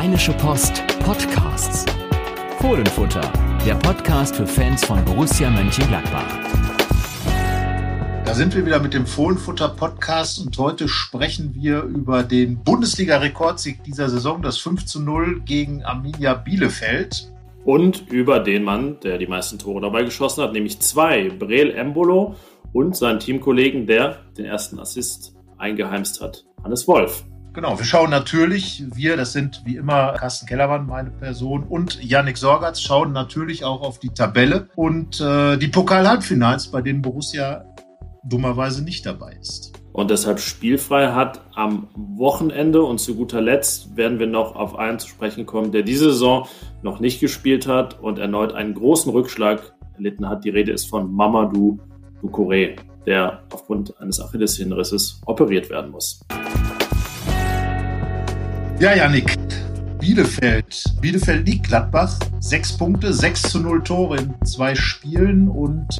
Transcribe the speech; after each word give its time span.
Rheinische 0.00 0.32
Post 0.34 0.84
Podcasts. 1.00 1.84
Fohlenfutter, 2.60 3.32
der 3.66 3.74
Podcast 3.74 4.36
für 4.36 4.46
Fans 4.46 4.84
von 4.84 5.04
Borussia 5.04 5.50
Mönchengladbach. 5.50 6.24
Da 8.24 8.32
sind 8.32 8.54
wir 8.54 8.64
wieder 8.64 8.78
mit 8.78 8.94
dem 8.94 9.06
Fohlenfutter 9.06 9.70
Podcast 9.70 10.38
und 10.38 10.56
heute 10.56 10.86
sprechen 10.86 11.52
wir 11.52 11.82
über 11.82 12.22
den 12.22 12.62
Bundesliga-Rekordsieg 12.62 13.82
dieser 13.82 14.08
Saison, 14.08 14.40
das 14.40 14.58
5 14.58 14.86
zu 14.86 15.00
0 15.00 15.40
gegen 15.40 15.82
Arminia 15.82 16.34
Bielefeld. 16.34 17.32
Und 17.64 18.08
über 18.12 18.38
den 18.38 18.62
Mann, 18.62 19.00
der 19.00 19.18
die 19.18 19.26
meisten 19.26 19.58
Tore 19.58 19.80
dabei 19.80 20.04
geschossen 20.04 20.44
hat, 20.44 20.52
nämlich 20.52 20.78
zwei, 20.78 21.28
Breel 21.28 21.72
Embolo 21.72 22.36
und 22.72 22.96
seinen 22.96 23.18
Teamkollegen, 23.18 23.88
der 23.88 24.20
den 24.36 24.44
ersten 24.44 24.78
Assist 24.78 25.34
eingeheimst 25.56 26.20
hat, 26.20 26.44
Hannes 26.62 26.86
Wolf. 26.86 27.24
Genau, 27.54 27.78
wir 27.78 27.84
schauen 27.84 28.10
natürlich, 28.10 28.84
wir, 28.94 29.16
das 29.16 29.32
sind 29.32 29.62
wie 29.64 29.76
immer 29.76 30.12
Carsten 30.12 30.46
Kellermann, 30.46 30.86
meine 30.86 31.10
Person, 31.10 31.64
und 31.64 32.02
Yannick 32.02 32.36
Sorgatz, 32.36 32.80
schauen 32.80 33.12
natürlich 33.12 33.64
auch 33.64 33.82
auf 33.82 33.98
die 33.98 34.10
Tabelle 34.10 34.68
und 34.76 35.20
äh, 35.20 35.56
die 35.56 35.68
Pokal-Halbfinals, 35.68 36.68
bei 36.68 36.82
denen 36.82 37.02
Borussia 37.02 37.64
dummerweise 38.24 38.84
nicht 38.84 39.06
dabei 39.06 39.36
ist. 39.40 39.72
Und 39.92 40.10
deshalb 40.10 40.38
spielfrei 40.38 41.08
hat 41.08 41.40
am 41.54 41.88
Wochenende 41.96 42.82
und 42.82 42.98
zu 43.00 43.16
guter 43.16 43.40
Letzt 43.40 43.96
werden 43.96 44.20
wir 44.20 44.28
noch 44.28 44.54
auf 44.54 44.78
einen 44.78 45.00
zu 45.00 45.08
sprechen 45.08 45.44
kommen, 45.44 45.72
der 45.72 45.82
diese 45.82 46.12
Saison 46.12 46.46
noch 46.82 47.00
nicht 47.00 47.18
gespielt 47.18 47.66
hat 47.66 47.98
und 47.98 48.18
erneut 48.18 48.52
einen 48.52 48.74
großen 48.74 49.10
Rückschlag 49.10 49.74
erlitten 49.94 50.28
hat. 50.28 50.44
Die 50.44 50.50
Rede 50.50 50.70
ist 50.70 50.88
von 50.88 51.12
Mamadou 51.12 51.80
Doucouré, 52.22 52.76
der 53.06 53.42
aufgrund 53.52 54.00
eines 54.00 54.20
Achillessehnenrisses 54.20 55.20
operiert 55.26 55.70
werden 55.70 55.90
muss. 55.90 56.20
Ja, 58.80 58.94
Janik. 58.94 59.36
Bielefeld. 59.98 60.84
Bielefeld 61.00 61.44
liegt 61.44 61.66
Gladbach. 61.66 62.16
Sechs 62.38 62.78
Punkte, 62.78 63.12
sechs 63.12 63.42
zu 63.42 63.58
null 63.58 63.82
Tore 63.82 64.18
in 64.18 64.34
zwei 64.46 64.76
Spielen 64.76 65.48
und 65.48 65.98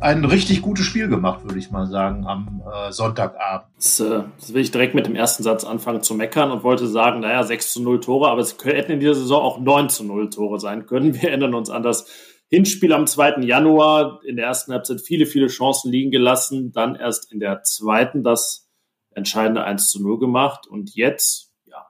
ein 0.00 0.24
richtig 0.24 0.62
gutes 0.62 0.86
Spiel 0.86 1.08
gemacht, 1.08 1.44
würde 1.44 1.58
ich 1.58 1.70
mal 1.70 1.86
sagen, 1.86 2.26
am 2.26 2.62
äh, 2.72 2.90
Sonntagabend. 2.90 3.68
Das, 3.76 4.00
äh, 4.00 4.22
das, 4.38 4.54
will 4.54 4.62
ich 4.62 4.70
direkt 4.70 4.94
mit 4.94 5.04
dem 5.04 5.14
ersten 5.14 5.42
Satz 5.42 5.64
anfangen 5.64 6.02
zu 6.02 6.14
meckern 6.14 6.50
und 6.50 6.62
wollte 6.62 6.86
sagen, 6.86 7.20
naja, 7.20 7.42
6 7.42 7.74
zu 7.74 7.82
0 7.82 8.00
Tore, 8.00 8.30
aber 8.30 8.40
es 8.40 8.56
hätten 8.64 8.92
in 8.92 9.00
dieser 9.00 9.14
Saison 9.14 9.42
auch 9.42 9.60
9 9.60 9.90
zu 9.90 10.02
0 10.02 10.30
Tore 10.30 10.58
sein 10.58 10.86
können. 10.86 11.12
Wir 11.12 11.28
erinnern 11.28 11.52
uns 11.52 11.68
an 11.68 11.82
das 11.82 12.06
Hinspiel 12.48 12.94
am 12.94 13.06
2. 13.06 13.42
Januar. 13.42 14.20
In 14.24 14.36
der 14.36 14.46
ersten 14.46 14.72
Halbzeit 14.72 15.02
viele, 15.02 15.26
viele 15.26 15.48
Chancen 15.48 15.92
liegen 15.92 16.10
gelassen, 16.10 16.72
dann 16.72 16.94
erst 16.94 17.30
in 17.30 17.40
der 17.40 17.62
zweiten 17.62 18.22
das 18.22 18.70
entscheidende 19.10 19.64
1 19.64 19.90
zu 19.90 20.02
0 20.02 20.18
gemacht 20.18 20.66
und 20.66 20.94
jetzt 20.94 21.45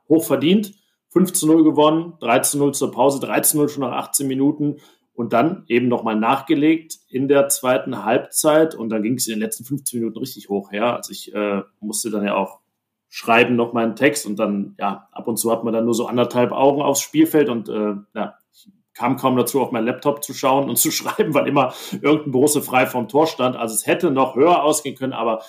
ja, 0.08 0.14
hochverdient. 0.14 0.74
5 1.10 1.32
zu 1.32 1.46
0 1.46 1.64
gewonnen, 1.64 2.14
3 2.20 2.40
zu 2.40 2.58
0 2.58 2.74
zur 2.74 2.92
Pause, 2.92 3.20
3 3.20 3.40
zu 3.40 3.56
0 3.56 3.68
schon 3.68 3.82
nach 3.82 3.96
18 3.96 4.26
Minuten 4.26 4.76
und 5.14 5.32
dann 5.32 5.64
eben 5.68 5.88
nochmal 5.88 6.16
nachgelegt 6.16 6.98
in 7.08 7.26
der 7.26 7.48
zweiten 7.48 8.04
Halbzeit 8.04 8.74
und 8.74 8.90
dann 8.90 9.02
ging 9.02 9.14
es 9.14 9.26
in 9.26 9.34
den 9.34 9.40
letzten 9.40 9.64
15 9.64 10.00
Minuten 10.00 10.18
richtig 10.18 10.50
hoch 10.50 10.72
her. 10.72 10.94
Also 10.94 11.12
ich 11.12 11.34
äh, 11.34 11.62
musste 11.80 12.10
dann 12.10 12.24
ja 12.24 12.34
auch 12.34 12.60
schreiben 13.08 13.56
noch 13.56 13.72
meinen 13.72 13.96
Text 13.96 14.26
und 14.26 14.38
dann, 14.38 14.74
ja, 14.78 15.08
ab 15.12 15.26
und 15.26 15.38
zu 15.38 15.50
hat 15.50 15.64
man 15.64 15.72
dann 15.72 15.86
nur 15.86 15.94
so 15.94 16.06
anderthalb 16.06 16.52
Augen 16.52 16.82
aufs 16.82 17.00
Spielfeld 17.00 17.48
und 17.48 17.68
äh, 17.68 17.94
ja, 18.14 18.34
ich 18.52 18.70
kam 18.92 19.16
kaum 19.16 19.36
dazu, 19.36 19.62
auf 19.62 19.72
meinen 19.72 19.86
Laptop 19.86 20.22
zu 20.22 20.34
schauen 20.34 20.68
und 20.68 20.76
zu 20.78 20.90
schreiben, 20.90 21.32
weil 21.32 21.48
immer 21.48 21.72
irgendein 21.92 22.32
Borussia 22.32 22.60
frei 22.60 22.84
vom 22.84 23.08
Tor 23.08 23.26
stand. 23.26 23.56
Also 23.56 23.74
es 23.74 23.86
hätte 23.86 24.10
noch 24.10 24.36
höher 24.36 24.62
ausgehen 24.62 24.96
können, 24.96 25.14
aber 25.14 25.42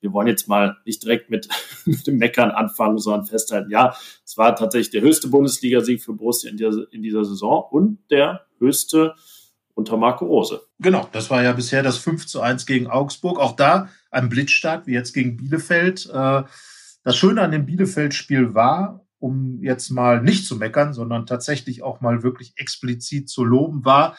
wir 0.00 0.12
wollen 0.12 0.26
jetzt 0.26 0.48
mal 0.48 0.76
nicht 0.84 1.02
direkt 1.02 1.30
mit, 1.30 1.48
mit 1.84 2.06
dem 2.06 2.18
Meckern 2.18 2.50
anfangen, 2.50 2.98
sondern 2.98 3.26
festhalten, 3.26 3.70
ja, 3.70 3.94
es 4.24 4.36
war 4.36 4.56
tatsächlich 4.56 4.90
der 4.90 5.02
höchste 5.02 5.28
Bundesligasieg 5.28 6.02
für 6.02 6.12
Borussia 6.12 6.50
in 6.50 6.56
dieser, 6.56 6.92
in 6.92 7.02
dieser 7.02 7.24
Saison 7.24 7.64
und 7.70 7.98
der 8.10 8.46
höchste 8.58 9.14
unter 9.74 9.96
Marco 9.96 10.26
Rose. 10.26 10.60
Genau, 10.78 11.08
das 11.12 11.30
war 11.30 11.42
ja 11.42 11.52
bisher 11.52 11.82
das 11.82 11.96
5 11.98 12.26
zu 12.26 12.40
1 12.40 12.66
gegen 12.66 12.86
Augsburg. 12.86 13.38
Auch 13.38 13.56
da 13.56 13.88
ein 14.10 14.28
Blitzstart, 14.28 14.86
wie 14.86 14.92
jetzt 14.92 15.14
gegen 15.14 15.36
Bielefeld. 15.36 16.06
Äh, 16.12 16.42
das 17.02 17.16
Schöne 17.16 17.40
an 17.40 17.50
dem 17.50 17.66
Bielefeld-Spiel 17.66 18.54
war, 18.54 19.06
um 19.18 19.62
jetzt 19.62 19.90
mal 19.90 20.22
nicht 20.22 20.46
zu 20.46 20.56
meckern, 20.56 20.92
sondern 20.92 21.26
tatsächlich 21.26 21.82
auch 21.82 22.00
mal 22.00 22.22
wirklich 22.22 22.52
explizit 22.56 23.28
zu 23.28 23.44
loben, 23.44 23.84
war, 23.84 24.16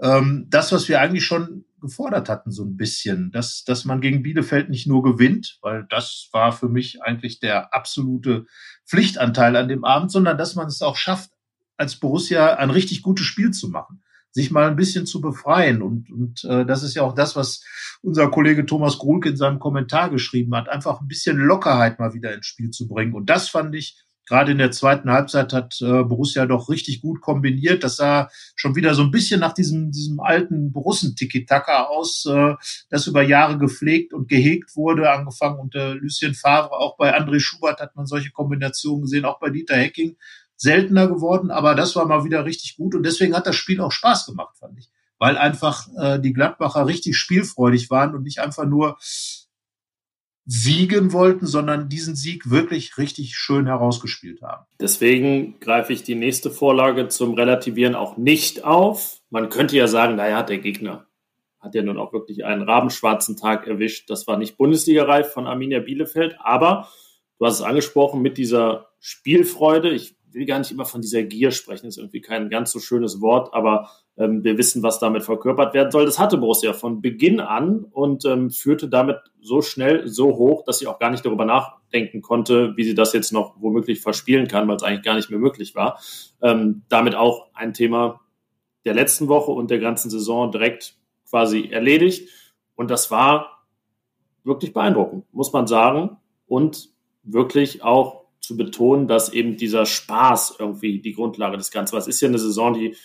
ähm, 0.00 0.46
das, 0.48 0.72
was 0.72 0.88
wir 0.88 1.00
eigentlich 1.00 1.24
schon 1.24 1.64
gefordert 1.84 2.28
hatten, 2.28 2.50
so 2.50 2.64
ein 2.64 2.76
bisschen, 2.76 3.30
dass, 3.30 3.64
dass 3.64 3.84
man 3.84 4.00
gegen 4.00 4.22
Bielefeld 4.22 4.70
nicht 4.70 4.86
nur 4.86 5.02
gewinnt, 5.02 5.58
weil 5.62 5.86
das 5.88 6.28
war 6.32 6.52
für 6.52 6.68
mich 6.68 7.02
eigentlich 7.02 7.38
der 7.38 7.72
absolute 7.72 8.46
Pflichtanteil 8.86 9.56
an 9.56 9.68
dem 9.68 9.84
Abend, 9.84 10.10
sondern 10.10 10.36
dass 10.36 10.54
man 10.54 10.66
es 10.66 10.82
auch 10.82 10.96
schafft, 10.96 11.30
als 11.76 11.96
Borussia 11.96 12.54
ein 12.54 12.70
richtig 12.70 13.02
gutes 13.02 13.26
Spiel 13.26 13.50
zu 13.50 13.68
machen, 13.68 14.02
sich 14.30 14.50
mal 14.50 14.68
ein 14.68 14.76
bisschen 14.76 15.06
zu 15.06 15.20
befreien. 15.20 15.82
Und, 15.82 16.10
und 16.10 16.44
äh, 16.44 16.64
das 16.64 16.82
ist 16.82 16.94
ja 16.94 17.02
auch 17.02 17.14
das, 17.14 17.36
was 17.36 17.62
unser 18.02 18.30
Kollege 18.30 18.66
Thomas 18.66 18.98
Grulke 18.98 19.28
in 19.28 19.36
seinem 19.36 19.58
Kommentar 19.58 20.10
geschrieben 20.10 20.54
hat, 20.54 20.68
einfach 20.68 21.00
ein 21.00 21.08
bisschen 21.08 21.36
Lockerheit 21.36 21.98
mal 21.98 22.14
wieder 22.14 22.34
ins 22.34 22.46
Spiel 22.46 22.70
zu 22.70 22.88
bringen. 22.88 23.14
Und 23.14 23.30
das 23.30 23.48
fand 23.48 23.74
ich 23.74 24.04
Gerade 24.26 24.52
in 24.52 24.58
der 24.58 24.70
zweiten 24.70 25.10
Halbzeit 25.10 25.52
hat 25.52 25.80
äh, 25.82 26.02
Borussia 26.02 26.46
doch 26.46 26.68
richtig 26.68 27.02
gut 27.02 27.20
kombiniert. 27.20 27.84
Das 27.84 27.96
sah 27.96 28.28
schon 28.56 28.74
wieder 28.74 28.94
so 28.94 29.02
ein 29.02 29.10
bisschen 29.10 29.40
nach 29.40 29.52
diesem, 29.52 29.90
diesem 29.92 30.20
alten 30.20 30.72
Borussen-Tiki-Taka 30.72 31.84
aus, 31.84 32.24
äh, 32.26 32.54
das 32.88 33.06
über 33.06 33.22
Jahre 33.22 33.58
gepflegt 33.58 34.14
und 34.14 34.28
gehegt 34.28 34.76
wurde, 34.76 35.10
angefangen 35.10 35.58
unter 35.58 35.94
Lucien 35.94 36.34
Favre. 36.34 36.72
Auch 36.72 36.96
bei 36.96 37.16
André 37.18 37.40
Schubert 37.40 37.80
hat 37.80 37.96
man 37.96 38.06
solche 38.06 38.30
Kombinationen 38.30 39.02
gesehen, 39.02 39.24
auch 39.24 39.38
bei 39.40 39.50
Dieter 39.50 39.76
Hecking. 39.76 40.16
Seltener 40.56 41.08
geworden, 41.08 41.50
aber 41.50 41.74
das 41.74 41.96
war 41.96 42.06
mal 42.06 42.24
wieder 42.24 42.44
richtig 42.44 42.76
gut 42.76 42.94
und 42.94 43.02
deswegen 43.02 43.34
hat 43.34 43.46
das 43.46 43.56
Spiel 43.56 43.80
auch 43.80 43.92
Spaß 43.92 44.26
gemacht, 44.26 44.56
fand 44.56 44.78
ich. 44.78 44.88
Weil 45.18 45.36
einfach 45.36 45.88
äh, 45.96 46.20
die 46.20 46.32
Gladbacher 46.32 46.86
richtig 46.86 47.16
spielfreudig 47.16 47.90
waren 47.90 48.14
und 48.14 48.22
nicht 48.22 48.38
einfach 48.40 48.64
nur 48.64 48.96
siegen 50.46 51.12
wollten, 51.12 51.46
sondern 51.46 51.88
diesen 51.88 52.16
Sieg 52.16 52.50
wirklich 52.50 52.98
richtig 52.98 53.36
schön 53.36 53.66
herausgespielt 53.66 54.42
haben. 54.42 54.66
Deswegen 54.78 55.58
greife 55.60 55.92
ich 55.92 56.02
die 56.02 56.14
nächste 56.14 56.50
Vorlage 56.50 57.08
zum 57.08 57.34
Relativieren 57.34 57.94
auch 57.94 58.16
nicht 58.16 58.64
auf. 58.64 59.20
Man 59.30 59.48
könnte 59.48 59.76
ja 59.76 59.86
sagen, 59.86 60.16
naja, 60.16 60.42
der 60.42 60.58
Gegner 60.58 61.06
hat 61.60 61.74
ja 61.74 61.82
nun 61.82 61.98
auch 61.98 62.12
wirklich 62.12 62.44
einen 62.44 62.62
rabenschwarzen 62.62 63.38
Tag 63.38 63.66
erwischt. 63.66 64.10
Das 64.10 64.26
war 64.26 64.36
nicht 64.36 64.58
Bundesliga-reif 64.58 65.32
von 65.32 65.46
Arminia 65.46 65.80
Bielefeld, 65.80 66.36
aber 66.40 66.88
du 67.38 67.46
hast 67.46 67.54
es 67.54 67.62
angesprochen 67.62 68.20
mit 68.20 68.36
dieser 68.36 68.88
Spielfreude. 69.00 69.90
Ich 69.90 70.14
will 70.34 70.46
gar 70.46 70.58
nicht 70.58 70.70
immer 70.70 70.84
von 70.84 71.00
dieser 71.00 71.22
Gier 71.22 71.50
sprechen, 71.50 71.86
ist 71.86 71.98
irgendwie 71.98 72.20
kein 72.20 72.50
ganz 72.50 72.72
so 72.72 72.80
schönes 72.80 73.20
Wort, 73.20 73.54
aber 73.54 73.90
ähm, 74.16 74.44
wir 74.44 74.58
wissen, 74.58 74.82
was 74.82 74.98
damit 74.98 75.22
verkörpert 75.22 75.74
werden 75.74 75.90
soll. 75.90 76.04
Das 76.04 76.18
hatte 76.18 76.38
Borussia 76.38 76.72
von 76.72 77.00
Beginn 77.00 77.40
an 77.40 77.84
und 77.90 78.24
ähm, 78.24 78.50
führte 78.50 78.88
damit 78.88 79.18
so 79.40 79.62
schnell, 79.62 80.08
so 80.08 80.36
hoch, 80.36 80.64
dass 80.64 80.78
sie 80.78 80.86
auch 80.86 80.98
gar 80.98 81.10
nicht 81.10 81.24
darüber 81.24 81.44
nachdenken 81.44 82.22
konnte, 82.22 82.76
wie 82.76 82.84
sie 82.84 82.94
das 82.94 83.12
jetzt 83.12 83.32
noch 83.32 83.54
womöglich 83.58 84.00
verspielen 84.00 84.48
kann, 84.48 84.68
weil 84.68 84.76
es 84.76 84.82
eigentlich 84.82 85.04
gar 85.04 85.14
nicht 85.14 85.30
mehr 85.30 85.38
möglich 85.38 85.74
war. 85.74 86.00
Ähm, 86.42 86.82
damit 86.88 87.14
auch 87.14 87.48
ein 87.54 87.72
Thema 87.72 88.20
der 88.84 88.94
letzten 88.94 89.28
Woche 89.28 89.52
und 89.52 89.70
der 89.70 89.78
ganzen 89.78 90.10
Saison 90.10 90.50
direkt 90.50 90.96
quasi 91.28 91.68
erledigt. 91.70 92.28
Und 92.74 92.90
das 92.90 93.10
war 93.10 93.66
wirklich 94.44 94.72
beeindruckend, 94.72 95.24
muss 95.32 95.52
man 95.52 95.66
sagen. 95.66 96.18
Und 96.46 96.90
wirklich 97.22 97.82
auch 97.82 98.23
zu 98.44 98.56
betonen, 98.56 99.08
dass 99.08 99.32
eben 99.32 99.56
dieser 99.56 99.86
Spaß 99.86 100.56
irgendwie 100.58 101.00
die 101.00 101.12
Grundlage 101.12 101.56
des 101.56 101.70
Ganzen 101.70 101.92
war. 101.92 102.00
Es 102.00 102.06
ist 102.06 102.20
ja 102.20 102.28
eine 102.28 102.38
Saison, 102.38 102.74
die 102.74 102.96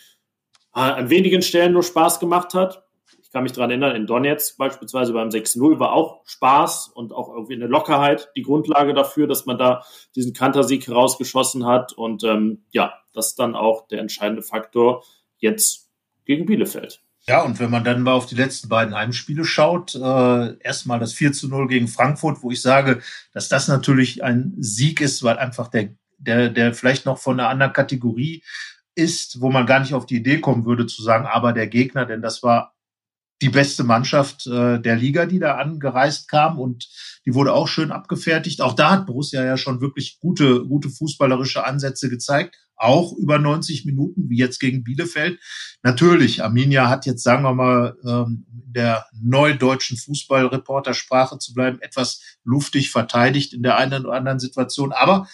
an 0.72 1.10
wenigen 1.10 1.42
Stellen 1.42 1.74
nur 1.74 1.84
Spaß 1.84 2.20
gemacht 2.20 2.54
hat. 2.54 2.84
Ich 3.22 3.32
kann 3.32 3.44
mich 3.44 3.52
daran 3.52 3.70
erinnern, 3.70 3.96
in 3.96 4.08
Donetsk 4.08 4.58
beispielsweise 4.58 5.14
beim 5.14 5.30
6-0 5.30 5.80
war 5.80 5.94
auch 5.94 6.22
Spaß 6.26 6.90
und 6.94 7.14
auch 7.14 7.30
irgendwie 7.30 7.54
eine 7.54 7.68
Lockerheit 7.68 8.30
die 8.36 8.42
Grundlage 8.42 8.94
dafür, 8.94 9.28
dass 9.28 9.46
man 9.46 9.58
da 9.58 9.84
diesen 10.16 10.34
Kantersieg 10.34 10.88
herausgeschossen 10.88 11.66
hat. 11.66 11.94
Und 11.94 12.24
ähm, 12.24 12.64
ja, 12.72 12.94
das 13.14 13.30
ist 13.30 13.40
dann 13.40 13.56
auch 13.56 13.88
der 13.88 14.00
entscheidende 14.00 14.42
Faktor 14.42 15.04
jetzt 15.38 15.90
gegen 16.26 16.46
Bielefeld. 16.46 17.02
Ja, 17.30 17.44
und 17.44 17.60
wenn 17.60 17.70
man 17.70 17.84
dann 17.84 18.02
mal 18.02 18.14
auf 18.14 18.26
die 18.26 18.34
letzten 18.34 18.70
beiden 18.70 18.96
Heimspiele 18.96 19.46
schaut, 19.46 19.94
äh, 19.94 20.58
erstmal 20.62 20.98
das 20.98 21.14
4 21.14 21.32
zu 21.32 21.48
0 21.48 21.68
gegen 21.68 21.88
Frankfurt, 21.88 22.42
wo 22.42 22.50
ich 22.50 22.60
sage, 22.60 23.04
dass 23.34 23.50
das 23.50 23.68
natürlich 23.68 24.24
ein 24.24 24.56
Sieg 24.58 25.00
ist, 25.00 25.22
weil 25.22 25.38
einfach 25.38 25.68
der, 25.68 25.90
der, 26.18 26.50
der 26.50 26.74
vielleicht 26.74 27.06
noch 27.06 27.20
von 27.20 27.40
einer 27.40 27.50
anderen 27.50 27.72
Kategorie 27.72 28.42
ist, 28.96 29.42
wo 29.42 29.52
man 29.52 29.68
gar 29.68 29.80
nicht 29.80 29.94
auf 29.94 30.08
die 30.08 30.16
Idee 30.16 30.40
kommen 30.40 30.66
würde 30.66 30.88
zu 30.88 31.04
sagen, 31.04 31.28
aber 31.28 31.54
der 31.54 31.68
Gegner, 31.68 32.08
denn 32.08 32.24
das 32.24 32.42
war 32.42 32.74
die 33.42 33.50
beste 33.50 33.84
Mannschaft 33.84 34.48
äh, 34.48 34.80
der 34.80 34.96
Liga, 34.96 35.26
die 35.26 35.40
da 35.40 35.56
angereist 35.56 36.28
kam 36.28 36.60
und 36.60 36.90
die 37.26 37.34
wurde 37.34 37.54
auch 37.54 37.68
schön 37.68 37.92
abgefertigt. 37.92 38.62
Auch 38.62 38.74
da 38.74 38.92
hat 38.92 39.06
Borussia 39.06 39.44
ja 39.44 39.58
schon 39.58 39.82
wirklich 39.82 40.20
gute, 40.20 40.66
gute 40.66 40.90
fußballerische 40.90 41.66
Ansätze 41.66 42.10
gezeigt 42.10 42.56
auch 42.80 43.14
über 43.14 43.38
90 43.38 43.86
Minuten, 43.86 44.30
wie 44.30 44.38
jetzt 44.38 44.60
gegen 44.60 44.84
Bielefeld. 44.84 45.40
Natürlich, 45.84 46.44
Arminia 46.44 46.90
hat 46.90 47.06
jetzt, 47.06 47.24
sagen 47.24 47.44
wir 47.44 47.54
mal, 47.54 47.96
ähm, 48.06 48.46
der 48.50 49.06
neudeutschen 49.22 49.98
Fußballreportersprache 49.98 51.38
zu 51.40 51.54
bleiben, 51.54 51.82
etwas 51.82 52.22
luftig 52.44 52.90
verteidigt 52.92 53.54
in 53.54 53.64
der 53.64 53.78
einen 53.78 54.06
oder 54.06 54.16
anderen 54.16 54.40
Situation. 54.40 54.94
Aber 54.94 55.28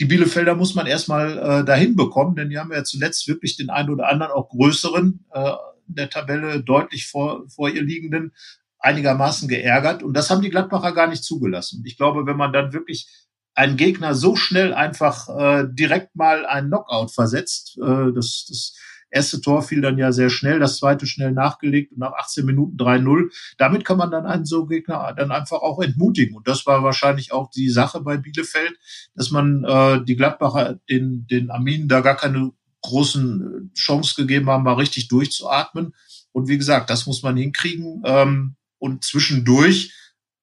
die 0.00 0.06
Bielefelder 0.06 0.54
muss 0.54 0.74
man 0.74 0.86
erstmal 0.86 1.38
äh, 1.38 1.64
dahin 1.64 1.96
bekommen, 1.96 2.36
denn 2.36 2.50
die 2.50 2.58
haben 2.58 2.72
ja 2.72 2.84
zuletzt 2.84 3.26
wirklich 3.28 3.56
den 3.56 3.70
einen 3.70 3.90
oder 3.90 4.08
anderen 4.08 4.32
auch 4.32 4.48
größeren 4.48 5.24
äh, 5.32 5.52
der 5.88 6.10
Tabelle 6.10 6.62
deutlich 6.62 7.06
vor, 7.06 7.48
vor 7.48 7.68
ihr 7.68 7.82
liegenden 7.82 8.32
einigermaßen 8.78 9.48
geärgert. 9.48 10.02
Und 10.02 10.14
das 10.14 10.30
haben 10.30 10.42
die 10.42 10.50
Gladbacher 10.50 10.92
gar 10.92 11.08
nicht 11.08 11.24
zugelassen. 11.24 11.82
Ich 11.84 11.96
glaube, 11.96 12.26
wenn 12.26 12.36
man 12.36 12.52
dann 12.52 12.72
wirklich 12.72 13.08
einen 13.54 13.76
Gegner 13.76 14.14
so 14.14 14.36
schnell 14.36 14.72
einfach 14.72 15.28
äh, 15.28 15.66
direkt 15.68 16.14
mal 16.14 16.46
einen 16.46 16.68
Knockout 16.68 17.10
versetzt, 17.10 17.76
äh, 17.82 18.12
das, 18.14 18.46
das 18.48 18.76
erste 19.10 19.40
Tor 19.40 19.62
fiel 19.62 19.80
dann 19.80 19.98
ja 19.98 20.12
sehr 20.12 20.30
schnell, 20.30 20.60
das 20.60 20.76
zweite 20.78 21.06
schnell 21.06 21.32
nachgelegt 21.32 21.92
und 21.92 21.98
nach 21.98 22.12
18 22.12 22.44
Minuten 22.44 22.76
3-0. 22.76 23.32
Damit 23.56 23.84
kann 23.84 23.98
man 23.98 24.10
dann 24.10 24.26
einen 24.26 24.44
so 24.44 24.66
Gegner 24.66 25.12
dann 25.16 25.32
einfach 25.32 25.60
auch 25.60 25.80
entmutigen. 25.80 26.36
Und 26.36 26.46
das 26.46 26.66
war 26.66 26.82
wahrscheinlich 26.82 27.32
auch 27.32 27.50
die 27.50 27.70
Sache 27.70 28.00
bei 28.00 28.16
Bielefeld, 28.16 28.78
dass 29.14 29.30
man 29.30 29.64
äh, 29.64 30.04
die 30.04 30.16
Gladbacher 30.16 30.78
den, 30.88 31.26
den 31.26 31.50
Arminen 31.50 31.88
da 31.88 32.00
gar 32.00 32.16
keine 32.16 32.52
großen 32.88 33.70
äh, 33.72 33.78
Chance 33.78 34.14
gegeben 34.16 34.48
haben, 34.50 34.64
mal 34.64 34.74
richtig 34.74 35.08
durchzuatmen. 35.08 35.94
Und 36.32 36.48
wie 36.48 36.58
gesagt, 36.58 36.90
das 36.90 37.06
muss 37.06 37.22
man 37.22 37.36
hinkriegen. 37.36 38.02
Ähm, 38.04 38.56
und 38.78 39.04
zwischendurch 39.04 39.92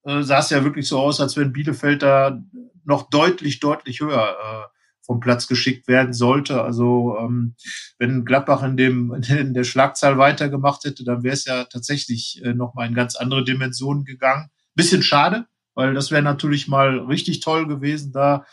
äh, 0.04 0.24
sah 0.24 0.40
es 0.40 0.50
ja 0.50 0.64
wirklich 0.64 0.88
so 0.88 1.00
aus, 1.00 1.20
als 1.20 1.38
wenn 1.38 1.54
Bielefeld 1.54 2.04
da 2.04 2.42
noch 2.84 3.10
deutlich, 3.10 3.60
deutlich 3.60 4.02
höher 4.02 4.30
äh, 4.30 4.76
vom 5.02 5.20
Platz 5.20 5.48
geschickt 5.48 5.88
werden 5.88 6.14
sollte. 6.14 6.62
Also 6.64 7.18
ähm, 7.20 7.56
wenn 8.00 8.26
Gladbach 8.26 8.64
in 8.64 8.78
dem 8.78 9.14
in 9.30 9.54
der 9.54 9.64
Schlagzahl 9.64 10.18
weitergemacht 10.18 10.84
hätte, 10.84 11.04
dann 11.04 11.24
wäre 11.24 11.34
es 11.34 11.46
ja 11.46 11.66
tatsächlich 11.66 12.42
äh, 12.44 12.54
noch 12.54 12.74
mal 12.74 12.88
in 12.88 12.96
ganz 12.96 13.16
andere 13.16 13.44
Dimensionen 13.44 14.04
gegangen. 14.04 14.50
Bisschen 14.76 15.04
schade, 15.04 15.46
weil 15.74 15.94
das 15.94 16.12
wäre 16.12 16.22
natürlich 16.24 16.68
mal 16.68 17.00
richtig 17.00 17.40
toll 17.40 17.68
gewesen, 17.68 18.12
da 18.12 18.46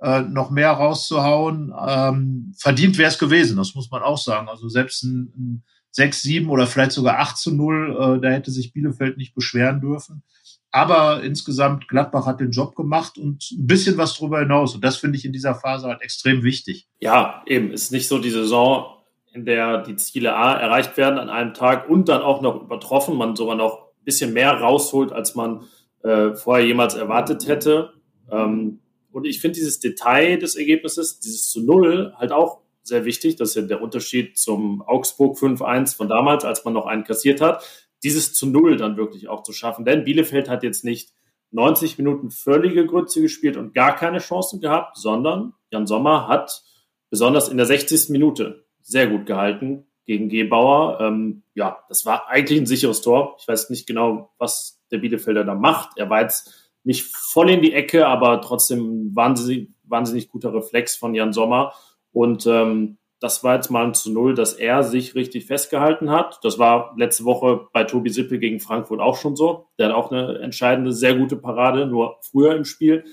äh, 0.00 0.20
noch 0.22 0.50
mehr 0.50 0.72
rauszuhauen. 0.72 1.72
Ähm, 1.86 2.54
verdient 2.58 2.98
wäre 2.98 3.08
es 3.08 3.18
gewesen, 3.18 3.56
das 3.56 3.74
muss 3.74 3.90
man 3.90 4.02
auch 4.02 4.18
sagen. 4.18 4.48
Also 4.48 4.68
selbst 4.68 5.02
ein, 5.04 5.32
ein 5.36 5.64
6, 5.90 6.22
7 6.22 6.50
oder 6.50 6.66
vielleicht 6.66 6.92
sogar 6.92 7.18
8 7.18 7.36
zu 7.36 7.54
0, 7.54 8.16
äh, 8.18 8.20
da 8.20 8.28
hätte 8.28 8.50
sich 8.50 8.72
Bielefeld 8.72 9.16
nicht 9.16 9.34
beschweren 9.34 9.80
dürfen. 9.80 10.22
Aber 10.70 11.22
insgesamt, 11.22 11.88
Gladbach 11.88 12.26
hat 12.26 12.40
den 12.40 12.50
Job 12.50 12.74
gemacht 12.74 13.16
und 13.16 13.50
ein 13.52 13.66
bisschen 13.66 13.96
was 13.96 14.18
darüber 14.18 14.40
hinaus. 14.40 14.74
Und 14.74 14.84
das 14.84 14.98
finde 14.98 15.16
ich 15.16 15.24
in 15.24 15.32
dieser 15.32 15.54
Phase 15.54 15.86
halt 15.86 16.02
extrem 16.02 16.42
wichtig. 16.42 16.86
Ja, 17.00 17.42
eben. 17.46 17.70
Ist 17.70 17.92
nicht 17.92 18.08
so 18.08 18.18
die 18.18 18.30
Saison, 18.30 18.84
in 19.32 19.46
der 19.46 19.82
die 19.82 19.96
Ziele 19.96 20.36
A 20.36 20.54
erreicht 20.54 20.98
werden 20.98 21.18
an 21.18 21.30
einem 21.30 21.54
Tag 21.54 21.88
und 21.88 22.10
dann 22.10 22.20
auch 22.20 22.42
noch 22.42 22.62
übertroffen, 22.62 23.16
man 23.16 23.36
sogar 23.36 23.56
noch 23.56 23.86
ein 23.98 24.04
bisschen 24.04 24.34
mehr 24.34 24.52
rausholt, 24.52 25.12
als 25.12 25.34
man 25.34 25.62
äh, 26.02 26.34
vorher 26.34 26.66
jemals 26.66 26.94
erwartet 26.94 27.48
hätte. 27.48 27.94
Ähm, 28.30 28.80
und 29.16 29.26
ich 29.26 29.40
finde 29.40 29.54
dieses 29.54 29.80
Detail 29.80 30.38
des 30.38 30.56
Ergebnisses, 30.56 31.20
dieses 31.20 31.48
zu 31.48 31.62
Null, 31.62 32.12
halt 32.16 32.32
auch 32.32 32.60
sehr 32.82 33.04
wichtig. 33.04 33.36
Das 33.36 33.50
ist 33.50 33.54
ja 33.56 33.62
der 33.62 33.82
Unterschied 33.82 34.38
zum 34.38 34.82
Augsburg 34.82 35.36
5-1 35.38 35.96
von 35.96 36.08
damals, 36.08 36.44
als 36.44 36.64
man 36.64 36.74
noch 36.74 36.86
einen 36.86 37.04
kassiert 37.04 37.40
hat 37.40 37.64
dieses 38.02 38.34
zu 38.34 38.46
Null 38.46 38.76
dann 38.76 38.96
wirklich 38.96 39.28
auch 39.28 39.42
zu 39.42 39.52
schaffen. 39.52 39.84
Denn 39.84 40.04
Bielefeld 40.04 40.48
hat 40.48 40.62
jetzt 40.62 40.84
nicht 40.84 41.12
90 41.50 41.98
Minuten 41.98 42.30
völlige 42.30 42.86
Grütze 42.86 43.20
gespielt 43.20 43.56
und 43.56 43.74
gar 43.74 43.96
keine 43.96 44.18
Chancen 44.18 44.60
gehabt, 44.60 44.96
sondern 44.96 45.54
Jan 45.70 45.86
Sommer 45.86 46.28
hat 46.28 46.62
besonders 47.10 47.48
in 47.48 47.56
der 47.56 47.66
60. 47.66 48.10
Minute 48.10 48.66
sehr 48.80 49.06
gut 49.06 49.26
gehalten 49.26 49.86
gegen 50.04 50.28
Gebauer. 50.28 51.00
Ähm, 51.00 51.42
ja, 51.54 51.78
das 51.88 52.04
war 52.04 52.28
eigentlich 52.28 52.60
ein 52.60 52.66
sicheres 52.66 53.00
Tor. 53.00 53.36
Ich 53.40 53.48
weiß 53.48 53.70
nicht 53.70 53.86
genau, 53.86 54.30
was 54.38 54.80
der 54.90 54.98
Bielefelder 54.98 55.44
da 55.44 55.54
macht. 55.54 55.96
Er 55.96 56.10
war 56.10 56.22
jetzt 56.22 56.65
nicht 56.86 57.04
voll 57.04 57.50
in 57.50 57.62
die 57.62 57.72
Ecke, 57.72 58.06
aber 58.06 58.40
trotzdem 58.40 59.10
wahnsinnig, 59.14 59.70
wahnsinnig 59.82 60.28
guter 60.28 60.54
Reflex 60.54 60.94
von 60.94 61.14
Jan 61.14 61.32
Sommer. 61.32 61.72
Und 62.12 62.46
ähm, 62.46 62.98
das 63.18 63.42
war 63.42 63.56
jetzt 63.56 63.70
mal 63.70 63.84
ein 63.84 63.94
zu 63.94 64.12
Null, 64.12 64.34
dass 64.34 64.52
er 64.52 64.84
sich 64.84 65.16
richtig 65.16 65.46
festgehalten 65.46 66.10
hat. 66.10 66.38
Das 66.42 66.60
war 66.60 66.94
letzte 66.96 67.24
Woche 67.24 67.66
bei 67.72 67.82
Tobi 67.82 68.10
Sippe 68.10 68.38
gegen 68.38 68.60
Frankfurt 68.60 69.00
auch 69.00 69.16
schon 69.16 69.34
so. 69.34 69.66
Der 69.78 69.88
hat 69.88 69.96
auch 69.96 70.12
eine 70.12 70.38
entscheidende, 70.38 70.92
sehr 70.92 71.16
gute 71.16 71.36
Parade, 71.36 71.86
nur 71.86 72.18
früher 72.22 72.54
im 72.54 72.64
Spiel 72.64 73.04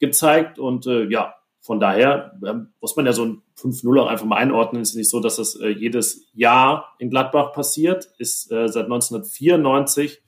gezeigt. 0.00 0.58
Und 0.58 0.86
äh, 0.86 1.04
ja, 1.04 1.34
von 1.60 1.78
daher 1.78 2.32
äh, 2.44 2.54
muss 2.80 2.96
man 2.96 3.06
ja 3.06 3.12
so 3.12 3.24
ein 3.26 3.42
5-0 3.56 4.00
auch 4.00 4.08
einfach 4.08 4.26
mal 4.26 4.38
einordnen. 4.38 4.82
Es 4.82 4.90
ist 4.90 4.96
nicht 4.96 5.10
so, 5.10 5.20
dass 5.20 5.36
das 5.36 5.54
äh, 5.54 5.68
jedes 5.68 6.26
Jahr 6.32 6.96
in 6.98 7.10
Gladbach 7.10 7.52
passiert. 7.52 8.08
Ist 8.18 8.50
äh, 8.50 8.66
seit 8.66 8.86
1994 8.86 10.20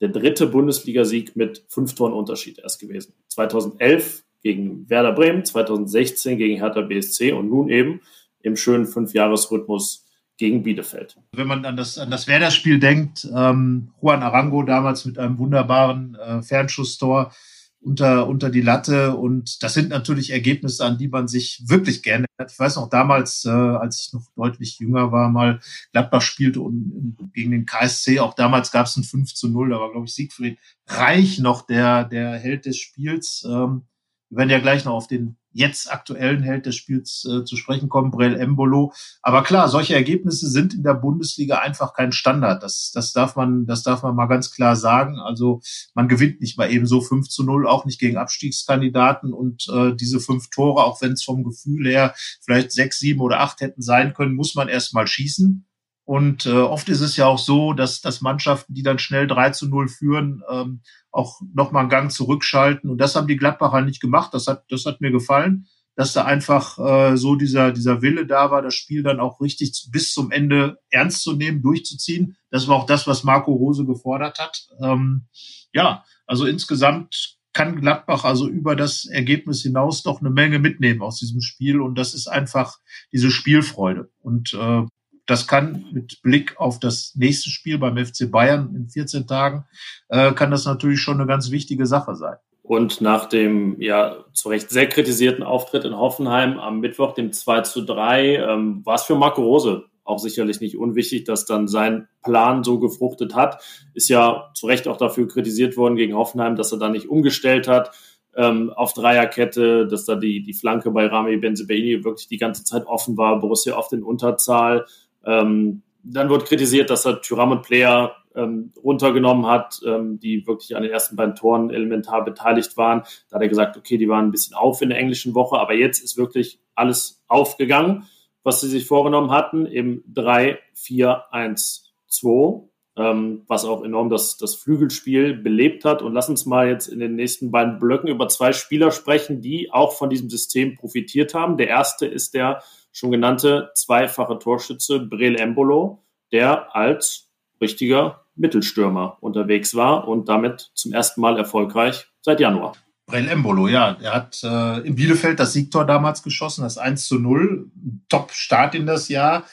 der 0.00 0.08
dritte 0.08 0.46
Bundesligasieg 0.46 1.36
mit 1.36 1.64
fünf 1.68 1.94
Toren 1.94 2.12
Unterschied 2.12 2.58
erst 2.58 2.80
gewesen. 2.80 3.12
2011 3.28 4.24
gegen 4.42 4.88
Werder 4.88 5.12
Bremen, 5.12 5.44
2016 5.44 6.38
gegen 6.38 6.56
Hertha 6.56 6.80
BSC 6.80 7.32
und 7.32 7.48
nun 7.48 7.68
eben 7.68 8.00
im 8.42 8.56
schönen 8.56 8.86
Fünfjahresrhythmus 8.86 10.06
gegen 10.38 10.62
Bielefeld. 10.62 11.18
Wenn 11.32 11.46
man 11.46 11.66
an 11.66 11.76
das, 11.76 11.98
an 11.98 12.10
das 12.10 12.26
Werder-Spiel 12.26 12.80
denkt, 12.80 13.28
ähm, 13.36 13.92
Juan 14.00 14.22
Arango 14.22 14.62
damals 14.62 15.04
mit 15.04 15.18
einem 15.18 15.38
wunderbaren 15.38 16.14
äh, 16.14 16.42
Fernschusstor 16.42 17.32
unter, 17.80 18.28
unter 18.28 18.50
die 18.50 18.60
Latte. 18.60 19.16
Und 19.16 19.62
das 19.62 19.74
sind 19.74 19.88
natürlich 19.88 20.30
Ergebnisse, 20.30 20.84
an 20.84 20.98
die 20.98 21.08
man 21.08 21.28
sich 21.28 21.62
wirklich 21.66 22.02
gerne 22.02 22.26
hat. 22.38 22.52
Ich 22.52 22.58
weiß 22.58 22.76
noch 22.76 22.90
damals, 22.90 23.44
äh, 23.44 23.50
als 23.50 24.00
ich 24.00 24.12
noch 24.12 24.26
deutlich 24.36 24.78
jünger 24.78 25.12
war, 25.12 25.30
mal 25.30 25.60
Gladbach 25.92 26.22
spielte 26.22 26.60
und, 26.60 27.16
gegen 27.32 27.50
den 27.50 27.66
KSC. 27.66 28.20
Auch 28.20 28.34
damals 28.34 28.70
gab 28.70 28.86
es 28.86 28.96
ein 28.96 29.04
5 29.04 29.34
zu 29.34 29.48
0. 29.48 29.70
Da 29.70 29.80
war, 29.80 29.90
glaube 29.90 30.06
ich, 30.06 30.14
Siegfried 30.14 30.58
Reich 30.86 31.38
noch 31.38 31.66
der, 31.66 32.04
der 32.04 32.32
Held 32.38 32.66
des 32.66 32.76
Spiels. 32.76 33.46
Ähm, 33.48 33.82
wir 34.30 34.38
werden 34.38 34.50
ja 34.50 34.60
gleich 34.60 34.84
noch 34.84 34.94
auf 34.94 35.08
den 35.08 35.36
jetzt 35.52 35.92
aktuellen 35.92 36.42
Held 36.42 36.66
des 36.66 36.76
Spiels 36.76 37.26
äh, 37.28 37.44
zu 37.44 37.56
sprechen 37.56 37.88
kommen, 37.88 38.12
Brel 38.12 38.36
Embolo. 38.36 38.92
Aber 39.22 39.42
klar, 39.42 39.68
solche 39.68 39.94
Ergebnisse 39.94 40.48
sind 40.48 40.72
in 40.72 40.84
der 40.84 40.94
Bundesliga 40.94 41.58
einfach 41.58 41.94
kein 41.94 42.12
Standard. 42.12 42.62
Das, 42.62 42.92
das 42.94 43.12
darf 43.12 43.34
man, 43.34 43.66
das 43.66 43.82
darf 43.82 44.04
man 44.04 44.14
mal 44.14 44.26
ganz 44.26 44.52
klar 44.52 44.76
sagen. 44.76 45.18
Also 45.18 45.60
man 45.94 46.06
gewinnt 46.06 46.40
nicht 46.40 46.56
mal 46.56 46.70
eben 46.70 46.86
so 46.86 47.00
5 47.00 47.28
zu 47.28 47.42
0, 47.42 47.66
auch 47.66 47.84
nicht 47.84 47.98
gegen 47.98 48.16
Abstiegskandidaten 48.16 49.32
und 49.32 49.66
äh, 49.72 49.94
diese 49.96 50.20
fünf 50.20 50.50
Tore, 50.50 50.84
auch 50.84 51.00
wenn 51.02 51.12
es 51.12 51.24
vom 51.24 51.42
Gefühl 51.42 51.88
her 51.88 52.14
vielleicht 52.40 52.70
sechs, 52.70 53.00
sieben 53.00 53.20
oder 53.20 53.40
acht 53.40 53.60
hätten 53.60 53.82
sein 53.82 54.14
können, 54.14 54.36
muss 54.36 54.54
man 54.54 54.68
erst 54.68 54.94
mal 54.94 55.08
schießen. 55.08 55.66
Und 56.10 56.44
äh, 56.44 56.50
oft 56.50 56.88
ist 56.88 57.02
es 57.02 57.16
ja 57.16 57.26
auch 57.26 57.38
so, 57.38 57.72
dass, 57.72 58.00
dass 58.00 58.20
Mannschaften, 58.20 58.74
die 58.74 58.82
dann 58.82 58.98
schnell 58.98 59.28
3 59.28 59.50
zu 59.50 59.68
0 59.68 59.86
führen, 59.86 60.42
ähm, 60.50 60.80
auch 61.12 61.40
nochmal 61.54 61.82
einen 61.82 61.88
Gang 61.88 62.10
zurückschalten. 62.10 62.90
Und 62.90 62.98
das 62.98 63.14
haben 63.14 63.28
die 63.28 63.36
Gladbacher 63.36 63.82
nicht 63.82 64.00
gemacht. 64.00 64.34
Das 64.34 64.48
hat, 64.48 64.64
das 64.70 64.86
hat 64.86 65.00
mir 65.00 65.12
gefallen, 65.12 65.68
dass 65.94 66.12
da 66.12 66.24
einfach 66.24 66.80
äh, 66.80 67.16
so 67.16 67.36
dieser, 67.36 67.70
dieser 67.70 68.02
Wille 68.02 68.26
da 68.26 68.50
war, 68.50 68.60
das 68.60 68.74
Spiel 68.74 69.04
dann 69.04 69.20
auch 69.20 69.40
richtig 69.40 69.86
bis 69.92 70.12
zum 70.12 70.32
Ende 70.32 70.80
ernst 70.90 71.22
zu 71.22 71.34
nehmen, 71.34 71.62
durchzuziehen. 71.62 72.36
Das 72.50 72.66
war 72.66 72.74
auch 72.74 72.86
das, 72.86 73.06
was 73.06 73.22
Marco 73.22 73.52
Rose 73.52 73.86
gefordert 73.86 74.40
hat. 74.40 74.66
Ähm, 74.82 75.28
ja, 75.72 76.02
also 76.26 76.44
insgesamt 76.44 77.36
kann 77.52 77.80
Gladbach 77.80 78.24
also 78.24 78.48
über 78.48 78.74
das 78.74 79.04
Ergebnis 79.04 79.62
hinaus 79.62 80.02
doch 80.02 80.18
eine 80.18 80.30
Menge 80.30 80.58
mitnehmen 80.58 81.02
aus 81.02 81.20
diesem 81.20 81.40
Spiel. 81.40 81.80
Und 81.80 81.94
das 81.94 82.14
ist 82.14 82.26
einfach 82.26 82.78
diese 83.12 83.30
Spielfreude. 83.30 84.10
Und 84.18 84.54
äh, 84.54 84.82
das 85.26 85.46
kann 85.46 85.86
mit 85.92 86.22
Blick 86.22 86.58
auf 86.58 86.78
das 86.78 87.14
nächste 87.16 87.50
Spiel 87.50 87.78
beim 87.78 87.96
FC 87.96 88.30
Bayern 88.30 88.74
in 88.74 88.88
14 88.88 89.26
Tagen, 89.26 89.64
äh, 90.08 90.32
kann 90.32 90.50
das 90.50 90.64
natürlich 90.64 91.00
schon 91.00 91.18
eine 91.18 91.26
ganz 91.26 91.50
wichtige 91.50 91.86
Sache 91.86 92.14
sein. 92.14 92.36
Und 92.62 93.00
nach 93.00 93.26
dem 93.26 93.80
ja 93.80 94.24
zu 94.32 94.48
Recht 94.48 94.70
sehr 94.70 94.88
kritisierten 94.88 95.42
Auftritt 95.42 95.84
in 95.84 95.96
Hoffenheim 95.96 96.58
am 96.58 96.80
Mittwoch, 96.80 97.14
dem 97.14 97.32
2 97.32 97.62
zu 97.62 97.82
3, 97.82 98.36
ähm, 98.36 98.86
war 98.86 98.94
es 98.94 99.02
für 99.02 99.16
Marco 99.16 99.42
Rose 99.42 99.84
auch 100.04 100.18
sicherlich 100.18 100.60
nicht 100.60 100.76
unwichtig, 100.76 101.24
dass 101.24 101.46
dann 101.46 101.68
sein 101.68 102.08
Plan 102.22 102.64
so 102.64 102.78
gefruchtet 102.78 103.34
hat. 103.34 103.62
Ist 103.94 104.08
ja 104.08 104.50
zu 104.54 104.66
Recht 104.66 104.88
auch 104.88 104.96
dafür 104.96 105.28
kritisiert 105.28 105.76
worden 105.76 105.96
gegen 105.96 106.14
Hoffenheim, 106.14 106.56
dass 106.56 106.72
er 106.72 106.78
da 106.78 106.88
nicht 106.88 107.08
umgestellt 107.08 107.68
hat 107.68 107.92
ähm, 108.36 108.70
auf 108.70 108.92
Dreierkette, 108.92 109.86
dass 109.86 110.04
da 110.04 110.16
die, 110.16 110.42
die 110.42 110.54
Flanke 110.54 110.90
bei 110.90 111.06
Rami 111.06 111.36
Benzebaini 111.36 112.04
wirklich 112.04 112.28
die 112.28 112.38
ganze 112.38 112.64
Zeit 112.64 112.86
offen 112.86 113.16
war, 113.16 113.40
Borussia 113.40 113.76
oft 113.76 113.92
in 113.92 114.02
Unterzahl 114.02 114.86
ähm, 115.24 115.82
dann 116.02 116.30
wird 116.30 116.46
kritisiert, 116.46 116.90
dass 116.90 117.04
er 117.04 117.20
Tyram 117.20 117.52
und 117.52 117.62
Player 117.62 118.16
ähm, 118.34 118.72
runtergenommen 118.82 119.46
hat, 119.46 119.80
ähm, 119.86 120.18
die 120.20 120.46
wirklich 120.46 120.76
an 120.76 120.82
den 120.82 120.92
ersten 120.92 121.16
beiden 121.16 121.34
Toren 121.34 121.70
elementar 121.70 122.24
beteiligt 122.24 122.76
waren. 122.76 123.02
Da 123.28 123.36
hat 123.36 123.42
er 123.42 123.48
gesagt, 123.48 123.76
okay, 123.76 123.98
die 123.98 124.08
waren 124.08 124.26
ein 124.26 124.30
bisschen 124.30 124.56
auf 124.56 124.82
in 124.82 124.90
der 124.90 124.98
englischen 124.98 125.34
Woche, 125.34 125.58
aber 125.58 125.74
jetzt 125.74 126.02
ist 126.02 126.16
wirklich 126.16 126.60
alles 126.74 127.22
aufgegangen, 127.28 128.06
was 128.42 128.60
sie 128.60 128.68
sich 128.68 128.86
vorgenommen 128.86 129.30
hatten 129.30 129.66
im 129.66 130.02
3, 130.08 130.58
4, 130.74 131.24
1, 131.32 131.92
2, 132.06 132.62
ähm, 132.96 133.42
was 133.46 133.64
auch 133.64 133.82
enorm 133.82 134.10
das, 134.10 134.36
das 134.36 134.54
Flügelspiel 134.54 135.34
belebt 135.34 135.84
hat. 135.84 136.02
Und 136.02 136.14
lass 136.14 136.28
uns 136.28 136.46
mal 136.46 136.68
jetzt 136.68 136.86
in 136.86 137.00
den 137.00 137.16
nächsten 137.16 137.50
beiden 137.50 137.78
Blöcken 137.78 138.08
über 138.08 138.28
zwei 138.28 138.52
Spieler 138.52 138.90
sprechen, 138.92 139.42
die 139.42 139.72
auch 139.72 139.92
von 139.92 140.08
diesem 140.08 140.30
System 140.30 140.76
profitiert 140.76 141.34
haben. 141.34 141.56
Der 141.56 141.68
erste 141.68 142.06
ist 142.06 142.34
der 142.34 142.62
schon 142.92 143.10
genannte 143.10 143.70
zweifache 143.74 144.38
Torschütze 144.38 145.00
Brel 145.00 145.36
Embolo, 145.36 146.04
der 146.32 146.74
als 146.74 147.28
richtiger 147.60 148.24
Mittelstürmer 148.36 149.18
unterwegs 149.20 149.74
war 149.74 150.08
und 150.08 150.28
damit 150.28 150.70
zum 150.74 150.92
ersten 150.92 151.20
Mal 151.20 151.36
erfolgreich 151.36 152.06
seit 152.22 152.40
Januar. 152.40 152.74
Brell 153.06 153.28
Embolo, 153.28 153.68
ja. 153.68 153.96
Er 154.00 154.14
hat 154.14 154.40
äh, 154.42 154.86
in 154.86 154.94
Bielefeld 154.94 155.40
das 155.40 155.52
Siegtor 155.52 155.84
damals 155.84 156.22
geschossen, 156.22 156.62
das 156.62 156.78
1 156.78 157.06
zu 157.06 157.18
0. 157.18 157.70
Top-Start 158.08 158.74
in 158.74 158.86
das 158.86 159.08
Jahr. 159.08 159.44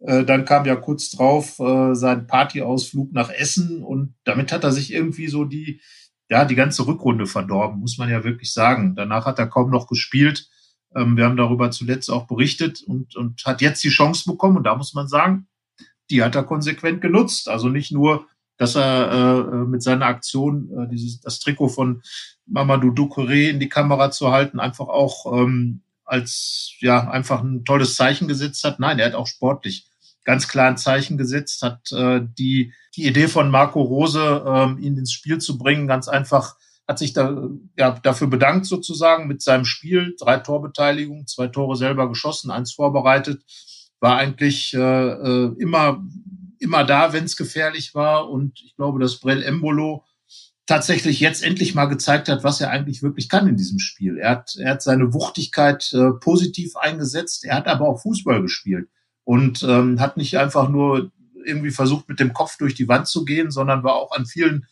Äh, 0.00 0.24
dann 0.24 0.44
kam 0.44 0.66
ja 0.66 0.76
kurz 0.76 1.10
drauf 1.10 1.58
äh, 1.58 1.94
sein 1.94 2.26
Partyausflug 2.26 3.12
nach 3.12 3.30
Essen 3.30 3.82
und 3.82 4.14
damit 4.24 4.52
hat 4.52 4.64
er 4.64 4.72
sich 4.72 4.92
irgendwie 4.92 5.28
so 5.28 5.44
die, 5.44 5.80
ja, 6.28 6.44
die 6.44 6.54
ganze 6.54 6.86
Rückrunde 6.86 7.26
verdorben, 7.26 7.80
muss 7.80 7.96
man 7.96 8.10
ja 8.10 8.22
wirklich 8.22 8.52
sagen. 8.52 8.94
Danach 8.94 9.24
hat 9.24 9.38
er 9.38 9.46
kaum 9.46 9.70
noch 9.70 9.86
gespielt. 9.86 10.48
Ähm, 10.94 11.16
wir 11.16 11.24
haben 11.24 11.36
darüber 11.36 11.70
zuletzt 11.70 12.10
auch 12.10 12.26
berichtet 12.26 12.82
und, 12.82 13.16
und 13.16 13.44
hat 13.44 13.60
jetzt 13.60 13.82
die 13.84 13.88
Chance 13.88 14.30
bekommen 14.30 14.56
und 14.56 14.64
da 14.64 14.76
muss 14.76 14.94
man 14.94 15.08
sagen, 15.08 15.48
die 16.10 16.22
hat 16.22 16.34
er 16.34 16.44
konsequent 16.44 17.00
genutzt. 17.00 17.48
Also 17.48 17.68
nicht 17.68 17.92
nur, 17.92 18.26
dass 18.56 18.76
er 18.76 19.48
äh, 19.48 19.66
mit 19.66 19.82
seiner 19.82 20.06
Aktion 20.06 20.70
äh, 20.70 20.88
dieses, 20.88 21.20
das 21.20 21.40
Trikot 21.40 21.68
von 21.68 22.02
Mamadou 22.46 22.90
Ducouré 22.90 23.50
in 23.50 23.60
die 23.60 23.68
Kamera 23.68 24.10
zu 24.10 24.30
halten, 24.30 24.60
einfach 24.60 24.88
auch 24.88 25.32
ähm, 25.32 25.82
als 26.04 26.74
ja 26.78 27.10
einfach 27.10 27.42
ein 27.42 27.64
tolles 27.64 27.96
Zeichen 27.96 28.28
gesetzt 28.28 28.62
hat. 28.64 28.78
Nein, 28.78 28.98
er 28.98 29.06
hat 29.06 29.14
auch 29.14 29.26
sportlich 29.26 29.86
ganz 30.24 30.48
klar 30.48 30.68
ein 30.68 30.76
Zeichen 30.76 31.18
gesetzt, 31.18 31.62
hat 31.62 31.90
äh, 31.92 32.20
die 32.38 32.72
die 32.96 33.06
Idee 33.06 33.28
von 33.28 33.50
Marco 33.50 33.82
Rose, 33.82 34.44
ähm, 34.46 34.78
ihn 34.78 34.96
ins 34.96 35.12
Spiel 35.12 35.38
zu 35.38 35.58
bringen, 35.58 35.86
ganz 35.86 36.08
einfach 36.08 36.56
hat 36.88 36.98
sich 36.98 37.12
da 37.12 37.48
ja 37.76 37.98
dafür 38.02 38.28
bedankt 38.28 38.66
sozusagen 38.66 39.26
mit 39.26 39.42
seinem 39.42 39.64
Spiel, 39.64 40.14
drei 40.18 40.38
Torbeteiligungen, 40.38 41.26
zwei 41.26 41.48
Tore 41.48 41.76
selber 41.76 42.08
geschossen, 42.08 42.50
eins 42.50 42.72
vorbereitet, 42.72 43.42
war 44.00 44.16
eigentlich 44.16 44.74
äh, 44.74 44.78
äh 44.78 45.54
immer 45.58 46.04
immer 46.58 46.84
da, 46.84 47.12
wenn 47.12 47.24
es 47.24 47.36
gefährlich 47.36 47.94
war. 47.94 48.28
Und 48.28 48.60
ich 48.64 48.76
glaube, 48.76 49.00
dass 49.00 49.20
Brell 49.20 49.42
Embolo 49.42 50.04
tatsächlich 50.66 51.20
jetzt 51.20 51.44
endlich 51.44 51.74
mal 51.74 51.86
gezeigt 51.86 52.28
hat, 52.28 52.42
was 52.42 52.60
er 52.60 52.70
eigentlich 52.70 53.02
wirklich 53.02 53.28
kann 53.28 53.46
in 53.46 53.56
diesem 53.56 53.78
Spiel. 53.78 54.18
Er 54.18 54.30
hat, 54.30 54.56
er 54.58 54.72
hat 54.72 54.82
seine 54.82 55.14
Wuchtigkeit 55.14 55.92
äh, 55.92 56.10
positiv 56.20 56.76
eingesetzt, 56.76 57.44
er 57.44 57.56
hat 57.56 57.68
aber 57.68 57.88
auch 57.88 58.02
Fußball 58.02 58.42
gespielt 58.42 58.88
und 59.22 59.62
ähm, 59.62 60.00
hat 60.00 60.16
nicht 60.16 60.38
einfach 60.38 60.68
nur 60.68 61.12
irgendwie 61.44 61.70
versucht, 61.70 62.08
mit 62.08 62.18
dem 62.18 62.32
Kopf 62.32 62.58
durch 62.58 62.74
die 62.74 62.88
Wand 62.88 63.06
zu 63.06 63.24
gehen, 63.24 63.52
sondern 63.52 63.84
war 63.84 63.94
auch 63.94 64.10
an 64.10 64.26
vielen 64.26 64.66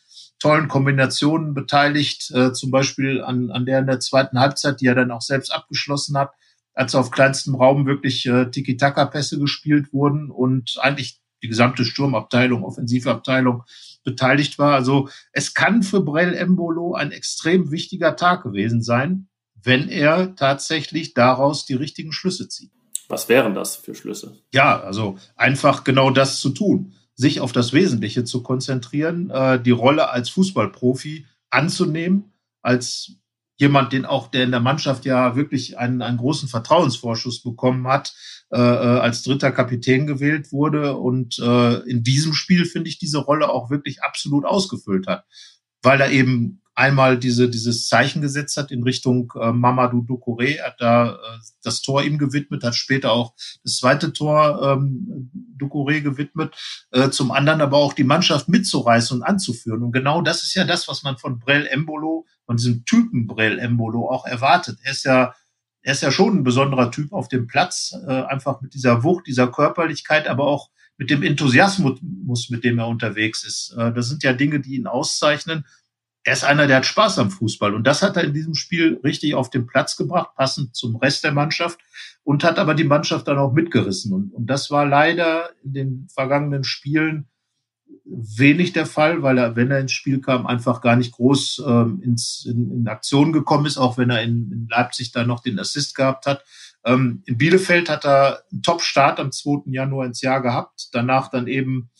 tollen 0.44 0.68
Kombinationen 0.68 1.54
beteiligt, 1.54 2.30
äh, 2.32 2.52
zum 2.52 2.70
Beispiel 2.70 3.22
an, 3.22 3.50
an 3.50 3.64
der 3.64 3.78
in 3.78 3.86
der 3.86 3.98
zweiten 3.98 4.38
Halbzeit, 4.38 4.78
die 4.82 4.86
er 4.86 4.94
dann 4.94 5.10
auch 5.10 5.22
selbst 5.22 5.50
abgeschlossen 5.50 6.18
hat, 6.18 6.32
als 6.74 6.94
auf 6.94 7.10
kleinstem 7.10 7.54
Raum 7.54 7.86
wirklich 7.86 8.26
äh, 8.26 8.50
Tiki-Taka-Pässe 8.50 9.38
gespielt 9.38 9.94
wurden 9.94 10.30
und 10.30 10.76
eigentlich 10.80 11.18
die 11.42 11.48
gesamte 11.48 11.86
Sturmabteilung, 11.86 12.62
Offensivabteilung 12.62 13.62
beteiligt 14.04 14.58
war. 14.58 14.74
Also 14.74 15.08
es 15.32 15.54
kann 15.54 15.82
für 15.82 16.02
Brell 16.02 16.34
Embolo 16.34 16.92
ein 16.92 17.10
extrem 17.10 17.70
wichtiger 17.70 18.14
Tag 18.14 18.42
gewesen 18.42 18.82
sein, 18.82 19.28
wenn 19.62 19.88
er 19.88 20.36
tatsächlich 20.36 21.14
daraus 21.14 21.64
die 21.64 21.72
richtigen 21.72 22.12
Schlüsse 22.12 22.50
zieht. 22.50 22.70
Was 23.08 23.30
wären 23.30 23.54
das 23.54 23.76
für 23.76 23.94
Schlüsse? 23.94 24.36
Ja, 24.52 24.78
also 24.78 25.16
einfach 25.36 25.84
genau 25.84 26.10
das 26.10 26.38
zu 26.38 26.50
tun, 26.50 26.92
sich 27.14 27.40
auf 27.40 27.52
das 27.52 27.72
Wesentliche 27.72 28.24
zu 28.24 28.42
konzentrieren, 28.42 29.30
äh, 29.30 29.62
die 29.62 29.70
Rolle 29.70 30.10
als 30.10 30.30
Fußballprofi 30.30 31.26
anzunehmen, 31.50 32.32
als 32.62 33.16
jemand, 33.56 33.92
den 33.92 34.04
auch, 34.04 34.28
der 34.28 34.44
in 34.44 34.50
der 34.50 34.60
Mannschaft 34.60 35.04
ja 35.04 35.36
wirklich 35.36 35.78
einen, 35.78 36.02
einen 36.02 36.18
großen 36.18 36.48
Vertrauensvorschuss 36.48 37.42
bekommen 37.42 37.86
hat, 37.86 38.14
äh, 38.52 38.58
äh, 38.58 38.98
als 38.98 39.22
dritter 39.22 39.52
Kapitän 39.52 40.06
gewählt 40.06 40.52
wurde 40.52 40.96
und 40.96 41.38
äh, 41.38 41.74
in 41.88 42.02
diesem 42.02 42.34
Spiel 42.34 42.64
finde 42.64 42.88
ich 42.88 42.98
diese 42.98 43.18
Rolle 43.18 43.48
auch 43.48 43.70
wirklich 43.70 44.02
absolut 44.02 44.44
ausgefüllt 44.44 45.06
hat, 45.06 45.24
weil 45.82 46.00
er 46.00 46.10
eben 46.10 46.60
einmal 46.74 47.18
diese, 47.18 47.48
dieses 47.48 47.88
Zeichen 47.88 48.20
gesetzt 48.20 48.56
hat 48.56 48.70
in 48.70 48.82
Richtung 48.82 49.32
äh, 49.40 49.52
Mamadou 49.52 50.02
Doucouré, 50.02 50.60
hat 50.60 50.80
da 50.80 51.14
äh, 51.14 51.18
das 51.62 51.82
Tor 51.82 52.02
ihm 52.02 52.18
gewidmet, 52.18 52.64
hat 52.64 52.74
später 52.74 53.12
auch 53.12 53.34
das 53.62 53.76
zweite 53.76 54.12
Tor 54.12 54.60
ähm, 54.62 55.30
Doucouré 55.58 56.00
gewidmet, 56.00 56.54
äh, 56.90 57.10
zum 57.10 57.30
anderen 57.30 57.60
aber 57.60 57.78
auch 57.78 57.92
die 57.92 58.04
Mannschaft 58.04 58.48
mitzureißen 58.48 59.18
und 59.18 59.22
anzuführen. 59.22 59.82
Und 59.82 59.92
genau 59.92 60.22
das 60.22 60.42
ist 60.42 60.54
ja 60.54 60.64
das, 60.64 60.88
was 60.88 61.02
man 61.02 61.16
von 61.16 61.38
Brel 61.38 61.66
Embolo, 61.66 62.26
von 62.46 62.56
diesem 62.56 62.84
Typen 62.84 63.26
Brel 63.26 63.58
Embolo 63.58 64.10
auch 64.10 64.26
erwartet. 64.26 64.78
Er 64.82 64.92
ist 64.92 65.04
ja 65.04 65.34
er 65.84 65.92
ist 65.92 66.02
ja 66.02 66.10
schon 66.10 66.38
ein 66.38 66.44
besonderer 66.44 66.90
Typ 66.90 67.12
auf 67.12 67.28
dem 67.28 67.46
Platz, 67.46 67.94
äh, 68.06 68.10
einfach 68.10 68.62
mit 68.62 68.72
dieser 68.72 69.04
Wucht, 69.04 69.26
dieser 69.26 69.48
Körperlichkeit, 69.48 70.28
aber 70.28 70.46
auch 70.46 70.70
mit 70.96 71.10
dem 71.10 71.22
Enthusiasmus, 71.22 72.00
mit 72.48 72.64
dem 72.64 72.78
er 72.78 72.88
unterwegs 72.88 73.44
ist. 73.44 73.74
Äh, 73.76 73.92
das 73.92 74.08
sind 74.08 74.22
ja 74.22 74.32
Dinge, 74.32 74.60
die 74.60 74.76
ihn 74.76 74.86
auszeichnen 74.86 75.66
er 76.24 76.32
ist 76.32 76.44
einer, 76.44 76.66
der 76.66 76.78
hat 76.78 76.86
Spaß 76.86 77.18
am 77.18 77.30
Fußball. 77.30 77.74
Und 77.74 77.86
das 77.86 78.02
hat 78.02 78.16
er 78.16 78.24
in 78.24 78.32
diesem 78.32 78.54
Spiel 78.54 78.98
richtig 79.04 79.34
auf 79.34 79.50
den 79.50 79.66
Platz 79.66 79.96
gebracht, 79.96 80.30
passend 80.34 80.74
zum 80.74 80.96
Rest 80.96 81.22
der 81.22 81.32
Mannschaft 81.32 81.78
und 82.24 82.42
hat 82.42 82.58
aber 82.58 82.74
die 82.74 82.84
Mannschaft 82.84 83.28
dann 83.28 83.38
auch 83.38 83.52
mitgerissen. 83.52 84.12
Und, 84.12 84.32
und 84.32 84.46
das 84.46 84.70
war 84.70 84.86
leider 84.86 85.50
in 85.62 85.74
den 85.74 86.08
vergangenen 86.12 86.64
Spielen 86.64 87.28
wenig 88.06 88.72
der 88.72 88.86
Fall, 88.86 89.22
weil 89.22 89.36
er, 89.36 89.56
wenn 89.56 89.70
er 89.70 89.80
ins 89.80 89.92
Spiel 89.92 90.20
kam, 90.20 90.46
einfach 90.46 90.80
gar 90.80 90.96
nicht 90.96 91.12
groß 91.12 91.62
ähm, 91.66 92.00
ins, 92.02 92.46
in, 92.46 92.70
in 92.70 92.88
Aktion 92.88 93.32
gekommen 93.32 93.66
ist, 93.66 93.76
auch 93.76 93.98
wenn 93.98 94.10
er 94.10 94.22
in, 94.22 94.50
in 94.50 94.66
Leipzig 94.70 95.12
da 95.12 95.24
noch 95.24 95.42
den 95.42 95.58
Assist 95.58 95.94
gehabt 95.94 96.24
hat. 96.24 96.42
Ähm, 96.86 97.22
in 97.26 97.36
Bielefeld 97.36 97.90
hat 97.90 98.06
er 98.06 98.42
einen 98.50 98.62
Top-Start 98.62 99.20
am 99.20 99.30
2. 99.30 99.70
Januar 99.72 100.06
ins 100.06 100.22
Jahr 100.22 100.40
gehabt, 100.40 100.88
danach 100.92 101.28
dann 101.28 101.46
eben 101.46 101.90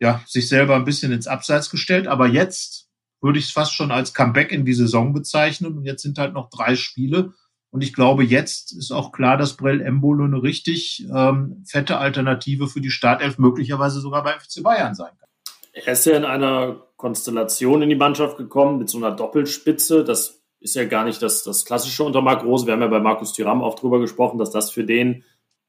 ja, 0.00 0.20
sich 0.26 0.48
selber 0.48 0.76
ein 0.76 0.84
bisschen 0.84 1.12
ins 1.12 1.28
Abseits 1.28 1.70
gestellt. 1.70 2.08
Aber 2.08 2.26
jetzt 2.26 2.81
würde 3.22 3.38
ich 3.38 3.46
es 3.46 3.50
fast 3.52 3.74
schon 3.74 3.90
als 3.90 4.12
Comeback 4.12 4.52
in 4.52 4.64
die 4.64 4.74
Saison 4.74 5.12
bezeichnen. 5.12 5.76
Und 5.76 5.84
jetzt 5.84 6.02
sind 6.02 6.18
halt 6.18 6.34
noch 6.34 6.50
drei 6.50 6.74
Spiele. 6.74 7.32
Und 7.70 7.82
ich 7.82 7.94
glaube, 7.94 8.24
jetzt 8.24 8.72
ist 8.72 8.92
auch 8.92 9.12
klar, 9.12 9.38
dass 9.38 9.56
Brell 9.56 9.80
Embolo 9.80 10.24
eine 10.24 10.42
richtig 10.42 11.06
ähm, 11.14 11.64
fette 11.66 11.96
Alternative 11.96 12.68
für 12.68 12.82
die 12.82 12.90
Startelf 12.90 13.38
möglicherweise 13.38 14.00
sogar 14.00 14.22
bei 14.22 14.32
FC 14.32 14.62
Bayern 14.62 14.94
sein 14.94 15.12
kann. 15.18 15.28
Er 15.72 15.94
ist 15.94 16.04
ja 16.04 16.16
in 16.16 16.26
einer 16.26 16.82
Konstellation 16.96 17.80
in 17.80 17.88
die 17.88 17.96
Mannschaft 17.96 18.36
gekommen 18.36 18.78
mit 18.78 18.90
so 18.90 18.98
einer 18.98 19.10
Doppelspitze. 19.10 20.04
Das 20.04 20.42
ist 20.60 20.74
ja 20.74 20.84
gar 20.84 21.04
nicht 21.04 21.22
das, 21.22 21.44
das 21.44 21.64
Klassische 21.64 22.04
unter 22.04 22.20
Marc 22.20 22.44
Rose. 22.44 22.66
Wir 22.66 22.74
haben 22.74 22.82
ja 22.82 22.88
bei 22.88 23.00
Markus 23.00 23.32
Thuram 23.32 23.62
auch 23.62 23.74
drüber 23.74 24.00
gesprochen, 24.00 24.38
dass 24.38 24.50
das 24.50 24.70
für 24.70 24.84
den 24.84 25.24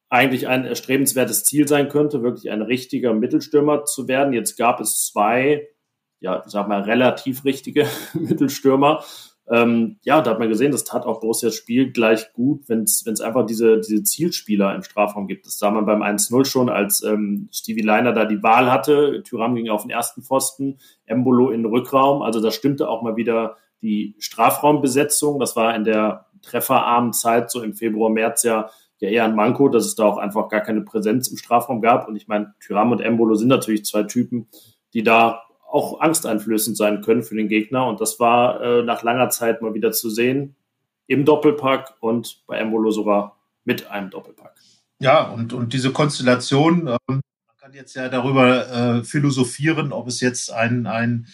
eigentlich 0.10 0.48
ein 0.48 0.65
erstrebenswertes 0.65 1.43
Ziel 1.43 1.67
sein 1.67 1.89
könnte, 1.89 2.22
wirklich 2.22 2.51
ein 2.51 2.62
richtiger 2.62 3.13
Mittelstürmer 3.13 3.86
zu 3.86 4.07
werden. 4.07 4.33
Jetzt 4.33 4.57
gab 4.57 4.79
es 4.79 5.07
zwei 5.07 5.69
ja, 6.23 6.41
ich 6.45 6.51
sag 6.51 6.69
mal, 6.69 6.81
relativ 6.81 7.43
richtige 7.43 7.85
Mittelstürmer. 8.13 9.03
Ähm, 9.49 9.97
ja, 10.03 10.21
da 10.21 10.31
hat 10.31 10.39
man 10.39 10.47
gesehen, 10.47 10.71
das 10.71 10.85
tat 10.85 11.05
auch 11.05 11.19
Borussias 11.19 11.53
Spiel 11.53 11.91
gleich 11.91 12.31
gut, 12.31 12.69
wenn 12.69 12.83
es 12.83 13.21
einfach 13.21 13.45
diese, 13.45 13.81
diese 13.81 14.03
Zielspieler 14.03 14.73
im 14.73 14.83
Strafraum 14.83 15.27
gibt. 15.27 15.45
Das 15.45 15.59
sah 15.59 15.69
man 15.69 15.85
beim 15.85 16.01
1-0 16.01 16.45
schon, 16.45 16.69
als 16.69 17.03
ähm, 17.03 17.49
Stevie 17.51 17.81
Leiner 17.81 18.13
da 18.13 18.23
die 18.23 18.41
Wahl 18.41 18.71
hatte. 18.71 19.21
Tyram 19.23 19.55
ging 19.55 19.69
auf 19.69 19.81
den 19.81 19.91
ersten 19.91 20.23
Pfosten, 20.23 20.79
Embolo 21.05 21.51
in 21.51 21.63
den 21.63 21.71
Rückraum. 21.71 22.21
Also 22.21 22.39
da 22.39 22.51
stimmte 22.51 22.87
auch 22.87 23.01
mal 23.01 23.17
wieder 23.17 23.57
die 23.81 24.15
Strafraumbesetzung. 24.17 25.39
Das 25.39 25.57
war 25.57 25.75
in 25.75 25.83
der 25.83 26.27
trefferarmen 26.41 27.11
Zeit, 27.11 27.51
so 27.51 27.61
im 27.61 27.73
Februar, 27.73 28.09
März 28.09 28.43
ja, 28.43 28.69
ja 29.01 29.09
eher 29.09 29.25
ein 29.25 29.35
Manko, 29.35 29.67
dass 29.67 29.85
es 29.85 29.95
da 29.95 30.05
auch 30.05 30.17
einfach 30.17 30.47
gar 30.47 30.61
keine 30.61 30.81
Präsenz 30.83 31.27
im 31.27 31.35
Strafraum 31.35 31.81
gab. 31.81 32.07
Und 32.07 32.15
ich 32.15 32.29
meine, 32.29 32.53
Tyram 32.61 32.93
und 32.93 33.01
Embolo 33.01 33.35
sind 33.35 33.49
natürlich 33.49 33.83
zwei 33.83 34.03
Typen, 34.03 34.47
die 34.93 35.03
da 35.03 35.42
auch 35.73 36.01
angsteinflößend 36.01 36.77
sein 36.77 37.01
können 37.01 37.23
für 37.23 37.35
den 37.35 37.47
Gegner. 37.47 37.87
Und 37.87 37.99
das 37.99 38.19
war 38.19 38.61
äh, 38.61 38.83
nach 38.83 39.01
langer 39.01 39.29
Zeit 39.29 39.63
mal 39.63 39.73
wieder 39.73 39.91
zu 39.91 40.09
sehen 40.09 40.55
im 41.07 41.25
Doppelpack 41.25 41.95
und 41.99 42.43
bei 42.45 42.57
Embolo 42.57 42.91
sogar 42.91 43.39
mit 43.65 43.89
einem 43.89 44.11
Doppelpack. 44.11 44.53
Ja, 44.99 45.23
und, 45.29 45.51
und 45.51 45.73
diese 45.73 45.91
Konstellation, 45.91 46.87
ähm, 46.87 46.97
man 47.07 47.57
kann 47.59 47.73
jetzt 47.73 47.95
ja 47.95 48.07
darüber 48.07 48.69
äh, 48.69 49.03
philosophieren, 49.03 49.91
ob 49.91 50.07
es 50.07 50.21
jetzt 50.21 50.53
ein, 50.53 50.85
ein 50.85 51.25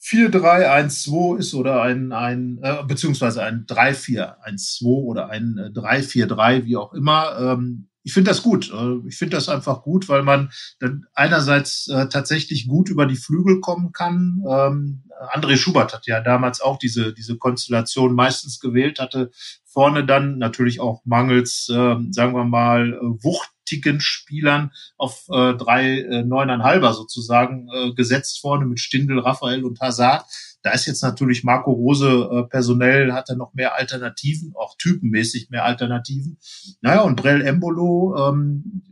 4-3-1-2 0.00 1.38
ist 1.38 1.54
oder 1.54 1.82
ein, 1.82 2.12
ein 2.12 2.60
äh, 2.62 2.84
beziehungsweise 2.86 3.42
ein 3.42 3.66
3-4-1-2 3.66 4.84
oder 4.84 5.28
ein 5.28 5.58
äh, 5.58 5.76
3-4-3, 5.76 6.64
wie 6.64 6.76
auch 6.76 6.92
immer. 6.94 7.36
Ähm, 7.40 7.88
ich 8.06 8.12
finde 8.12 8.30
das 8.30 8.44
gut. 8.44 8.72
Äh, 8.72 9.08
ich 9.08 9.16
finde 9.16 9.36
das 9.36 9.48
einfach 9.48 9.82
gut, 9.82 10.08
weil 10.08 10.22
man 10.22 10.52
dann 10.78 11.06
einerseits 11.12 11.88
äh, 11.88 12.08
tatsächlich 12.08 12.68
gut 12.68 12.88
über 12.88 13.04
die 13.04 13.16
Flügel 13.16 13.60
kommen 13.60 13.90
kann. 13.90 14.44
Ähm, 14.48 15.02
André 15.32 15.56
Schubert 15.56 15.92
hat 15.92 16.06
ja 16.06 16.20
damals 16.20 16.60
auch 16.60 16.78
diese, 16.78 17.12
diese 17.12 17.36
Konstellation 17.36 18.14
meistens 18.14 18.60
gewählt, 18.60 19.00
hatte 19.00 19.32
vorne 19.64 20.06
dann 20.06 20.38
natürlich 20.38 20.78
auch 20.78 21.02
mangels, 21.04 21.68
äh, 21.68 21.96
sagen 22.12 22.34
wir 22.34 22.44
mal, 22.44 22.92
äh, 22.92 23.24
wuchtigen 23.66 24.00
Spielern 24.00 24.72
auf 24.96 25.24
äh, 25.28 25.54
drei 25.54 26.00
äh, 26.00 26.22
neuneinhalber 26.22 26.94
sozusagen 26.94 27.68
äh, 27.74 27.92
gesetzt 27.94 28.40
vorne 28.40 28.66
mit 28.66 28.80
Stindel, 28.80 29.18
Raphael 29.18 29.64
und 29.64 29.80
Hazard 29.80 30.24
da 30.66 30.72
ist 30.72 30.86
jetzt 30.86 31.02
natürlich 31.04 31.44
Marco 31.44 31.70
Rose 31.70 32.28
äh, 32.28 32.42
personell, 32.48 33.12
hat 33.12 33.28
er 33.28 33.36
noch 33.36 33.54
mehr 33.54 33.76
Alternativen, 33.76 34.52
auch 34.56 34.76
typenmäßig 34.76 35.48
mehr 35.48 35.64
Alternativen. 35.64 36.38
Naja, 36.80 37.02
und 37.02 37.14
Brell 37.14 37.42
Embolo 37.42 38.16
ähm, 38.18 38.82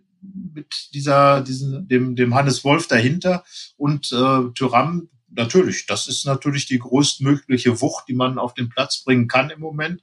mit 0.54 0.90
dieser, 0.94 1.40
diesen, 1.40 1.88
dem, 1.88 2.14
dem 2.14 2.32
Hannes 2.32 2.62
Wolf 2.62 2.86
dahinter 2.86 3.42
und 3.76 4.12
äh, 4.12 4.52
Tyram 4.54 5.08
natürlich. 5.30 5.86
Das 5.86 6.06
ist 6.06 6.26
natürlich 6.26 6.66
die 6.66 6.78
größtmögliche 6.78 7.80
Wucht, 7.80 8.04
die 8.06 8.14
man 8.14 8.38
auf 8.38 8.54
den 8.54 8.68
Platz 8.68 9.02
bringen 9.02 9.26
kann 9.26 9.50
im 9.50 9.58
Moment. 9.58 10.00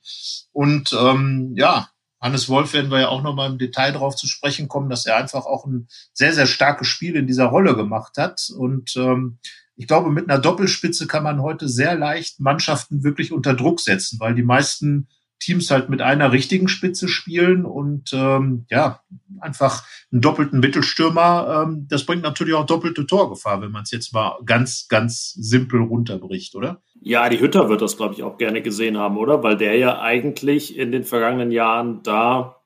Und 0.51 0.91
ähm, 0.91 1.53
ja, 1.55 1.87
Hannes 2.21 2.47
Wolf 2.49 2.73
werden 2.73 2.91
wir 2.91 2.99
ja 2.99 3.07
auch 3.09 3.23
nochmal 3.23 3.49
im 3.49 3.57
Detail 3.57 3.93
darauf 3.93 4.15
zu 4.15 4.27
sprechen 4.27 4.67
kommen, 4.67 4.89
dass 4.89 5.05
er 5.05 5.17
einfach 5.17 5.45
auch 5.45 5.65
ein 5.65 5.87
sehr, 6.13 6.33
sehr 6.33 6.45
starkes 6.45 6.87
Spiel 6.87 7.15
in 7.15 7.25
dieser 7.25 7.45
Rolle 7.45 7.75
gemacht 7.75 8.17
hat. 8.17 8.49
Und 8.55 8.95
ähm, 8.95 9.39
ich 9.75 9.87
glaube, 9.87 10.11
mit 10.11 10.29
einer 10.29 10.39
Doppelspitze 10.39 11.07
kann 11.07 11.23
man 11.23 11.41
heute 11.41 11.67
sehr 11.67 11.95
leicht 11.95 12.39
Mannschaften 12.39 13.03
wirklich 13.03 13.31
unter 13.31 13.55
Druck 13.55 13.79
setzen, 13.79 14.19
weil 14.19 14.35
die 14.35 14.43
meisten 14.43 15.07
Teams 15.41 15.71
halt 15.71 15.89
mit 15.89 16.01
einer 16.01 16.31
richtigen 16.31 16.67
Spitze 16.67 17.07
spielen 17.07 17.65
und 17.65 18.13
ähm, 18.13 18.65
ja, 18.69 19.01
einfach 19.39 19.83
einen 20.12 20.21
doppelten 20.21 20.60
Mittelstürmer, 20.60 21.65
ähm, 21.65 21.88
das 21.89 22.05
bringt 22.05 22.21
natürlich 22.21 22.53
auch 22.53 22.65
doppelte 22.65 23.07
Torgefahr, 23.07 23.62
wenn 23.62 23.71
man 23.71 23.83
es 23.83 23.91
jetzt 23.91 24.13
mal 24.13 24.38
ganz, 24.45 24.88
ganz 24.88 25.33
simpel 25.33 25.81
runterbricht, 25.81 26.55
oder? 26.55 26.81
Ja, 27.01 27.27
die 27.27 27.39
Hütter 27.39 27.69
wird 27.69 27.81
das, 27.81 27.98
glaube 27.98 28.13
ich, 28.13 28.24
auch 28.24 28.38
gerne 28.38 28.62
gesehen 28.62 28.98
haben, 28.98 29.17
oder? 29.17 29.41
Weil 29.41 29.57
der 29.57 29.75
ja 29.77 30.00
eigentlich 30.00 30.77
in 30.77 30.91
den 30.91 31.03
vergangenen 31.03 31.51
Jahren 31.51 32.03
da 32.03 32.57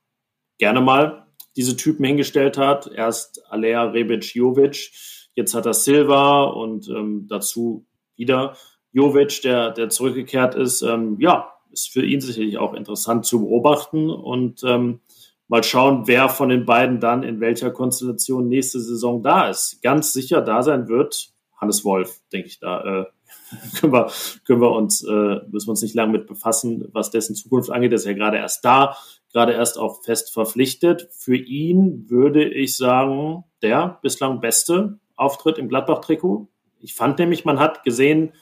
gerne 0.57 0.81
mal 0.81 1.25
diese 1.55 1.77
Typen 1.77 2.03
hingestellt 2.03 2.57
hat. 2.57 2.91
Erst 2.93 3.41
Alea 3.49 3.83
Rebic 3.83 4.35
Jovic, 4.35 4.91
jetzt 5.33 5.53
hat 5.53 5.65
er 5.65 5.73
Silva 5.73 6.43
und 6.43 6.89
ähm, 6.89 7.27
dazu 7.29 7.87
wieder 8.17 8.57
Jovic, 8.91 9.41
der, 9.43 9.71
der 9.71 9.89
zurückgekehrt 9.89 10.55
ist. 10.55 10.81
Ähm, 10.81 11.17
ja, 11.19 11.54
ist 11.75 11.91
für 11.91 12.05
ihn 12.05 12.21
sicherlich 12.21 12.57
auch 12.57 12.73
interessant 12.73 13.25
zu 13.25 13.41
beobachten 13.41 14.09
und 14.09 14.63
ähm, 14.63 15.01
mal 15.47 15.63
schauen, 15.63 16.07
wer 16.07 16.29
von 16.29 16.49
den 16.49 16.65
beiden 16.65 16.99
dann 16.99 17.23
in 17.23 17.39
welcher 17.39 17.69
Konstellation 17.69 18.47
nächste 18.47 18.79
Saison 18.79 19.21
da 19.21 19.49
ist. 19.49 19.81
Ganz 19.83 20.13
sicher 20.13 20.41
da 20.41 20.63
sein 20.63 20.87
wird 20.87 21.33
Hannes 21.57 21.85
Wolf, 21.85 22.21
denke 22.31 22.47
ich 22.47 22.59
da. 22.59 22.81
Äh, 22.81 23.05
können 23.79 23.93
wir, 23.93 24.11
können 24.45 24.61
wir 24.61 24.71
uns, 24.71 25.03
äh, 25.03 25.41
müssen 25.49 25.67
wir 25.67 25.71
uns 25.71 25.81
nicht 25.81 25.95
lange 25.95 26.13
mit 26.13 26.27
befassen, 26.27 26.87
was 26.93 27.11
dessen 27.11 27.35
Zukunft 27.35 27.69
angeht. 27.69 27.91
Er 27.91 27.95
ist 27.95 28.05
ja 28.05 28.13
gerade 28.13 28.37
erst 28.37 28.63
da, 28.65 28.95
gerade 29.31 29.53
erst 29.53 29.77
auch 29.77 30.03
fest 30.03 30.33
verpflichtet. 30.33 31.09
Für 31.11 31.35
ihn 31.35 32.09
würde 32.09 32.47
ich 32.47 32.75
sagen, 32.75 33.43
der 33.61 33.99
bislang 34.01 34.39
beste 34.39 34.99
Auftritt 35.15 35.57
im 35.57 35.69
Gladbach-Trikot. 35.69 36.47
Ich 36.79 36.95
fand 36.95 37.19
nämlich, 37.19 37.45
man 37.45 37.59
hat 37.59 37.83
gesehen, 37.83 38.33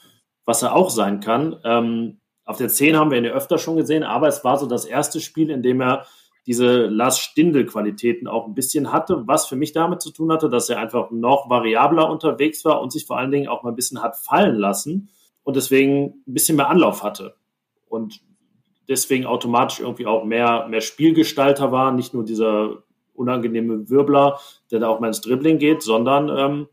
was 0.44 0.62
er 0.62 0.74
auch 0.74 0.90
sein 0.90 1.20
kann. 1.20 1.56
Ähm, 1.64 2.20
auf 2.44 2.58
der 2.58 2.68
10 2.68 2.96
haben 2.96 3.10
wir 3.10 3.18
ihn 3.18 3.24
ja 3.24 3.32
öfter 3.32 3.58
schon 3.58 3.76
gesehen, 3.76 4.02
aber 4.02 4.28
es 4.28 4.44
war 4.44 4.58
so 4.58 4.66
das 4.66 4.84
erste 4.84 5.20
Spiel, 5.20 5.50
in 5.50 5.62
dem 5.62 5.80
er 5.80 6.06
diese 6.46 6.86
Lars 6.86 7.18
Stindl-Qualitäten 7.18 8.28
auch 8.28 8.46
ein 8.46 8.54
bisschen 8.54 8.92
hatte, 8.92 9.26
was 9.26 9.46
für 9.46 9.56
mich 9.56 9.72
damit 9.72 10.02
zu 10.02 10.10
tun 10.10 10.30
hatte, 10.30 10.50
dass 10.50 10.68
er 10.68 10.78
einfach 10.78 11.10
noch 11.10 11.48
variabler 11.48 12.10
unterwegs 12.10 12.64
war 12.64 12.82
und 12.82 12.92
sich 12.92 13.06
vor 13.06 13.18
allen 13.18 13.30
Dingen 13.30 13.48
auch 13.48 13.62
mal 13.62 13.70
ein 13.70 13.76
bisschen 13.76 14.02
hat 14.02 14.16
fallen 14.16 14.56
lassen 14.56 15.08
und 15.42 15.56
deswegen 15.56 16.22
ein 16.26 16.34
bisschen 16.34 16.56
mehr 16.56 16.68
Anlauf 16.68 17.02
hatte. 17.02 17.36
Und 17.88 18.20
deswegen 18.88 19.24
automatisch 19.24 19.80
irgendwie 19.80 20.06
auch 20.06 20.24
mehr, 20.24 20.68
mehr 20.68 20.82
Spielgestalter 20.82 21.72
war, 21.72 21.92
nicht 21.92 22.12
nur 22.12 22.24
dieser 22.24 22.82
unangenehme 23.14 23.88
Wirbler, 23.88 24.38
der 24.70 24.80
da 24.80 24.88
auch 24.88 25.00
mal 25.00 25.08
ins 25.08 25.22
Dribbling 25.22 25.58
geht, 25.58 25.82
sondern 25.82 26.28
ähm, 26.28 26.68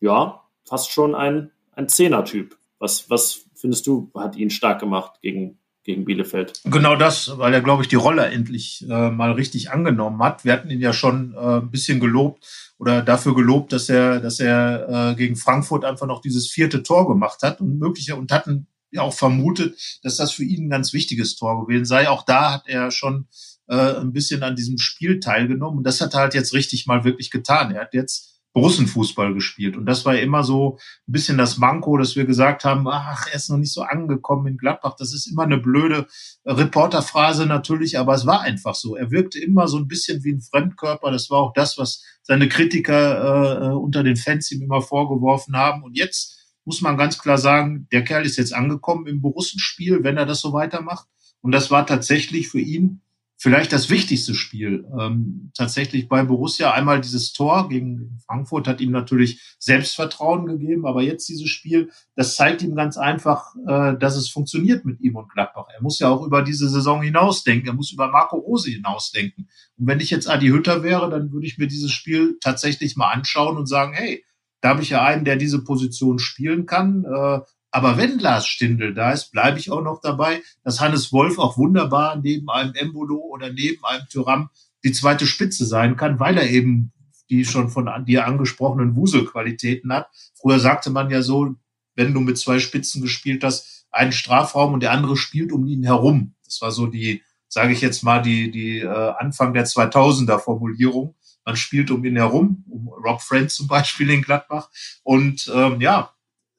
ja, 0.00 0.42
fast 0.64 0.90
schon 0.90 1.14
ein, 1.14 1.50
ein 1.72 1.88
Zehner-Typ. 1.88 2.56
Was, 2.78 3.08
was 3.08 3.43
findest 3.54 3.86
du, 3.86 4.10
hat 4.14 4.36
ihn 4.36 4.50
stark 4.50 4.80
gemacht 4.80 5.20
gegen, 5.22 5.58
gegen 5.82 6.04
Bielefeld? 6.04 6.60
Genau 6.64 6.96
das, 6.96 7.38
weil 7.38 7.54
er, 7.54 7.60
glaube 7.60 7.82
ich, 7.82 7.88
die 7.88 7.96
Rolle 7.96 8.26
endlich 8.26 8.84
äh, 8.88 9.10
mal 9.10 9.32
richtig 9.32 9.70
angenommen 9.70 10.22
hat. 10.22 10.44
Wir 10.44 10.52
hatten 10.52 10.70
ihn 10.70 10.80
ja 10.80 10.92
schon 10.92 11.34
äh, 11.34 11.58
ein 11.58 11.70
bisschen 11.70 12.00
gelobt 12.00 12.46
oder 12.78 13.02
dafür 13.02 13.34
gelobt, 13.34 13.72
dass 13.72 13.88
er, 13.88 14.20
dass 14.20 14.40
er 14.40 15.12
äh, 15.12 15.14
gegen 15.14 15.36
Frankfurt 15.36 15.84
einfach 15.84 16.06
noch 16.06 16.20
dieses 16.20 16.50
vierte 16.50 16.82
Tor 16.82 17.08
gemacht 17.08 17.42
hat 17.42 17.60
und 17.60 17.78
möglicher 17.78 18.18
und 18.18 18.32
hatten 18.32 18.66
ja 18.90 19.02
auch 19.02 19.14
vermutet, 19.14 20.00
dass 20.02 20.16
das 20.16 20.32
für 20.32 20.44
ihn 20.44 20.66
ein 20.66 20.70
ganz 20.70 20.92
wichtiges 20.92 21.36
Tor 21.36 21.66
gewesen 21.66 21.84
sei. 21.84 22.08
Auch 22.08 22.24
da 22.24 22.52
hat 22.52 22.64
er 22.66 22.90
schon 22.90 23.26
äh, 23.68 23.96
ein 23.96 24.12
bisschen 24.12 24.42
an 24.42 24.56
diesem 24.56 24.78
Spiel 24.78 25.20
teilgenommen 25.20 25.78
und 25.78 25.84
das 25.84 26.00
hat 26.00 26.14
er 26.14 26.20
halt 26.20 26.34
jetzt 26.34 26.54
richtig 26.54 26.86
mal 26.86 27.04
wirklich 27.04 27.30
getan. 27.30 27.74
Er 27.74 27.82
hat 27.82 27.94
jetzt 27.94 28.33
Russenfußball 28.54 29.34
gespielt. 29.34 29.76
Und 29.76 29.86
das 29.86 30.04
war 30.04 30.16
immer 30.16 30.44
so 30.44 30.78
ein 31.08 31.12
bisschen 31.12 31.38
das 31.38 31.58
Manko, 31.58 31.96
dass 31.96 32.14
wir 32.16 32.24
gesagt 32.24 32.64
haben, 32.64 32.86
ach, 32.88 33.26
er 33.26 33.34
ist 33.34 33.50
noch 33.50 33.56
nicht 33.56 33.72
so 33.72 33.82
angekommen 33.82 34.46
in 34.46 34.56
Gladbach. 34.56 34.94
Das 34.96 35.12
ist 35.12 35.26
immer 35.26 35.42
eine 35.42 35.58
blöde 35.58 36.06
Reporterphrase 36.46 37.46
natürlich, 37.46 37.98
aber 37.98 38.14
es 38.14 38.26
war 38.26 38.42
einfach 38.42 38.74
so. 38.74 38.96
Er 38.96 39.10
wirkte 39.10 39.40
immer 39.40 39.66
so 39.66 39.78
ein 39.78 39.88
bisschen 39.88 40.22
wie 40.22 40.32
ein 40.32 40.40
Fremdkörper. 40.40 41.10
Das 41.10 41.30
war 41.30 41.38
auch 41.38 41.52
das, 41.52 41.78
was 41.78 42.04
seine 42.22 42.48
Kritiker 42.48 43.72
äh, 43.72 43.74
unter 43.74 44.02
den 44.02 44.16
Fans 44.16 44.50
ihm 44.52 44.62
immer 44.62 44.82
vorgeworfen 44.82 45.56
haben. 45.56 45.82
Und 45.82 45.96
jetzt 45.96 46.44
muss 46.64 46.80
man 46.80 46.96
ganz 46.96 47.18
klar 47.18 47.38
sagen, 47.38 47.88
der 47.92 48.04
Kerl 48.04 48.24
ist 48.24 48.36
jetzt 48.36 48.54
angekommen 48.54 49.06
im 49.06 49.20
Borussenspiel, 49.20 50.02
wenn 50.02 50.16
er 50.16 50.26
das 50.26 50.40
so 50.40 50.52
weitermacht. 50.52 51.06
Und 51.40 51.52
das 51.52 51.70
war 51.70 51.86
tatsächlich 51.86 52.48
für 52.48 52.60
ihn 52.60 53.02
vielleicht 53.36 53.72
das 53.72 53.90
wichtigste 53.90 54.34
Spiel 54.34 54.86
ähm, 54.98 55.50
tatsächlich 55.56 56.08
bei 56.08 56.24
Borussia. 56.24 56.72
Einmal 56.72 57.00
dieses 57.00 57.32
Tor 57.32 57.68
gegen 57.68 58.18
Frankfurt 58.26 58.68
hat 58.68 58.80
ihm 58.80 58.90
natürlich 58.90 59.56
Selbstvertrauen 59.58 60.46
gegeben, 60.46 60.86
aber 60.86 61.02
jetzt 61.02 61.28
dieses 61.28 61.50
Spiel, 61.50 61.90
das 62.14 62.36
zeigt 62.36 62.62
ihm 62.62 62.74
ganz 62.74 62.96
einfach, 62.96 63.54
äh, 63.66 63.96
dass 63.98 64.16
es 64.16 64.30
funktioniert 64.30 64.84
mit 64.84 65.00
ihm 65.00 65.16
und 65.16 65.30
Gladbach. 65.30 65.66
Er 65.74 65.82
muss 65.82 65.98
ja 65.98 66.08
auch 66.08 66.24
über 66.24 66.42
diese 66.42 66.68
Saison 66.68 67.02
hinausdenken, 67.02 67.68
er 67.68 67.74
muss 67.74 67.92
über 67.92 68.08
Marco 68.08 68.36
Rose 68.36 68.70
hinausdenken. 68.70 69.48
Und 69.76 69.86
wenn 69.86 70.00
ich 70.00 70.10
jetzt 70.10 70.28
Adi 70.28 70.48
Hütter 70.48 70.82
wäre, 70.82 71.10
dann 71.10 71.32
würde 71.32 71.46
ich 71.46 71.58
mir 71.58 71.66
dieses 71.66 71.92
Spiel 71.92 72.38
tatsächlich 72.40 72.96
mal 72.96 73.10
anschauen 73.10 73.56
und 73.56 73.66
sagen, 73.66 73.92
hey, 73.94 74.24
da 74.60 74.70
habe 74.70 74.82
ich 74.82 74.90
ja 74.90 75.04
einen, 75.04 75.26
der 75.26 75.36
diese 75.36 75.62
Position 75.62 76.18
spielen 76.18 76.64
kann. 76.64 77.04
Äh, 77.04 77.40
aber 77.74 77.96
wenn 77.96 78.20
Lars 78.20 78.46
Stindl 78.46 78.94
da 78.94 79.10
ist, 79.10 79.32
bleibe 79.32 79.58
ich 79.58 79.72
auch 79.72 79.82
noch 79.82 80.00
dabei, 80.00 80.44
dass 80.62 80.80
Hannes 80.80 81.12
Wolf 81.12 81.40
auch 81.40 81.58
wunderbar 81.58 82.14
neben 82.14 82.48
einem 82.48 82.72
Embolo 82.74 83.16
oder 83.16 83.52
neben 83.52 83.84
einem 83.84 84.06
Tyram 84.08 84.48
die 84.84 84.92
zweite 84.92 85.26
Spitze 85.26 85.66
sein 85.66 85.96
kann, 85.96 86.20
weil 86.20 86.38
er 86.38 86.48
eben 86.48 86.92
die 87.30 87.44
schon 87.44 87.70
von 87.70 87.90
dir 88.04 88.28
angesprochenen 88.28 88.94
Wuselqualitäten 88.94 89.92
hat. 89.92 90.06
Früher 90.40 90.60
sagte 90.60 90.90
man 90.90 91.10
ja 91.10 91.20
so, 91.20 91.56
wenn 91.96 92.14
du 92.14 92.20
mit 92.20 92.38
zwei 92.38 92.60
Spitzen 92.60 93.02
gespielt 93.02 93.42
hast, 93.42 93.88
einen 93.90 94.12
Strafraum 94.12 94.72
und 94.74 94.84
der 94.84 94.92
andere 94.92 95.16
spielt 95.16 95.50
um 95.50 95.66
ihn 95.66 95.82
herum. 95.82 96.36
Das 96.44 96.60
war 96.60 96.70
so 96.70 96.86
die, 96.86 97.24
sage 97.48 97.72
ich 97.72 97.80
jetzt 97.80 98.04
mal, 98.04 98.22
die, 98.22 98.52
die 98.52 98.82
äh, 98.82 99.14
Anfang 99.18 99.52
der 99.52 99.66
2000er 99.66 100.38
Formulierung. 100.38 101.16
Man 101.44 101.56
spielt 101.56 101.90
um 101.90 102.04
ihn 102.04 102.14
herum, 102.14 102.64
um 102.70 102.86
Rob 102.86 103.20
Friend 103.20 103.50
zum 103.50 103.66
Beispiel 103.66 104.10
in 104.10 104.22
Gladbach. 104.22 104.70
Und 105.02 105.50
ähm, 105.52 105.80
ja, 105.80 106.13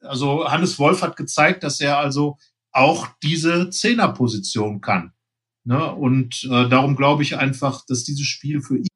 also 0.06 0.48
Hannes 0.48 0.78
Wolf 0.78 1.02
hat 1.02 1.16
gezeigt, 1.16 1.62
dass 1.62 1.80
er 1.80 1.98
also 1.98 2.38
auch 2.72 3.08
diese 3.22 3.70
Zehnerposition 3.70 4.80
kann. 4.80 5.12
Ne? 5.64 5.92
Und 5.92 6.44
äh, 6.44 6.68
darum 6.68 6.96
glaube 6.96 7.22
ich 7.22 7.36
einfach, 7.36 7.84
dass 7.86 8.04
dieses 8.04 8.26
Spiel 8.26 8.60
für 8.60 8.78
ihn, 8.78 8.86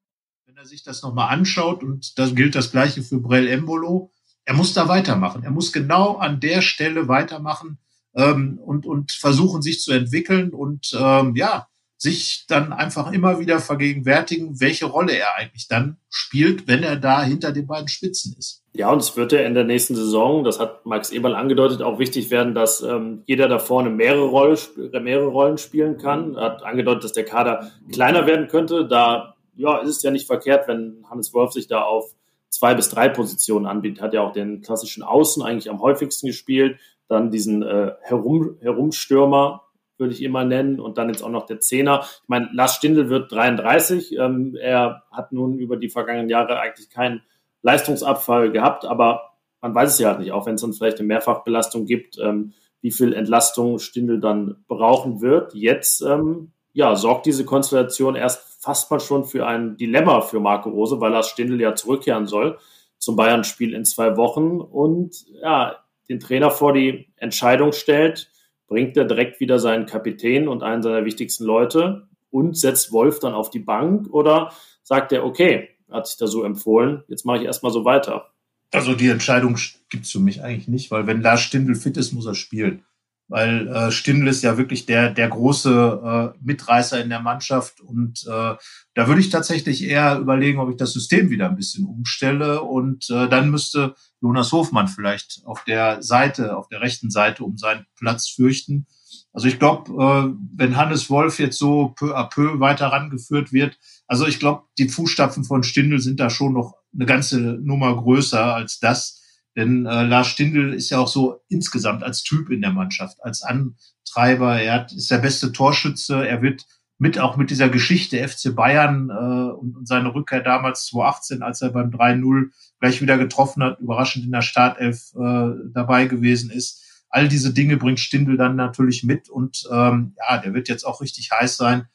wenn 0.46 0.56
er 0.56 0.66
sich 0.66 0.82
das 0.82 1.02
nochmal 1.02 1.34
anschaut, 1.34 1.82
und 1.82 2.18
das 2.18 2.34
gilt 2.34 2.54
das 2.54 2.70
gleiche 2.70 3.02
für 3.02 3.18
Brell 3.18 3.48
Embolo, 3.48 4.12
er 4.44 4.54
muss 4.54 4.72
da 4.72 4.88
weitermachen. 4.88 5.42
Er 5.42 5.50
muss 5.50 5.72
genau 5.72 6.16
an 6.16 6.40
der 6.40 6.62
Stelle 6.62 7.08
weitermachen 7.08 7.78
ähm, 8.14 8.58
und, 8.58 8.86
und 8.86 9.12
versuchen, 9.12 9.62
sich 9.62 9.80
zu 9.80 9.92
entwickeln 9.92 10.50
und 10.50 10.96
ähm, 10.98 11.34
ja, 11.36 11.68
sich 12.00 12.46
dann 12.48 12.72
einfach 12.72 13.12
immer 13.12 13.40
wieder 13.40 13.60
vergegenwärtigen, 13.60 14.58
welche 14.58 14.86
Rolle 14.86 15.12
er 15.12 15.36
eigentlich 15.36 15.68
dann 15.68 15.98
spielt, 16.08 16.66
wenn 16.66 16.82
er 16.82 16.96
da 16.96 17.22
hinter 17.22 17.52
den 17.52 17.66
beiden 17.66 17.88
Spitzen 17.88 18.34
ist. 18.38 18.64
Ja, 18.72 18.90
und 18.90 19.02
es 19.02 19.18
wird 19.18 19.32
ja 19.32 19.40
in 19.40 19.52
der 19.52 19.64
nächsten 19.64 19.94
Saison, 19.94 20.42
das 20.42 20.58
hat 20.58 20.86
Max 20.86 21.10
Eberl 21.10 21.34
angedeutet, 21.34 21.82
auch 21.82 21.98
wichtig 21.98 22.30
werden, 22.30 22.54
dass 22.54 22.80
ähm, 22.80 23.22
jeder 23.26 23.48
da 23.48 23.58
vorne 23.58 23.90
mehrere, 23.90 24.28
Rolle, 24.28 24.56
mehrere 24.98 25.26
Rollen 25.26 25.58
spielen 25.58 25.98
kann. 25.98 26.36
Er 26.36 26.44
hat 26.44 26.62
angedeutet, 26.62 27.04
dass 27.04 27.12
der 27.12 27.26
Kader 27.26 27.70
kleiner 27.92 28.26
werden 28.26 28.48
könnte. 28.48 28.88
Da 28.88 29.34
ja, 29.56 29.76
ist 29.78 29.98
es 29.98 30.02
ja 30.02 30.10
nicht 30.10 30.26
verkehrt, 30.26 30.68
wenn 30.68 31.04
Hannes 31.10 31.34
Wolf 31.34 31.52
sich 31.52 31.68
da 31.68 31.82
auf 31.82 32.14
zwei 32.48 32.74
bis 32.74 32.88
drei 32.88 33.10
Positionen 33.10 33.66
anbietet. 33.66 34.00
Hat 34.00 34.14
ja 34.14 34.22
auch 34.22 34.32
den 34.32 34.62
klassischen 34.62 35.02
Außen 35.02 35.42
eigentlich 35.42 35.68
am 35.68 35.82
häufigsten 35.82 36.28
gespielt. 36.28 36.78
Dann 37.08 37.30
diesen 37.30 37.62
äh, 37.62 37.92
Herum, 38.00 38.56
Herumstürmer, 38.62 39.64
würde 40.00 40.14
ich 40.14 40.22
immer 40.22 40.44
nennen. 40.44 40.80
Und 40.80 40.98
dann 40.98 41.08
jetzt 41.08 41.22
auch 41.22 41.30
noch 41.30 41.46
der 41.46 41.60
Zehner. 41.60 42.00
Ich 42.02 42.28
meine, 42.28 42.48
Lars 42.52 42.74
Stindl 42.74 43.08
wird 43.08 43.30
33. 43.30 44.16
Ähm, 44.18 44.56
er 44.60 45.04
hat 45.12 45.32
nun 45.32 45.58
über 45.58 45.76
die 45.76 45.90
vergangenen 45.90 46.28
Jahre 46.28 46.58
eigentlich 46.58 46.90
keinen 46.90 47.22
Leistungsabfall 47.62 48.50
gehabt, 48.50 48.84
aber 48.84 49.34
man 49.60 49.74
weiß 49.74 49.90
es 49.90 49.98
ja 49.98 50.08
halt 50.08 50.20
nicht, 50.20 50.32
auch 50.32 50.46
wenn 50.46 50.54
es 50.54 50.62
dann 50.62 50.72
vielleicht 50.72 50.98
eine 50.98 51.06
Mehrfachbelastung 51.08 51.84
gibt, 51.84 52.18
ähm, 52.18 52.54
wie 52.80 52.90
viel 52.90 53.12
Entlastung 53.12 53.78
Stindl 53.78 54.20
dann 54.20 54.64
brauchen 54.66 55.20
wird. 55.20 55.54
Jetzt 55.54 56.00
ähm, 56.00 56.52
ja, 56.72 56.96
sorgt 56.96 57.26
diese 57.26 57.44
Konstellation 57.44 58.16
erst 58.16 58.62
fast 58.62 58.90
mal 58.90 59.00
schon 59.00 59.24
für 59.24 59.46
ein 59.46 59.76
Dilemma 59.76 60.20
für 60.22 60.40
Marco 60.40 60.70
Rose, 60.70 61.00
weil 61.00 61.12
Lars 61.12 61.28
Stindl 61.28 61.60
ja 61.60 61.74
zurückkehren 61.74 62.26
soll 62.26 62.58
zum 62.98 63.16
Bayern-Spiel 63.16 63.74
in 63.74 63.84
zwei 63.84 64.16
Wochen 64.16 64.60
und 64.60 65.24
ja, 65.42 65.76
den 66.08 66.20
Trainer 66.20 66.50
vor 66.50 66.72
die 66.72 67.08
Entscheidung 67.16 67.72
stellt, 67.72 68.30
bringt 68.70 68.96
er 68.96 69.04
direkt 69.04 69.40
wieder 69.40 69.58
seinen 69.58 69.84
Kapitän 69.84 70.48
und 70.48 70.62
einen 70.62 70.82
seiner 70.82 71.04
wichtigsten 71.04 71.44
Leute 71.44 72.06
und 72.30 72.56
setzt 72.56 72.92
Wolf 72.92 73.18
dann 73.18 73.34
auf 73.34 73.50
die 73.50 73.58
Bank 73.58 74.08
oder 74.12 74.52
sagt 74.84 75.12
er, 75.12 75.26
okay, 75.26 75.68
hat 75.90 76.06
sich 76.06 76.16
da 76.16 76.28
so 76.28 76.44
empfohlen, 76.44 77.02
jetzt 77.08 77.26
mache 77.26 77.38
ich 77.38 77.44
erstmal 77.44 77.72
so 77.72 77.84
weiter. 77.84 78.30
Also 78.72 78.94
die 78.94 79.08
Entscheidung 79.08 79.58
gibt's 79.88 80.12
für 80.12 80.20
mich 80.20 80.42
eigentlich 80.42 80.68
nicht, 80.68 80.92
weil 80.92 81.08
wenn 81.08 81.20
Lars 81.20 81.40
Stindl 81.40 81.74
fit 81.74 81.96
ist, 81.96 82.12
muss 82.12 82.26
er 82.26 82.36
spielen. 82.36 82.84
Weil 83.30 83.68
äh, 83.68 83.92
Stindl 83.92 84.26
ist 84.26 84.42
ja 84.42 84.58
wirklich 84.58 84.86
der, 84.86 85.10
der 85.10 85.28
große 85.28 86.34
äh, 86.34 86.38
Mitreißer 86.44 87.00
in 87.00 87.10
der 87.10 87.20
Mannschaft. 87.20 87.80
Und 87.80 88.26
äh, 88.26 88.56
da 88.94 89.06
würde 89.06 89.20
ich 89.20 89.30
tatsächlich 89.30 89.84
eher 89.84 90.18
überlegen, 90.18 90.58
ob 90.58 90.68
ich 90.68 90.76
das 90.76 90.92
System 90.92 91.30
wieder 91.30 91.48
ein 91.48 91.54
bisschen 91.54 91.86
umstelle. 91.86 92.62
Und 92.62 93.08
äh, 93.08 93.28
dann 93.28 93.50
müsste 93.50 93.94
Jonas 94.20 94.50
Hofmann 94.50 94.88
vielleicht 94.88 95.42
auf 95.44 95.62
der 95.62 96.02
Seite, 96.02 96.56
auf 96.56 96.68
der 96.68 96.80
rechten 96.80 97.08
Seite 97.08 97.44
um 97.44 97.56
seinen 97.56 97.86
Platz 97.96 98.28
fürchten. 98.28 98.86
Also 99.32 99.46
ich 99.46 99.60
glaube, 99.60 99.92
äh, 99.92 100.34
wenn 100.56 100.76
Hannes 100.76 101.08
Wolf 101.08 101.38
jetzt 101.38 101.56
so 101.56 101.94
peu 101.96 102.16
à 102.16 102.28
peu 102.28 102.58
weiter 102.58 102.88
rangeführt 102.88 103.52
wird, 103.52 103.78
also 104.08 104.26
ich 104.26 104.40
glaube, 104.40 104.64
die 104.76 104.88
Fußstapfen 104.88 105.44
von 105.44 105.62
Stindl 105.62 106.00
sind 106.00 106.18
da 106.18 106.30
schon 106.30 106.54
noch 106.54 106.74
eine 106.92 107.06
ganze 107.06 107.38
Nummer 107.38 107.94
größer 107.96 108.56
als 108.56 108.80
das. 108.80 109.19
Denn 109.60 109.84
äh, 109.84 110.04
Lars 110.04 110.28
Stindl 110.28 110.72
ist 110.72 110.88
ja 110.88 110.98
auch 110.98 111.08
so 111.08 111.42
insgesamt 111.50 112.02
als 112.02 112.22
Typ 112.22 112.48
in 112.48 112.62
der 112.62 112.72
Mannschaft, 112.72 113.18
als 113.22 113.42
Antreiber. 113.42 114.58
Er 114.58 114.72
hat, 114.72 114.92
ist 114.92 115.10
der 115.10 115.18
beste 115.18 115.52
Torschütze. 115.52 116.26
Er 116.26 116.40
wird 116.40 116.64
mit 116.96 117.18
auch 117.18 117.36
mit 117.36 117.50
dieser 117.50 117.68
Geschichte 117.68 118.26
FC 118.26 118.54
Bayern 118.54 119.10
äh, 119.10 119.52
und, 119.52 119.76
und 119.76 119.86
seine 119.86 120.14
Rückkehr 120.14 120.40
damals 120.40 120.86
2018, 120.86 121.42
als 121.42 121.60
er 121.60 121.72
beim 121.72 121.90
3-0 121.90 122.48
gleich 122.80 123.02
wieder 123.02 123.18
getroffen 123.18 123.62
hat, 123.62 123.80
überraschend 123.80 124.24
in 124.24 124.32
der 124.32 124.40
Startelf 124.40 125.12
äh, 125.14 125.50
dabei 125.74 126.06
gewesen 126.06 126.50
ist. 126.50 127.04
All 127.10 127.28
diese 127.28 127.52
Dinge 127.52 127.76
bringt 127.76 128.00
Stindl 128.00 128.38
dann 128.38 128.56
natürlich 128.56 129.04
mit 129.04 129.28
und 129.28 129.68
ähm, 129.70 130.14
ja, 130.26 130.38
der 130.38 130.54
wird 130.54 130.70
jetzt 130.70 130.84
auch 130.84 131.02
richtig 131.02 131.32
heiß 131.32 131.58
sein. 131.58 131.86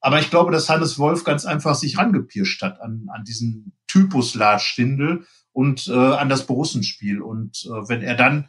Aber 0.00 0.20
ich 0.20 0.28
glaube, 0.28 0.52
dass 0.52 0.68
Hannes 0.68 0.98
Wolf 0.98 1.24
ganz 1.24 1.46
einfach 1.46 1.76
sich 1.76 1.96
rangepirscht 1.96 2.60
hat 2.60 2.78
an, 2.82 3.06
an 3.08 3.24
diesen 3.24 3.72
Typus 3.86 4.34
Lars 4.34 4.64
Stindl 4.64 5.24
und 5.56 5.88
äh, 5.88 5.92
an 5.92 6.28
das 6.28 6.44
Borussenspiel. 6.46 7.22
Und 7.22 7.64
äh, 7.64 7.88
wenn 7.88 8.02
er 8.02 8.14
dann 8.14 8.48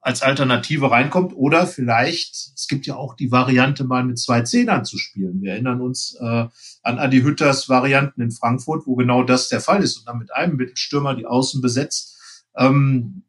als 0.00 0.22
Alternative 0.22 0.90
reinkommt 0.90 1.34
oder 1.36 1.66
vielleicht, 1.66 2.34
es 2.56 2.66
gibt 2.68 2.86
ja 2.86 2.96
auch 2.96 3.14
die 3.14 3.30
Variante, 3.30 3.84
mal 3.84 4.02
mit 4.02 4.18
zwei 4.18 4.40
Zehnern 4.40 4.86
zu 4.86 4.96
spielen. 4.96 5.42
Wir 5.42 5.52
erinnern 5.52 5.82
uns 5.82 6.16
äh, 6.18 6.46
an 6.82 6.98
Adi 6.98 7.20
Hütters 7.20 7.68
Varianten 7.68 8.22
in 8.22 8.30
Frankfurt, 8.30 8.86
wo 8.86 8.96
genau 8.96 9.24
das 9.24 9.50
der 9.50 9.60
Fall 9.60 9.82
ist 9.82 9.98
und 9.98 10.08
dann 10.08 10.18
mit 10.18 10.34
einem 10.34 10.56
Mittelstürmer 10.56 11.14
die 11.14 11.26
Außen 11.26 11.60
besetzt. 11.60 12.18
Ähm, 12.56 13.24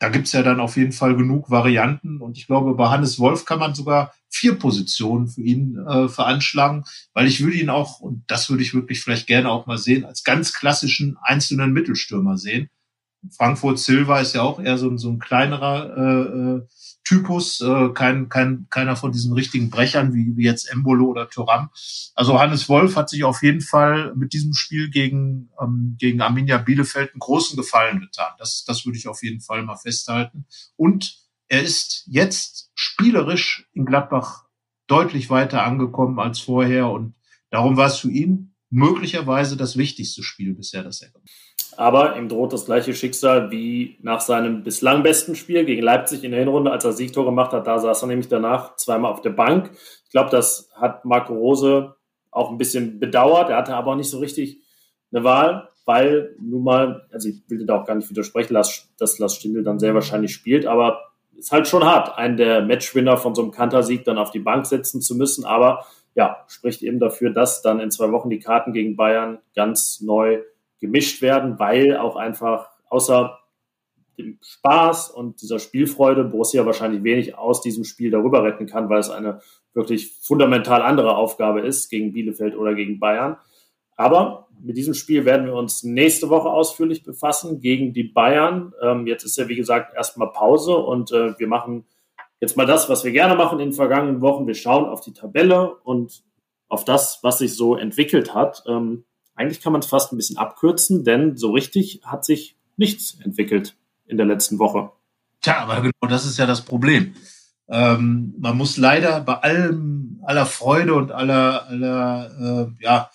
da 0.00 0.08
gibt's 0.08 0.32
ja 0.32 0.42
dann 0.42 0.58
auf 0.58 0.76
jeden 0.76 0.92
Fall 0.92 1.14
genug 1.14 1.50
Varianten. 1.50 2.20
Und 2.20 2.36
ich 2.36 2.48
glaube, 2.48 2.74
bei 2.74 2.88
Hannes 2.88 3.20
Wolf 3.20 3.44
kann 3.44 3.60
man 3.60 3.76
sogar 3.76 4.12
vier 4.34 4.58
Positionen 4.58 5.28
für 5.28 5.42
ihn 5.42 5.78
äh, 5.78 6.08
veranschlagen, 6.08 6.84
weil 7.12 7.26
ich 7.26 7.42
würde 7.42 7.56
ihn 7.56 7.70
auch, 7.70 8.00
und 8.00 8.24
das 8.26 8.50
würde 8.50 8.62
ich 8.62 8.74
wirklich 8.74 9.00
vielleicht 9.00 9.26
gerne 9.26 9.50
auch 9.50 9.66
mal 9.66 9.78
sehen, 9.78 10.04
als 10.04 10.24
ganz 10.24 10.52
klassischen 10.52 11.16
einzelnen 11.22 11.72
Mittelstürmer 11.72 12.36
sehen. 12.36 12.68
Frankfurt 13.30 13.78
Silva 13.78 14.20
ist 14.20 14.34
ja 14.34 14.42
auch 14.42 14.60
eher 14.60 14.76
so, 14.76 14.94
so 14.98 15.08
ein 15.10 15.18
kleinerer 15.18 15.96
äh, 15.96 16.56
äh, 16.56 16.62
Typus, 17.04 17.60
äh, 17.60 17.90
kein, 17.94 18.28
kein, 18.28 18.66
keiner 18.70 18.96
von 18.96 19.12
diesen 19.12 19.32
richtigen 19.32 19.70
Brechern 19.70 20.12
wie, 20.12 20.36
wie 20.36 20.44
jetzt 20.44 20.70
Embolo 20.70 21.06
oder 21.06 21.28
Thuram. 21.28 21.70
Also 22.14 22.38
Hannes 22.38 22.68
Wolf 22.68 22.96
hat 22.96 23.08
sich 23.08 23.24
auf 23.24 23.42
jeden 23.42 23.60
Fall 23.60 24.14
mit 24.14 24.32
diesem 24.32 24.52
Spiel 24.52 24.90
gegen, 24.90 25.50
ähm, 25.60 25.96
gegen 25.98 26.20
Arminia 26.20 26.58
Bielefeld 26.58 27.12
einen 27.12 27.20
großen 27.20 27.56
Gefallen 27.56 28.00
getan. 28.00 28.32
Das, 28.38 28.64
das 28.66 28.84
würde 28.84 28.98
ich 28.98 29.06
auf 29.06 29.22
jeden 29.22 29.40
Fall 29.40 29.62
mal 29.62 29.76
festhalten. 29.76 30.46
Und 30.76 31.23
er 31.48 31.62
ist 31.62 32.04
jetzt 32.06 32.70
spielerisch 32.74 33.68
in 33.72 33.84
Gladbach 33.84 34.44
deutlich 34.86 35.30
weiter 35.30 35.64
angekommen 35.64 36.18
als 36.18 36.40
vorher 36.40 36.88
und 36.90 37.14
darum 37.50 37.76
war 37.76 37.86
es 37.86 37.98
für 37.98 38.10
ihn 38.10 38.54
möglicherweise 38.70 39.56
das 39.56 39.76
wichtigste 39.76 40.22
Spiel 40.22 40.54
bisher, 40.54 40.82
das 40.82 41.00
er 41.00 41.10
gemacht 41.10 41.28
hat. 41.28 41.78
Aber 41.78 42.16
ihm 42.16 42.28
droht 42.28 42.52
das 42.52 42.66
gleiche 42.66 42.94
Schicksal 42.94 43.50
wie 43.50 43.98
nach 44.02 44.20
seinem 44.20 44.62
bislang 44.62 45.02
besten 45.02 45.34
Spiel 45.34 45.64
gegen 45.64 45.82
Leipzig 45.82 46.22
in 46.24 46.30
der 46.30 46.40
Hinrunde, 46.40 46.70
als 46.70 46.84
er 46.84 46.92
Siegtor 46.92 47.24
gemacht 47.24 47.52
hat. 47.52 47.66
Da 47.66 47.78
saß 47.78 48.02
er 48.02 48.08
nämlich 48.08 48.28
danach 48.28 48.76
zweimal 48.76 49.12
auf 49.12 49.22
der 49.22 49.30
Bank. 49.30 49.70
Ich 50.04 50.10
glaube, 50.10 50.30
das 50.30 50.70
hat 50.74 51.04
Marco 51.04 51.34
Rose 51.34 51.94
auch 52.30 52.50
ein 52.50 52.58
bisschen 52.58 53.00
bedauert. 53.00 53.50
Er 53.50 53.56
hatte 53.56 53.74
aber 53.74 53.92
auch 53.92 53.96
nicht 53.96 54.10
so 54.10 54.18
richtig 54.18 54.60
eine 55.12 55.24
Wahl, 55.24 55.68
weil 55.84 56.34
nun 56.40 56.64
mal, 56.64 57.08
also 57.12 57.28
ich 57.28 57.42
will 57.48 57.64
da 57.66 57.80
auch 57.80 57.86
gar 57.86 57.94
nicht 57.94 58.10
widersprechen, 58.10 58.54
dass, 58.54 58.88
dass 58.98 59.18
Lars 59.18 59.36
Stindl 59.36 59.62
dann 59.62 59.78
sehr 59.78 59.94
wahrscheinlich 59.94 60.32
spielt, 60.32 60.66
aber 60.66 61.00
ist 61.36 61.52
halt 61.52 61.68
schon 61.68 61.84
hart, 61.84 62.16
einen 62.16 62.36
der 62.36 62.62
Matchwinner 62.62 63.16
von 63.16 63.34
so 63.34 63.42
einem 63.42 63.50
Kantersieg 63.50 64.04
dann 64.04 64.18
auf 64.18 64.30
die 64.30 64.40
Bank 64.40 64.66
setzen 64.66 65.00
zu 65.00 65.14
müssen. 65.16 65.44
Aber 65.44 65.84
ja, 66.14 66.44
spricht 66.48 66.82
eben 66.82 67.00
dafür, 67.00 67.30
dass 67.30 67.62
dann 67.62 67.80
in 67.80 67.90
zwei 67.90 68.10
Wochen 68.12 68.30
die 68.30 68.38
Karten 68.38 68.72
gegen 68.72 68.96
Bayern 68.96 69.38
ganz 69.54 70.00
neu 70.00 70.42
gemischt 70.80 71.22
werden, 71.22 71.58
weil 71.58 71.96
auch 71.96 72.16
einfach 72.16 72.68
außer 72.88 73.38
dem 74.18 74.38
Spaß 74.42 75.10
und 75.10 75.42
dieser 75.42 75.58
Spielfreude 75.58 76.24
Borussia 76.24 76.64
wahrscheinlich 76.64 77.02
wenig 77.02 77.36
aus 77.36 77.62
diesem 77.62 77.84
Spiel 77.84 78.10
darüber 78.10 78.44
retten 78.44 78.66
kann, 78.66 78.88
weil 78.88 79.00
es 79.00 79.10
eine 79.10 79.40
wirklich 79.72 80.14
fundamental 80.20 80.82
andere 80.82 81.16
Aufgabe 81.16 81.60
ist 81.60 81.88
gegen 81.90 82.12
Bielefeld 82.12 82.56
oder 82.56 82.74
gegen 82.74 83.00
Bayern. 83.00 83.36
Aber 83.96 84.48
mit 84.60 84.76
diesem 84.76 84.94
Spiel 84.94 85.24
werden 85.24 85.46
wir 85.46 85.54
uns 85.54 85.82
nächste 85.82 86.30
Woche 86.30 86.48
ausführlich 86.48 87.02
befassen 87.02 87.60
gegen 87.60 87.92
die 87.92 88.04
Bayern. 88.04 88.72
Ähm, 88.82 89.06
jetzt 89.06 89.24
ist 89.24 89.36
ja, 89.36 89.48
wie 89.48 89.56
gesagt, 89.56 89.94
erstmal 89.94 90.32
Pause 90.32 90.76
und 90.76 91.12
äh, 91.12 91.38
wir 91.38 91.46
machen 91.46 91.84
jetzt 92.40 92.56
mal 92.56 92.66
das, 92.66 92.88
was 92.88 93.04
wir 93.04 93.12
gerne 93.12 93.34
machen 93.34 93.60
in 93.60 93.70
den 93.70 93.74
vergangenen 93.74 94.20
Wochen. 94.20 94.46
Wir 94.46 94.54
schauen 94.54 94.86
auf 94.86 95.00
die 95.00 95.12
Tabelle 95.12 95.76
und 95.84 96.22
auf 96.68 96.84
das, 96.84 97.20
was 97.22 97.38
sich 97.38 97.54
so 97.54 97.76
entwickelt 97.76 98.34
hat. 98.34 98.64
Ähm, 98.66 99.04
eigentlich 99.34 99.60
kann 99.60 99.72
man 99.72 99.80
es 99.80 99.86
fast 99.86 100.12
ein 100.12 100.16
bisschen 100.16 100.38
abkürzen, 100.38 101.04
denn 101.04 101.36
so 101.36 101.52
richtig 101.52 102.00
hat 102.04 102.24
sich 102.24 102.56
nichts 102.76 103.18
entwickelt 103.22 103.76
in 104.06 104.16
der 104.16 104.26
letzten 104.26 104.58
Woche. 104.58 104.90
Tja, 105.40 105.58
aber 105.58 105.80
genau 105.82 106.08
das 106.08 106.24
ist 106.24 106.38
ja 106.38 106.46
das 106.46 106.62
Problem. 106.62 107.14
Ähm, 107.68 108.34
man 108.38 108.56
muss 108.56 108.76
leider 108.76 109.20
bei 109.20 109.34
allem, 109.34 110.20
aller 110.22 110.46
Freude 110.46 110.94
und 110.94 111.12
aller, 111.12 111.66
aller 111.66 112.70
äh, 112.80 112.84
ja, 112.84 113.10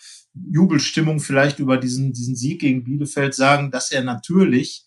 Jubelstimmung 0.52 1.20
vielleicht 1.20 1.60
über 1.60 1.78
diesen, 1.78 2.14
diesen 2.14 2.36
Sieg 2.36 2.62
gegen 2.62 2.84
Bielefeld 2.84 3.34
sagen, 3.34 3.72
dass 3.72 3.92
er 3.92 4.04
natürlich 4.04 4.86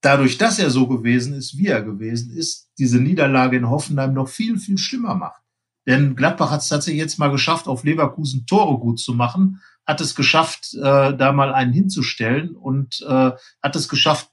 dadurch, 0.00 0.38
dass 0.38 0.58
er 0.58 0.70
so 0.70 0.86
gewesen 0.88 1.34
ist, 1.34 1.56
wie 1.58 1.66
er 1.66 1.82
gewesen 1.82 2.30
ist, 2.32 2.70
diese 2.78 3.00
Niederlage 3.00 3.56
in 3.56 3.68
Hoffenheim 3.68 4.14
noch 4.14 4.28
viel, 4.28 4.58
viel 4.58 4.78
schlimmer 4.78 5.14
macht. 5.14 5.42
Denn 5.86 6.16
Gladbach 6.16 6.50
hat 6.50 6.60
es 6.60 6.68
tatsächlich 6.68 7.00
jetzt 7.00 7.18
mal 7.18 7.30
geschafft, 7.30 7.66
auf 7.66 7.84
Leverkusen 7.84 8.46
Tore 8.46 8.78
gut 8.78 9.00
zu 9.00 9.14
machen 9.14 9.60
hat 9.90 10.00
es 10.00 10.14
geschafft, 10.14 10.74
äh, 10.74 11.16
da 11.16 11.32
mal 11.32 11.52
einen 11.52 11.72
hinzustellen 11.72 12.54
und 12.54 13.00
äh, 13.06 13.32
hat 13.62 13.76
es 13.76 13.88
geschafft, 13.88 14.30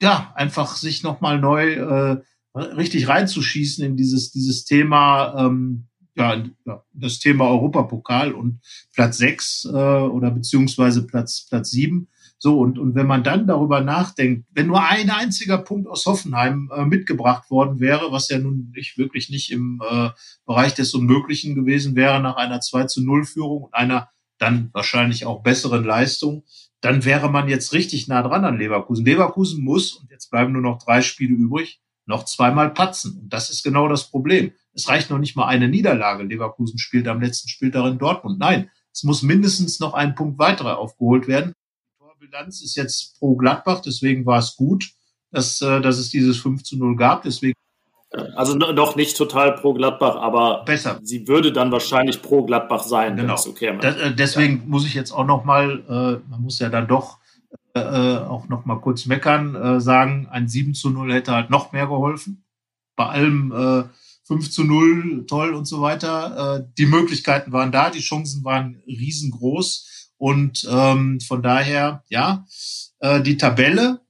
ja, 0.00 0.32
einfach 0.36 0.76
sich 0.76 1.02
nochmal 1.02 1.40
neu 1.40 1.72
äh, 1.72 2.22
richtig 2.54 3.08
reinzuschießen 3.08 3.84
in 3.84 3.96
dieses, 3.96 4.30
dieses 4.30 4.64
Thema, 4.64 5.46
ähm, 5.46 5.88
ja, 6.16 6.42
das 6.92 7.18
Thema 7.18 7.48
Europapokal 7.48 8.32
und 8.32 8.60
Platz 8.94 9.18
sechs 9.18 9.64
äh, 9.64 9.76
oder 9.76 10.30
beziehungsweise 10.30 11.06
Platz, 11.06 11.46
Platz 11.48 11.70
sieben. 11.70 12.08
So, 12.38 12.58
und, 12.58 12.78
und 12.78 12.94
wenn 12.94 13.06
man 13.06 13.24
dann 13.24 13.46
darüber 13.46 13.80
nachdenkt, 13.80 14.46
wenn 14.52 14.66
nur 14.66 14.82
ein 14.82 15.08
einziger 15.10 15.58
Punkt 15.58 15.88
aus 15.88 16.04
Hoffenheim 16.04 16.70
äh, 16.74 16.84
mitgebracht 16.84 17.50
worden 17.50 17.80
wäre, 17.80 18.12
was 18.12 18.28
ja 18.28 18.38
nun 18.38 18.72
nicht 18.74 18.98
wirklich 18.98 19.30
nicht 19.30 19.50
im 19.50 19.80
äh, 19.88 20.10
Bereich 20.44 20.74
des 20.74 20.92
Unmöglichen 20.94 21.54
gewesen 21.54 21.96
wäre 21.96 22.20
nach 22.20 22.36
einer 22.36 22.60
2 22.60 22.84
zu 22.84 23.02
0 23.02 23.24
Führung 23.24 23.64
und 23.64 23.74
einer 23.74 24.10
dann 24.38 24.68
wahrscheinlich 24.74 25.24
auch 25.24 25.42
besseren 25.42 25.84
Leistungen, 25.84 26.42
dann 26.82 27.06
wäre 27.06 27.30
man 27.30 27.48
jetzt 27.48 27.72
richtig 27.72 28.06
nah 28.06 28.22
dran 28.22 28.44
an 28.44 28.58
Leverkusen. 28.58 29.06
Leverkusen 29.06 29.64
muss, 29.64 29.94
und 29.94 30.10
jetzt 30.10 30.30
bleiben 30.30 30.52
nur 30.52 30.62
noch 30.62 30.82
drei 30.82 31.00
Spiele 31.00 31.34
übrig, 31.34 31.80
noch 32.04 32.24
zweimal 32.24 32.72
patzen. 32.72 33.18
Und 33.18 33.32
das 33.32 33.48
ist 33.50 33.62
genau 33.62 33.88
das 33.88 34.10
Problem. 34.10 34.52
Es 34.76 34.88
reicht 34.88 35.10
noch 35.10 35.18
nicht 35.18 35.36
mal 35.36 35.46
eine 35.46 35.68
Niederlage. 35.68 36.22
Leverkusen 36.22 36.78
spielt 36.78 37.08
am 37.08 37.20
letzten 37.20 37.48
Spieltag 37.48 37.86
in 37.86 37.98
Dortmund. 37.98 38.38
Nein, 38.38 38.70
es 38.92 39.02
muss 39.04 39.22
mindestens 39.22 39.80
noch 39.80 39.94
ein 39.94 40.14
Punkt 40.14 40.38
weiter 40.38 40.78
aufgeholt 40.78 41.26
werden. 41.26 41.52
Die 41.54 42.04
Torbilanz 42.04 42.62
ist 42.62 42.76
jetzt 42.76 43.18
pro 43.18 43.36
Gladbach, 43.36 43.80
deswegen 43.80 44.26
war 44.26 44.38
es 44.38 44.54
gut, 44.54 44.90
dass, 45.30 45.62
äh, 45.62 45.80
dass 45.80 45.98
es 45.98 46.10
dieses 46.10 46.38
5 46.38 46.62
zu 46.62 46.76
0 46.76 46.94
gab. 46.96 47.22
Deswegen 47.22 47.54
also 48.34 48.54
noch 48.54 48.96
nicht 48.96 49.16
total 49.16 49.56
pro 49.56 49.74
Gladbach, 49.74 50.16
aber 50.16 50.64
besser. 50.64 51.00
Sie 51.02 51.26
würde 51.26 51.52
dann 51.52 51.72
wahrscheinlich 51.72 52.22
pro 52.22 52.44
Gladbach 52.44 52.82
sein. 52.82 53.16
Genau. 53.16 53.34
Okay 53.34 53.76
das, 53.80 53.96
äh, 53.96 54.14
deswegen 54.14 54.58
ja. 54.58 54.62
muss 54.66 54.86
ich 54.86 54.94
jetzt 54.94 55.10
auch 55.10 55.26
noch 55.26 55.44
mal, 55.44 55.82
äh, 55.88 56.30
man 56.30 56.40
muss 56.40 56.58
ja 56.58 56.68
dann 56.68 56.86
doch 56.86 57.18
äh, 57.74 57.80
äh 57.80 58.18
auch 58.18 58.48
noch 58.48 58.64
mal 58.64 58.80
kurz 58.80 59.06
meckern, 59.06 59.54
äh, 59.54 59.80
sagen, 59.80 60.28
ein 60.30 60.48
7 60.48 60.74
zu 60.74 60.90
0 60.90 61.12
hätte 61.12 61.32
halt 61.32 61.50
noch 61.50 61.72
mehr 61.72 61.86
geholfen. 61.86 62.44
Bei 62.94 63.06
allem 63.06 63.52
äh, 63.52 63.84
5 64.26 64.50
zu 64.50 64.64
0, 64.64 65.26
toll 65.26 65.54
und 65.54 65.66
so 65.66 65.80
weiter. 65.80 66.58
Äh, 66.58 66.72
die 66.78 66.86
Möglichkeiten 66.86 67.52
waren 67.52 67.72
da, 67.72 67.90
die 67.90 68.00
Chancen 68.00 68.44
waren 68.44 68.82
riesengroß 68.86 70.12
und 70.18 70.66
ähm, 70.70 71.20
von 71.20 71.42
daher, 71.42 72.04
ja, 72.08 72.44
äh, 73.00 73.20
die 73.22 73.36
Tabelle, 73.36 74.00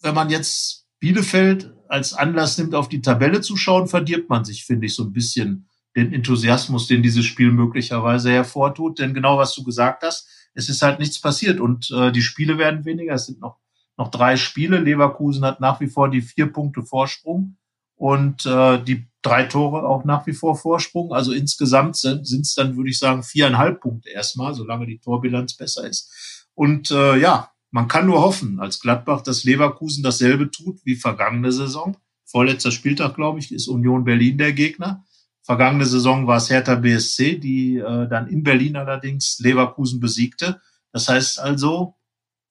wenn 0.00 0.14
man 0.14 0.30
jetzt 0.30 0.86
Bielefeld 1.00 1.72
als 1.88 2.14
Anlass 2.14 2.58
nimmt, 2.58 2.74
auf 2.74 2.88
die 2.88 3.02
Tabelle 3.02 3.40
zu 3.40 3.56
schauen, 3.56 3.88
verdirbt 3.88 4.28
man 4.28 4.44
sich, 4.44 4.64
finde 4.64 4.86
ich, 4.86 4.94
so 4.94 5.04
ein 5.04 5.12
bisschen 5.12 5.68
den 5.96 6.12
Enthusiasmus, 6.12 6.86
den 6.86 7.02
dieses 7.02 7.24
Spiel 7.24 7.50
möglicherweise 7.50 8.30
hervortut. 8.30 8.98
Denn 8.98 9.14
genau 9.14 9.38
was 9.38 9.54
du 9.54 9.64
gesagt 9.64 10.02
hast, 10.02 10.28
es 10.54 10.68
ist 10.68 10.82
halt 10.82 10.98
nichts 10.98 11.20
passiert 11.20 11.60
und 11.60 11.90
äh, 11.90 12.12
die 12.12 12.22
Spiele 12.22 12.58
werden 12.58 12.84
weniger. 12.84 13.14
Es 13.14 13.26
sind 13.26 13.40
noch 13.40 13.58
noch 13.98 14.10
drei 14.10 14.36
Spiele. 14.36 14.78
Leverkusen 14.78 15.44
hat 15.44 15.60
nach 15.60 15.80
wie 15.80 15.88
vor 15.88 16.08
die 16.08 16.22
vier 16.22 16.46
Punkte 16.46 16.82
Vorsprung 16.82 17.56
und 17.96 18.46
äh, 18.46 18.82
die 18.82 19.07
drei 19.22 19.44
Tore 19.44 19.82
auch 19.82 20.04
nach 20.04 20.26
wie 20.26 20.32
vor 20.32 20.56
Vorsprung. 20.56 21.12
Also 21.12 21.32
insgesamt 21.32 21.96
sind 21.96 22.24
es 22.24 22.54
dann, 22.54 22.76
würde 22.76 22.90
ich 22.90 22.98
sagen, 22.98 23.22
viereinhalb 23.22 23.80
Punkte 23.80 24.10
erstmal, 24.10 24.54
solange 24.54 24.86
die 24.86 24.98
Torbilanz 24.98 25.54
besser 25.54 25.88
ist. 25.88 26.48
Und 26.54 26.90
äh, 26.90 27.16
ja, 27.16 27.50
man 27.70 27.88
kann 27.88 28.06
nur 28.06 28.22
hoffen 28.22 28.60
als 28.60 28.80
Gladbach, 28.80 29.22
dass 29.22 29.44
Leverkusen 29.44 30.02
dasselbe 30.02 30.50
tut 30.50 30.80
wie 30.84 30.96
vergangene 30.96 31.52
Saison. 31.52 31.96
Vorletzter 32.24 32.70
Spieltag, 32.70 33.14
glaube 33.14 33.38
ich, 33.38 33.52
ist 33.52 33.68
Union 33.68 34.04
Berlin 34.04 34.38
der 34.38 34.52
Gegner. 34.52 35.04
Vergangene 35.42 35.86
Saison 35.86 36.26
war 36.26 36.36
es 36.36 36.50
Hertha 36.50 36.74
BSC, 36.74 37.38
die 37.38 37.76
äh, 37.78 38.08
dann 38.08 38.28
in 38.28 38.42
Berlin 38.42 38.76
allerdings 38.76 39.38
Leverkusen 39.40 40.00
besiegte. 40.00 40.60
Das 40.92 41.08
heißt 41.08 41.40
also, 41.40 41.94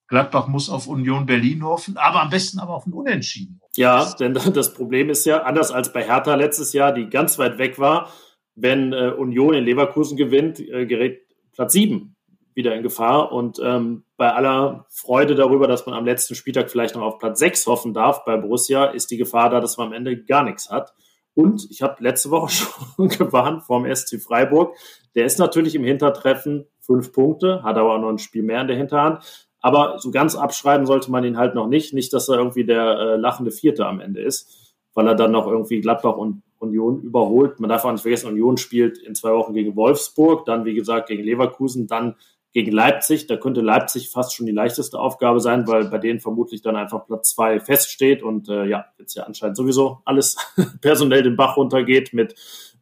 Gladbach 0.08 0.48
muss 0.48 0.70
auf 0.70 0.86
Union 0.86 1.26
Berlin 1.26 1.62
hoffen, 1.62 1.96
aber 1.98 2.22
am 2.22 2.30
besten 2.30 2.58
aber 2.58 2.74
auf 2.74 2.86
ein 2.86 2.92
Unentschieden. 2.92 3.60
Ja, 3.76 4.14
denn 4.18 4.34
das 4.54 4.72
Problem 4.74 5.10
ist 5.10 5.26
ja, 5.26 5.42
anders 5.42 5.70
als 5.70 5.92
bei 5.92 6.02
Hertha 6.02 6.34
letztes 6.34 6.72
Jahr, 6.72 6.92
die 6.92 7.08
ganz 7.08 7.38
weit 7.38 7.58
weg 7.58 7.78
war, 7.78 8.10
wenn 8.54 8.92
äh, 8.92 9.10
Union 9.16 9.54
in 9.54 9.64
Leverkusen 9.64 10.16
gewinnt, 10.16 10.58
äh, 10.60 10.86
gerät 10.86 11.22
Platz 11.52 11.72
sieben 11.72 12.16
wieder 12.54 12.74
in 12.74 12.82
Gefahr. 12.82 13.30
Und 13.30 13.60
ähm, 13.62 14.04
bei 14.16 14.32
aller 14.32 14.86
Freude 14.90 15.36
darüber, 15.36 15.68
dass 15.68 15.86
man 15.86 15.94
am 15.94 16.04
letzten 16.04 16.34
Spieltag 16.34 16.70
vielleicht 16.70 16.96
noch 16.96 17.02
auf 17.02 17.18
Platz 17.18 17.38
sechs 17.38 17.66
hoffen 17.66 17.94
darf, 17.94 18.24
bei 18.24 18.36
Borussia 18.36 18.86
ist 18.86 19.10
die 19.12 19.16
Gefahr 19.16 19.50
da, 19.50 19.60
dass 19.60 19.76
man 19.76 19.88
am 19.88 19.92
Ende 19.92 20.24
gar 20.24 20.42
nichts 20.42 20.70
hat. 20.70 20.92
Und 21.34 21.68
ich 21.70 21.82
habe 21.82 22.02
letzte 22.02 22.30
Woche 22.30 22.48
schon 22.96 23.08
gewarnt 23.08 23.62
vom 23.62 23.86
SC 23.94 24.20
Freiburg. 24.20 24.74
Der 25.14 25.24
ist 25.24 25.38
natürlich 25.38 25.76
im 25.76 25.84
Hintertreffen 25.84 26.66
fünf 26.80 27.12
Punkte, 27.12 27.62
hat 27.62 27.76
aber 27.76 27.94
auch 27.94 28.00
noch 28.00 28.08
ein 28.08 28.18
Spiel 28.18 28.42
mehr 28.42 28.60
in 28.60 28.66
der 28.66 28.76
Hinterhand. 28.76 29.47
Aber 29.60 29.98
so 29.98 30.10
ganz 30.10 30.36
abschreiben 30.36 30.86
sollte 30.86 31.10
man 31.10 31.24
ihn 31.24 31.36
halt 31.36 31.54
noch 31.54 31.66
nicht. 31.66 31.92
Nicht, 31.92 32.12
dass 32.12 32.28
er 32.28 32.38
irgendwie 32.38 32.64
der 32.64 32.98
äh, 32.98 33.16
lachende 33.16 33.50
Vierte 33.50 33.86
am 33.86 34.00
Ende 34.00 34.20
ist, 34.20 34.74
weil 34.94 35.06
er 35.06 35.14
dann 35.14 35.32
noch 35.32 35.46
irgendwie 35.46 35.80
Gladbach 35.80 36.16
und 36.16 36.42
Union 36.58 37.02
überholt. 37.02 37.60
Man 37.60 37.70
darf 37.70 37.84
auch 37.84 37.92
nicht 37.92 38.02
vergessen, 38.02 38.30
Union 38.30 38.56
spielt 38.56 38.98
in 38.98 39.14
zwei 39.14 39.32
Wochen 39.32 39.54
gegen 39.54 39.76
Wolfsburg, 39.76 40.44
dann 40.44 40.64
wie 40.64 40.74
gesagt 40.74 41.08
gegen 41.08 41.22
Leverkusen, 41.22 41.86
dann 41.86 42.16
gegen 42.52 42.72
Leipzig. 42.72 43.26
Da 43.26 43.36
könnte 43.36 43.60
Leipzig 43.60 44.10
fast 44.10 44.34
schon 44.34 44.46
die 44.46 44.52
leichteste 44.52 44.98
Aufgabe 44.98 45.40
sein, 45.40 45.66
weil 45.66 45.84
bei 45.86 45.98
denen 45.98 46.20
vermutlich 46.20 46.62
dann 46.62 46.76
einfach 46.76 47.06
Platz 47.06 47.34
zwei 47.34 47.60
feststeht 47.60 48.22
und 48.22 48.48
äh, 48.48 48.64
ja, 48.64 48.86
jetzt 48.98 49.14
ja 49.14 49.24
anscheinend 49.24 49.56
sowieso 49.56 49.98
alles 50.04 50.36
personell 50.80 51.22
den 51.22 51.36
Bach 51.36 51.56
runtergeht 51.56 52.12
mit 52.12 52.34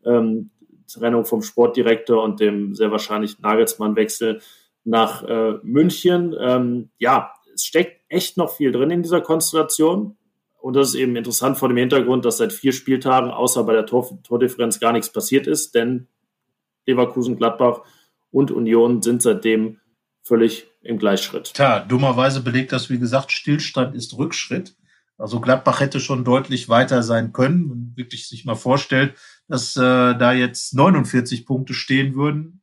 ähm, 0.04 0.50
Trennung 0.86 1.24
vom 1.24 1.42
Sportdirektor 1.42 2.22
und 2.22 2.40
dem 2.40 2.74
sehr 2.74 2.90
wahrscheinlich 2.90 3.40
Nagelsmann-Wechsel 3.40 4.40
nach 4.86 5.22
äh, 5.24 5.54
München. 5.62 6.34
Ähm, 6.38 6.90
ja, 6.98 7.32
es 7.54 7.64
steckt 7.64 8.02
echt 8.08 8.36
noch 8.36 8.54
viel 8.54 8.72
drin 8.72 8.90
in 8.90 9.02
dieser 9.02 9.20
Konstellation. 9.20 10.16
Und 10.60 10.74
das 10.74 10.88
ist 10.88 10.94
eben 10.94 11.16
interessant 11.16 11.58
vor 11.58 11.68
dem 11.68 11.76
Hintergrund, 11.76 12.24
dass 12.24 12.38
seit 12.38 12.52
vier 12.52 12.72
Spieltagen 12.72 13.30
außer 13.30 13.64
bei 13.64 13.72
der 13.72 13.86
Tor 13.86 14.18
Tordifferenz 14.22 14.80
gar 14.80 14.92
nichts 14.92 15.12
passiert 15.12 15.46
ist, 15.46 15.74
denn 15.74 16.08
Leverkusen, 16.86 17.36
Gladbach 17.36 17.82
und 18.30 18.50
Union 18.50 19.02
sind 19.02 19.22
seitdem 19.22 19.80
völlig 20.22 20.66
im 20.82 20.98
Gleichschritt. 20.98 21.52
Tja, 21.54 21.80
dummerweise 21.80 22.40
belegt 22.40 22.72
das, 22.72 22.90
wie 22.90 22.98
gesagt, 22.98 23.32
Stillstand 23.32 23.94
ist 23.94 24.16
Rückschritt. 24.18 24.76
Also 25.18 25.40
Gladbach 25.40 25.80
hätte 25.80 26.00
schon 26.00 26.24
deutlich 26.24 26.68
weiter 26.68 27.02
sein 27.02 27.32
können. 27.32 27.70
Wenn 27.70 27.78
man 27.78 27.92
wirklich 27.96 28.28
sich 28.28 28.44
mal 28.44 28.54
vorstellt, 28.54 29.14
dass 29.48 29.76
äh, 29.76 29.80
da 29.80 30.32
jetzt 30.32 30.74
49 30.74 31.46
Punkte 31.46 31.74
stehen 31.74 32.14
würden, 32.14 32.60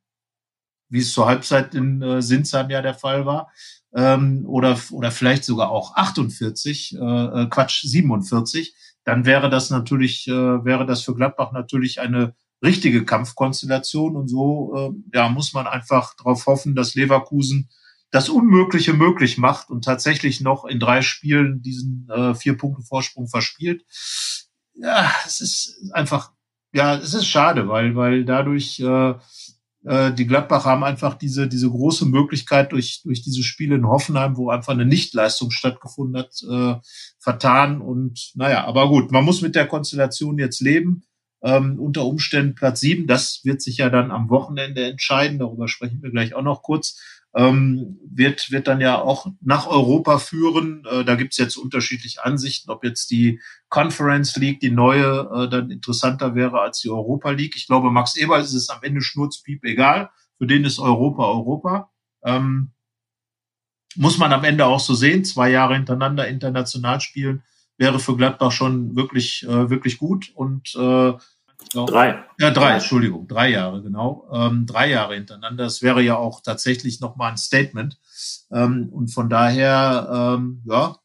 wie 0.88 1.00
es 1.00 1.12
zur 1.12 1.26
Halbzeit 1.26 1.74
in 1.74 2.02
äh, 2.02 2.22
Sinsheim 2.22 2.70
ja 2.70 2.82
der 2.82 2.94
Fall 2.94 3.26
war, 3.26 3.50
ähm, 3.94 4.44
oder, 4.46 4.78
oder 4.90 5.10
vielleicht 5.10 5.44
sogar 5.44 5.70
auch 5.70 5.94
48, 5.94 6.96
äh, 6.96 6.98
äh, 6.98 7.46
Quatsch, 7.48 7.84
47, 7.84 8.74
dann 9.04 9.24
wäre 9.24 9.50
das 9.50 9.70
natürlich, 9.70 10.26
äh, 10.26 10.32
wäre 10.32 10.86
das 10.86 11.02
für 11.02 11.14
Gladbach 11.14 11.52
natürlich 11.52 12.00
eine 12.00 12.34
richtige 12.62 13.04
Kampfkonstellation. 13.04 14.16
Und 14.16 14.28
so 14.28 14.74
äh, 15.12 15.16
ja, 15.16 15.28
muss 15.28 15.52
man 15.52 15.66
einfach 15.66 16.14
darauf 16.16 16.46
hoffen, 16.46 16.74
dass 16.74 16.94
Leverkusen 16.94 17.68
das 18.10 18.28
Unmögliche 18.28 18.92
möglich 18.92 19.38
macht 19.38 19.70
und 19.70 19.84
tatsächlich 19.84 20.40
noch 20.40 20.64
in 20.64 20.80
drei 20.80 21.02
Spielen 21.02 21.62
diesen 21.62 22.08
äh, 22.10 22.34
vier 22.34 22.56
Punkte 22.56 22.82
Vorsprung 22.82 23.28
verspielt. 23.28 23.84
Ja, 24.74 25.12
es 25.26 25.40
ist 25.40 25.92
einfach, 25.92 26.32
ja, 26.72 26.96
es 26.96 27.14
ist 27.14 27.26
schade, 27.26 27.68
weil, 27.68 27.96
weil 27.96 28.24
dadurch 28.24 28.80
äh, 28.80 29.14
äh, 29.84 30.12
die 30.12 30.26
Gladbach 30.26 30.64
haben 30.64 30.82
einfach 30.82 31.14
diese, 31.14 31.46
diese 31.46 31.68
große 31.68 32.06
Möglichkeit 32.06 32.72
durch, 32.72 33.02
durch 33.02 33.22
diese 33.22 33.42
Spiele 33.42 33.76
in 33.76 33.86
Hoffenheim, 33.86 34.36
wo 34.36 34.50
einfach 34.50 34.72
eine 34.72 34.86
Nichtleistung 34.86 35.50
stattgefunden 35.50 36.18
hat, 36.18 36.32
äh, 36.50 36.80
vertan. 37.18 37.80
Und 37.80 38.32
naja, 38.34 38.64
aber 38.64 38.88
gut, 38.88 39.12
man 39.12 39.24
muss 39.24 39.42
mit 39.42 39.54
der 39.54 39.66
Konstellation 39.66 40.38
jetzt 40.38 40.60
leben 40.60 41.04
ähm, 41.42 41.78
unter 41.78 42.06
Umständen 42.06 42.54
Platz 42.54 42.80
sieben. 42.80 43.06
Das 43.06 43.42
wird 43.44 43.60
sich 43.60 43.76
ja 43.76 43.90
dann 43.90 44.10
am 44.10 44.30
Wochenende 44.30 44.84
entscheiden. 44.84 45.38
Darüber 45.38 45.68
sprechen 45.68 46.02
wir 46.02 46.10
gleich 46.10 46.34
auch 46.34 46.42
noch 46.42 46.62
kurz. 46.62 47.00
Ähm, 47.36 47.98
wird, 48.08 48.52
wird 48.52 48.68
dann 48.68 48.80
ja 48.80 49.00
auch 49.00 49.26
nach 49.40 49.66
Europa 49.66 50.18
führen. 50.18 50.84
Äh, 50.88 51.04
da 51.04 51.16
gibt's 51.16 51.36
jetzt 51.36 51.56
unterschiedliche 51.56 52.24
Ansichten, 52.24 52.70
ob 52.70 52.84
jetzt 52.84 53.10
die 53.10 53.40
Conference 53.68 54.36
League, 54.36 54.60
die 54.60 54.70
neue, 54.70 55.28
äh, 55.34 55.48
dann 55.48 55.70
interessanter 55.70 56.34
wäre 56.34 56.60
als 56.60 56.80
die 56.80 56.90
Europa 56.90 57.30
League. 57.30 57.56
Ich 57.56 57.66
glaube, 57.66 57.90
Max 57.90 58.16
Eberl 58.16 58.40
ist 58.40 58.54
es 58.54 58.70
am 58.70 58.78
Ende 58.82 59.02
schnurzpiep 59.02 59.64
egal. 59.64 60.10
Für 60.38 60.46
den 60.46 60.64
ist 60.64 60.78
Europa 60.78 61.24
Europa. 61.24 61.90
Ähm, 62.24 62.72
muss 63.96 64.18
man 64.18 64.32
am 64.32 64.44
Ende 64.44 64.66
auch 64.66 64.80
so 64.80 64.94
sehen. 64.94 65.24
Zwei 65.24 65.50
Jahre 65.50 65.74
hintereinander 65.74 66.28
international 66.28 67.00
spielen 67.00 67.42
wäre 67.76 67.98
für 67.98 68.16
Gladbach 68.16 68.52
schon 68.52 68.96
wirklich, 68.96 69.44
äh, 69.44 69.70
wirklich 69.70 69.98
gut. 69.98 70.30
Und 70.34 70.74
äh, 70.76 71.12
Drei. 71.72 72.24
Ja, 72.38 72.50
drei, 72.50 72.74
Entschuldigung, 72.74 73.26
drei 73.26 73.50
Jahre, 73.50 73.82
genau. 73.82 74.28
Ähm, 74.32 74.66
drei 74.66 74.90
Jahre 74.90 75.14
hintereinander. 75.14 75.64
Das 75.64 75.82
wäre 75.82 76.02
ja 76.02 76.16
auch 76.16 76.40
tatsächlich 76.40 77.00
nochmal 77.00 77.32
ein 77.32 77.36
Statement. 77.36 77.98
Ähm, 78.52 78.88
und 78.92 79.08
von 79.08 79.28
daher, 79.28 80.36
ähm, 80.38 80.62
ja, 80.66 80.96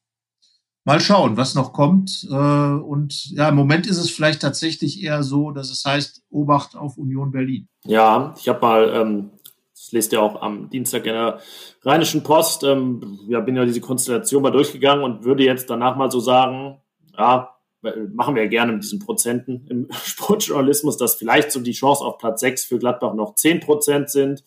mal 0.85 0.99
schauen, 0.99 1.37
was 1.37 1.55
noch 1.55 1.73
kommt. 1.73 2.27
Äh, 2.29 2.35
und 2.35 3.31
ja, 3.31 3.49
im 3.49 3.55
Moment 3.55 3.87
ist 3.87 3.97
es 3.97 4.11
vielleicht 4.11 4.41
tatsächlich 4.41 5.03
eher 5.03 5.23
so, 5.23 5.51
dass 5.51 5.69
es 5.69 5.85
heißt, 5.85 6.23
Obacht 6.29 6.75
auf 6.75 6.97
Union 6.97 7.31
Berlin. 7.31 7.67
Ja, 7.85 8.33
ich 8.39 8.47
habe 8.47 8.61
mal, 8.61 8.93
ähm, 8.93 9.31
das 9.73 9.91
lest 9.91 10.11
ihr 10.13 10.21
auch 10.21 10.41
am 10.41 10.69
Dienstag 10.69 11.05
in 11.05 11.13
der 11.13 11.39
Rheinischen 11.83 12.23
Post, 12.23 12.63
ähm, 12.63 13.19
ja, 13.27 13.39
bin 13.39 13.55
ja 13.55 13.65
diese 13.65 13.81
Konstellation 13.81 14.43
mal 14.43 14.51
durchgegangen 14.51 15.03
und 15.03 15.23
würde 15.23 15.43
jetzt 15.43 15.69
danach 15.69 15.95
mal 15.95 16.11
so 16.11 16.19
sagen, 16.19 16.81
ja, 17.17 17.55
machen 17.81 18.35
wir 18.35 18.43
ja 18.43 18.49
gerne 18.49 18.73
mit 18.73 18.83
diesen 18.83 18.99
Prozenten 18.99 19.65
im 19.69 19.87
Sportjournalismus, 20.03 20.97
dass 20.97 21.15
vielleicht 21.15 21.51
so 21.51 21.59
die 21.59 21.71
Chance 21.71 22.03
auf 22.03 22.17
Platz 22.17 22.41
6 22.41 22.65
für 22.65 22.79
Gladbach 22.79 23.13
noch 23.13 23.35
10 23.35 23.59
Prozent 23.61 24.09
sind. 24.09 24.43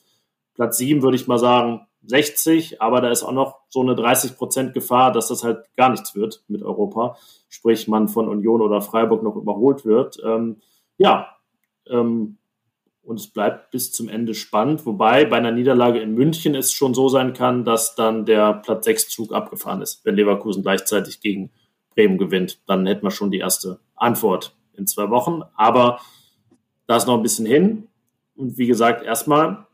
Platz 0.54 0.78
7 0.78 1.02
würde 1.02 1.16
ich 1.16 1.26
mal 1.26 1.38
sagen 1.38 1.86
60, 2.04 2.82
aber 2.82 3.00
da 3.00 3.10
ist 3.10 3.22
auch 3.22 3.32
noch 3.32 3.60
so 3.68 3.80
eine 3.80 3.94
30 3.94 4.36
Prozent 4.36 4.74
Gefahr, 4.74 5.12
dass 5.12 5.28
das 5.28 5.44
halt 5.44 5.64
gar 5.76 5.90
nichts 5.90 6.14
wird 6.14 6.42
mit 6.48 6.62
Europa. 6.62 7.16
Sprich, 7.48 7.88
man 7.88 8.08
von 8.08 8.28
Union 8.28 8.60
oder 8.60 8.82
Freiburg 8.82 9.22
noch 9.22 9.36
überholt 9.36 9.84
wird. 9.84 10.18
Ähm, 10.24 10.60
ja, 10.98 11.36
ähm, 11.88 12.38
und 13.02 13.18
es 13.18 13.28
bleibt 13.28 13.72
bis 13.72 13.92
zum 13.92 14.08
Ende 14.08 14.34
spannend, 14.34 14.86
wobei 14.86 15.24
bei 15.24 15.36
einer 15.36 15.50
Niederlage 15.50 16.00
in 16.00 16.14
München 16.14 16.54
es 16.54 16.72
schon 16.72 16.94
so 16.94 17.08
sein 17.08 17.32
kann, 17.32 17.64
dass 17.64 17.94
dann 17.96 18.26
der 18.26 18.54
Platz 18.54 18.84
6 18.84 19.08
Zug 19.08 19.32
abgefahren 19.32 19.82
ist, 19.82 20.04
wenn 20.04 20.14
Leverkusen 20.14 20.62
gleichzeitig 20.62 21.20
gegen 21.20 21.50
Bremen 21.94 22.18
gewinnt. 22.18 22.60
Dann 22.66 22.86
hätten 22.86 23.02
wir 23.02 23.10
schon 23.10 23.30
die 23.30 23.38
erste 23.38 23.80
Antwort 23.96 24.54
in 24.76 24.86
zwei 24.86 25.10
Wochen. 25.10 25.42
Aber 25.56 26.00
da 26.86 26.96
ist 26.96 27.06
noch 27.06 27.16
ein 27.16 27.22
bisschen 27.22 27.46
hin. 27.46 27.88
Und 28.34 28.58
wie 28.58 28.66
gesagt, 28.66 29.04
erstmal 29.04 29.66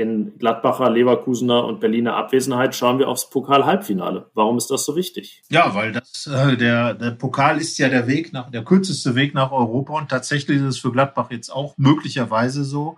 in 0.00 0.38
Gladbacher, 0.38 0.88
Leverkusener 0.88 1.64
und 1.66 1.78
Berliner 1.78 2.16
Abwesenheit 2.16 2.74
schauen 2.74 2.98
wir 2.98 3.08
aufs 3.08 3.28
Pokal-Halbfinale. 3.28 4.30
Warum 4.32 4.56
ist 4.56 4.70
das 4.70 4.86
so 4.86 4.96
wichtig? 4.96 5.42
Ja, 5.50 5.74
weil 5.74 5.92
das, 5.92 6.26
äh, 6.26 6.56
der, 6.56 6.94
der 6.94 7.10
Pokal 7.10 7.58
ist 7.58 7.76
ja 7.76 7.90
der 7.90 8.06
Weg 8.06 8.32
nach, 8.32 8.50
der 8.50 8.64
kürzeste 8.64 9.14
Weg 9.14 9.34
nach 9.34 9.52
Europa 9.52 9.98
und 9.98 10.08
tatsächlich 10.08 10.56
ist 10.56 10.64
es 10.64 10.78
für 10.78 10.90
Gladbach 10.90 11.30
jetzt 11.30 11.50
auch 11.50 11.74
möglicherweise 11.76 12.64
so. 12.64 12.96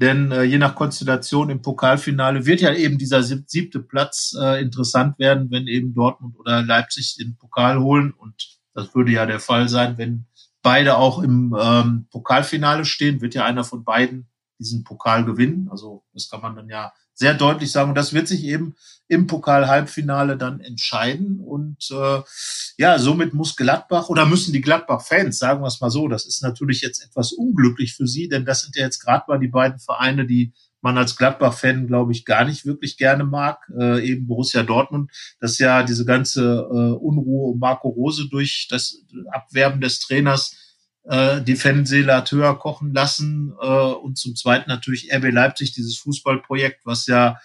Denn 0.00 0.30
äh, 0.30 0.44
je 0.44 0.58
nach 0.58 0.76
Konstellation 0.76 1.50
im 1.50 1.60
Pokalfinale 1.60 2.46
wird 2.46 2.60
ja 2.60 2.72
eben 2.72 2.98
dieser 2.98 3.22
siebte 3.22 3.80
Platz 3.80 4.34
äh, 4.40 4.62
interessant 4.62 5.18
werden, 5.18 5.50
wenn 5.50 5.66
eben 5.66 5.92
Dortmund 5.92 6.38
oder 6.38 6.62
Leipzig 6.62 7.16
den 7.16 7.36
Pokal 7.36 7.80
holen. 7.80 8.12
Und 8.12 8.60
das 8.74 8.94
würde 8.94 9.10
ja 9.10 9.26
der 9.26 9.40
Fall 9.40 9.68
sein, 9.68 9.98
wenn 9.98 10.26
beide 10.62 10.96
auch 10.96 11.20
im 11.20 11.56
ähm, 11.60 12.06
Pokalfinale 12.10 12.84
stehen, 12.84 13.20
wird 13.20 13.34
ja 13.34 13.44
einer 13.44 13.64
von 13.64 13.84
beiden 13.84 14.28
diesen 14.58 14.84
Pokal 14.84 15.24
gewinnen. 15.24 15.68
Also 15.70 16.04
das 16.12 16.28
kann 16.28 16.40
man 16.40 16.56
dann 16.56 16.68
ja 16.68 16.92
sehr 17.18 17.34
deutlich 17.34 17.72
sagen. 17.72 17.90
Und 17.90 17.96
das 17.96 18.12
wird 18.12 18.28
sich 18.28 18.44
eben 18.44 18.76
im 19.08 19.26
Pokal-Halbfinale 19.26 20.36
dann 20.36 20.60
entscheiden. 20.60 21.40
Und 21.40 21.90
äh, 21.90 22.22
ja, 22.76 22.98
somit 22.98 23.34
muss 23.34 23.56
Gladbach 23.56 24.08
oder 24.08 24.24
müssen 24.24 24.52
die 24.52 24.60
Gladbach-Fans, 24.60 25.38
sagen 25.38 25.62
wir 25.62 25.66
es 25.66 25.80
mal 25.80 25.90
so, 25.90 26.06
das 26.06 26.26
ist 26.26 26.42
natürlich 26.42 26.80
jetzt 26.80 27.04
etwas 27.04 27.32
unglücklich 27.32 27.94
für 27.94 28.06
sie, 28.06 28.28
denn 28.28 28.44
das 28.44 28.62
sind 28.62 28.76
ja 28.76 28.84
jetzt 28.84 29.00
gerade 29.00 29.24
mal 29.26 29.38
die 29.38 29.48
beiden 29.48 29.80
Vereine, 29.80 30.26
die 30.26 30.52
man 30.80 30.96
als 30.96 31.16
Gladbach-Fan, 31.16 31.88
glaube 31.88 32.12
ich, 32.12 32.24
gar 32.24 32.44
nicht 32.44 32.64
wirklich 32.64 32.96
gerne 32.96 33.24
mag, 33.24 33.68
äh, 33.76 34.06
eben 34.06 34.28
Borussia 34.28 34.62
Dortmund, 34.62 35.10
dass 35.40 35.58
ja 35.58 35.82
diese 35.82 36.04
ganze 36.04 36.68
äh, 36.70 36.92
Unruhe 36.96 37.52
um 37.52 37.58
Marco 37.58 37.88
Rose 37.88 38.28
durch 38.28 38.68
das 38.70 39.02
Abwerben 39.32 39.80
des 39.80 39.98
Trainers 39.98 40.54
äh, 41.08 41.42
die 41.42 41.56
höher 41.56 42.58
kochen 42.58 42.92
lassen 42.92 43.54
äh, 43.60 43.66
und 43.66 44.18
zum 44.18 44.36
Zweiten 44.36 44.68
natürlich 44.68 45.12
RB 45.12 45.32
Leipzig, 45.32 45.72
dieses 45.72 45.98
Fußballprojekt, 45.98 46.80
was 46.84 47.06
ja 47.06 47.38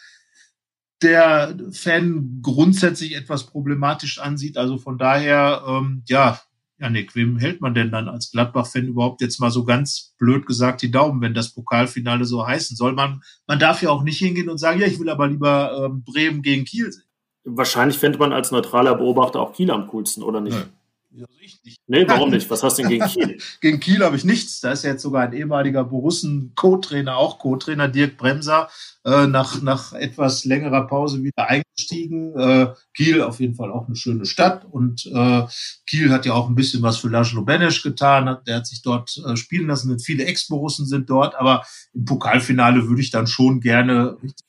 der 1.02 1.56
Fan 1.71 2.39
grundsätzlich 2.41 3.15
etwas 3.15 3.45
problematisch 3.45 4.19
ansieht. 4.19 4.58
Also 4.58 4.78
von 4.78 4.97
daher, 4.97 5.63
ähm, 5.67 6.04
ja, 6.08 6.39
Janik, 6.80 7.15
wem 7.15 7.38
hält 7.38 7.62
man 7.62 7.73
denn 7.73 7.91
dann 7.91 8.10
als 8.10 8.32
Gladbach-Fan 8.32 8.88
überhaupt 8.88 9.21
jetzt 9.21 9.39
mal 9.39 9.52
so 9.52 9.63
ganz 9.63 10.13
blöd 10.17 10.45
gesagt 10.45 10.82
die 10.82 10.91
Daumen, 10.91 11.21
wenn 11.21 11.34
das 11.34 11.54
Pokalfinale 11.54 12.26
so 12.26 12.45
heißen 12.45 12.76
soll? 12.76 12.93
Man, 12.93 13.21
man 13.47 13.60
darf 13.60 13.82
ja 13.82 13.89
auch 13.89 14.04
nicht 14.04 14.17
hingehen 14.17 14.49
und 14.49 14.58
sagen, 14.58 14.82
ja, 14.82 14.88
ich 14.88 14.99
will 14.99 15.10
aber 15.10 15.28
lieber 15.28 15.86
ähm, 15.86 16.04
Bremen 16.04 16.41
gegen 16.41 16.65
Kiel 16.65 16.91
sehen. 16.91 17.06
Wahrscheinlich 17.45 17.97
fände 17.97 18.17
man 18.17 18.34
als 18.34 18.52
neutraler 18.52 18.95
Beobachter 18.95 19.39
auch 19.39 19.54
Kiel 19.54 19.71
am 19.71 19.88
coolsten, 19.88 20.23
oder 20.23 20.41
nicht? 20.41 20.58
Nein. 20.58 20.69
Also 21.13 21.28
ich 21.39 21.60
nicht. 21.63 21.78
Nee, 21.86 22.08
warum 22.08 22.32
nicht? 22.32 22.49
Was 22.49 22.63
hast 22.63 22.80
du 22.80 22.84
denn 22.84 22.91
gegen 22.91 23.06
Kiel? 23.06 23.38
gegen 23.62 23.80
Kiel 23.80 24.04
habe 24.04 24.15
ich 24.15 24.26
nichts. 24.26 24.62
Da 24.62 24.71
ist 24.71 24.84
ja 24.84 24.91
jetzt 24.91 25.04
sogar 25.04 25.23
ein 25.23 25.34
ehemaliger 25.34 25.84
Borussen-Co-Trainer, 25.84 27.17
auch 27.17 27.38
Co-Trainer 27.38 27.88
Dirk 27.88 28.17
Bremser, 28.17 28.69
äh, 29.06 29.28
nach, 29.28 29.62
nach 29.62 29.93
etwas 29.93 30.43
längerer 30.45 30.88
Pause 30.88 31.21
wieder 31.23 31.47
eingestiegen. 31.47 32.36
Äh, 32.36 32.73
Kiel 32.95 33.21
auf 33.21 33.39
jeden 33.39 33.54
Fall 33.54 33.71
auch 33.71 33.86
eine 33.86 33.95
schöne 33.95 34.26
Stadt 34.26 34.65
und 34.65 35.06
äh, 35.06 35.43
Kiel 35.86 36.12
hat 36.12 36.26
ja 36.26 36.34
auch 36.34 36.49
ein 36.49 36.56
bisschen 36.56 36.82
was 36.82 36.97
für 36.97 37.10
Laszlo 37.10 37.43
Benesch 37.43 37.84
getan. 37.84 38.38
Der 38.47 38.58
hat 38.58 38.67
sich 38.67 38.82
dort 38.82 39.21
äh, 39.26 39.36
spielen 39.38 39.67
lassen. 39.67 39.99
Viele 39.99 40.26
Ex-Borussen 40.26 40.88
sind 40.88 41.10
dort, 41.10 41.36
aber 41.36 41.63
im 41.93 42.06
Pokalfinale 42.06 42.88
würde 42.88 43.02
ich 43.02 43.12
dann 43.12 43.28
schon 43.28 43.60
gerne 43.60 44.17
richtig 44.23 44.47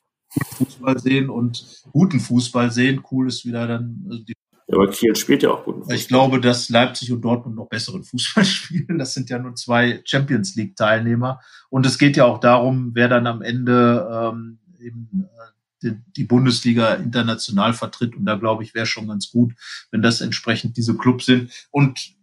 Fußball 0.56 0.98
sehen 0.98 1.30
und 1.30 1.82
guten 1.92 2.20
Fußball 2.20 2.70
sehen. 2.72 3.04
Cool 3.10 3.28
ist 3.28 3.44
wieder 3.44 3.66
dann 3.66 4.08
äh, 4.10 4.24
die 4.24 4.34
aber 4.74 4.88
Kiel 4.88 5.14
spielt 5.16 5.42
ja 5.42 5.50
auch 5.50 5.64
gut. 5.64 5.90
Ich 5.92 6.08
glaube, 6.08 6.40
dass 6.40 6.68
Leipzig 6.68 7.12
und 7.12 7.22
Dortmund 7.22 7.56
noch 7.56 7.68
besseren 7.68 8.04
Fußball 8.04 8.44
spielen. 8.44 8.98
Das 8.98 9.14
sind 9.14 9.30
ja 9.30 9.38
nur 9.38 9.54
zwei 9.54 10.02
Champions 10.04 10.54
League 10.56 10.76
Teilnehmer. 10.76 11.40
Und 11.70 11.86
es 11.86 11.98
geht 11.98 12.16
ja 12.16 12.24
auch 12.24 12.38
darum, 12.38 12.92
wer 12.94 13.08
dann 13.08 13.26
am 13.26 13.42
Ende 13.42 14.08
ähm, 14.10 14.58
eben 14.80 15.08
äh, 15.24 15.54
die, 15.82 16.00
die 16.16 16.24
Bundesliga 16.24 16.94
international 16.94 17.74
vertritt. 17.74 18.16
Und 18.16 18.24
da 18.26 18.36
glaube 18.36 18.62
ich, 18.62 18.74
wäre 18.74 18.86
schon 18.86 19.08
ganz 19.08 19.30
gut, 19.30 19.54
wenn 19.90 20.02
das 20.02 20.20
entsprechend 20.20 20.76
diese 20.76 20.96
Clubs 20.96 21.26
sind. 21.26 21.50
Und 21.70 22.14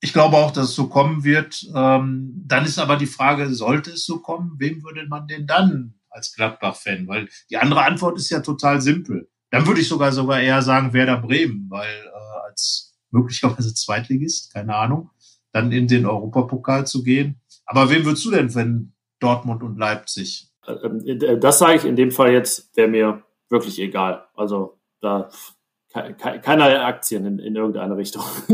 ich 0.00 0.12
glaube 0.12 0.36
auch, 0.36 0.50
dass 0.50 0.70
es 0.70 0.74
so 0.74 0.88
kommen 0.88 1.24
wird. 1.24 1.66
Ähm, 1.74 2.42
dann 2.46 2.64
ist 2.64 2.78
aber 2.78 2.96
die 2.96 3.06
Frage, 3.06 3.52
sollte 3.52 3.92
es 3.92 4.04
so 4.04 4.20
kommen, 4.20 4.56
wem 4.58 4.82
würde 4.84 5.06
man 5.08 5.26
denn 5.26 5.46
dann 5.46 5.94
als 6.10 6.34
Gladbach-Fan? 6.34 7.08
Weil 7.08 7.28
die 7.50 7.56
andere 7.56 7.84
Antwort 7.84 8.18
ist 8.18 8.30
ja 8.30 8.40
total 8.40 8.80
simpel. 8.80 9.28
Dann 9.50 9.66
würde 9.66 9.80
ich 9.80 9.88
sogar 9.88 10.12
sogar 10.12 10.40
eher 10.40 10.62
sagen 10.62 10.92
Werder 10.92 11.18
Bremen, 11.18 11.66
weil 11.68 11.88
äh, 11.88 12.48
als 12.48 12.96
möglicherweise 13.10 13.74
Zweitligist, 13.74 14.52
keine 14.52 14.74
Ahnung, 14.74 15.10
dann 15.52 15.72
in 15.72 15.88
den 15.88 16.06
Europapokal 16.06 16.86
zu 16.86 17.02
gehen. 17.02 17.40
Aber 17.64 17.90
wen 17.90 18.04
würdest 18.04 18.24
du 18.24 18.30
denn, 18.30 18.54
wenn 18.54 18.92
Dortmund 19.20 19.62
und 19.62 19.78
Leipzig? 19.78 20.48
Äh, 20.66 21.38
das 21.38 21.58
sage 21.58 21.76
ich 21.76 21.84
in 21.84 21.96
dem 21.96 22.10
Fall 22.10 22.32
jetzt, 22.32 22.76
wäre 22.76 22.88
mir 22.88 23.22
wirklich 23.48 23.78
egal. 23.78 24.26
Also 24.34 24.78
da 25.00 25.30
keine 26.12 26.84
Aktien 26.84 27.24
in, 27.24 27.38
in 27.38 27.56
irgendeine 27.56 27.96
Richtung. 27.96 28.22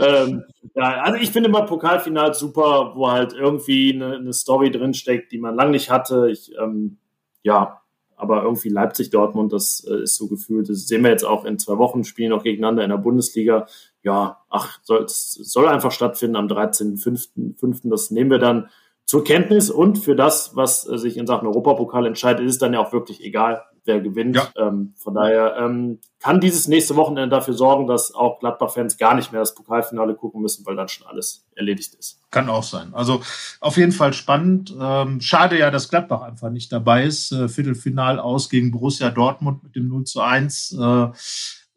ähm, 0.00 0.44
ja, 0.74 1.02
also 1.02 1.18
ich 1.18 1.30
finde 1.30 1.50
mal 1.50 1.66
Pokalfinal 1.66 2.32
super, 2.32 2.92
wo 2.94 3.10
halt 3.10 3.34
irgendwie 3.34 3.92
eine, 3.94 4.16
eine 4.16 4.32
Story 4.32 4.70
drinsteckt, 4.70 5.30
die 5.30 5.38
man 5.38 5.54
lange 5.54 5.72
nicht 5.72 5.90
hatte. 5.90 6.30
Ich, 6.30 6.50
ähm, 6.58 6.98
ja, 7.42 7.82
aber 8.18 8.42
irgendwie 8.42 8.68
Leipzig-Dortmund, 8.68 9.52
das 9.52 9.86
äh, 9.88 10.02
ist 10.02 10.16
so 10.16 10.26
gefühlt, 10.26 10.68
das 10.68 10.86
sehen 10.86 11.02
wir 11.02 11.10
jetzt 11.10 11.24
auch 11.24 11.44
in 11.44 11.58
zwei 11.58 11.78
Wochen, 11.78 12.04
spielen 12.04 12.30
noch 12.30 12.42
gegeneinander 12.42 12.82
in 12.82 12.90
der 12.90 12.98
Bundesliga. 12.98 13.66
Ja, 14.02 14.38
ach, 14.50 14.80
soll, 14.82 15.04
soll 15.08 15.66
einfach 15.66 15.92
stattfinden 15.92 16.36
am 16.36 16.48
13.05. 16.48 17.88
Das 17.88 18.10
nehmen 18.10 18.30
wir 18.30 18.38
dann 18.38 18.68
zur 19.04 19.24
Kenntnis 19.24 19.70
und 19.70 19.98
für 19.98 20.16
das, 20.16 20.54
was 20.54 20.86
äh, 20.86 20.98
sich 20.98 21.16
in 21.16 21.26
Sachen 21.26 21.48
Europapokal 21.48 22.06
entscheidet, 22.06 22.44
ist 22.44 22.54
es 22.54 22.58
dann 22.58 22.74
ja 22.74 22.80
auch 22.80 22.92
wirklich 22.92 23.24
egal, 23.24 23.62
wer 23.84 24.00
gewinnt. 24.00 24.36
Ja. 24.36 24.48
Ähm, 24.56 24.94
von 24.96 25.14
daher 25.14 25.56
ähm, 25.58 25.98
kann 26.20 26.40
dieses 26.40 26.68
nächste 26.68 26.96
Wochenende 26.96 27.28
dafür 27.28 27.54
sorgen, 27.54 27.86
dass 27.86 28.14
auch 28.14 28.40
Gladbach-Fans 28.40 28.98
gar 28.98 29.14
nicht 29.14 29.32
mehr 29.32 29.40
das 29.40 29.54
Pokalfinale 29.54 30.14
gucken 30.14 30.42
müssen, 30.42 30.66
weil 30.66 30.76
dann 30.76 30.88
schon 30.88 31.06
alles 31.06 31.46
erledigt 31.54 31.94
ist. 31.94 32.20
Kann 32.30 32.48
auch 32.48 32.62
sein. 32.62 32.92
Also 32.92 33.22
auf 33.60 33.76
jeden 33.76 33.92
Fall 33.92 34.12
spannend. 34.12 34.74
Ähm, 34.80 35.20
schade 35.20 35.58
ja, 35.58 35.70
dass 35.70 35.88
Gladbach 35.88 36.22
einfach 36.22 36.50
nicht 36.50 36.72
dabei 36.72 37.04
ist. 37.04 37.32
Äh, 37.32 37.48
Viertelfinal 37.48 38.18
aus 38.18 38.48
gegen 38.48 38.70
Borussia 38.70 39.10
Dortmund 39.10 39.62
mit 39.62 39.76
dem 39.76 39.88
0 39.88 40.04
zu 40.04 40.20
1. 40.20 40.76
Äh, 40.78 41.08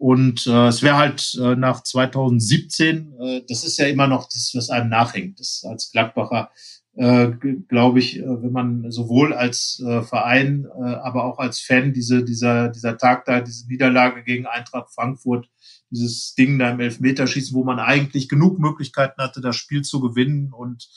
und 0.01 0.47
äh, 0.47 0.67
es 0.67 0.81
wäre 0.81 0.97
halt 0.97 1.37
äh, 1.39 1.55
nach 1.55 1.83
2017, 1.83 3.13
äh, 3.19 3.41
das 3.47 3.63
ist 3.63 3.77
ja 3.77 3.85
immer 3.85 4.07
noch 4.07 4.27
das, 4.27 4.51
was 4.55 4.71
einem 4.71 4.89
nachhängt, 4.89 5.39
das 5.39 5.63
als 5.63 5.91
Gladbacher 5.91 6.49
äh, 6.95 7.31
glaube 7.67 7.99
ich, 7.99 8.19
äh, 8.19 8.23
wenn 8.25 8.51
man 8.51 8.91
sowohl 8.91 9.33
als 9.33 9.81
äh, 9.85 10.01
Verein, 10.01 10.65
äh, 10.65 10.95
aber 10.95 11.25
auch 11.25 11.39
als 11.39 11.59
Fan 11.59 11.93
diese, 11.93 12.23
dieser, 12.23 12.69
dieser 12.69 12.97
Tag 12.97 13.25
da, 13.25 13.41
diese 13.41 13.67
Niederlage 13.67 14.23
gegen 14.23 14.45
Eintracht 14.45 14.93
Frankfurt, 14.93 15.49
dieses 15.89 16.35
Ding 16.35 16.59
da 16.59 16.71
im 16.71 16.79
Elfmeterschießen, 16.79 17.55
wo 17.55 17.63
man 17.63 17.79
eigentlich 17.79 18.29
genug 18.29 18.59
Möglichkeiten 18.59 19.21
hatte, 19.21 19.41
das 19.41 19.55
Spiel 19.55 19.83
zu 19.83 20.01
gewinnen. 20.01 20.51
Und 20.51 20.89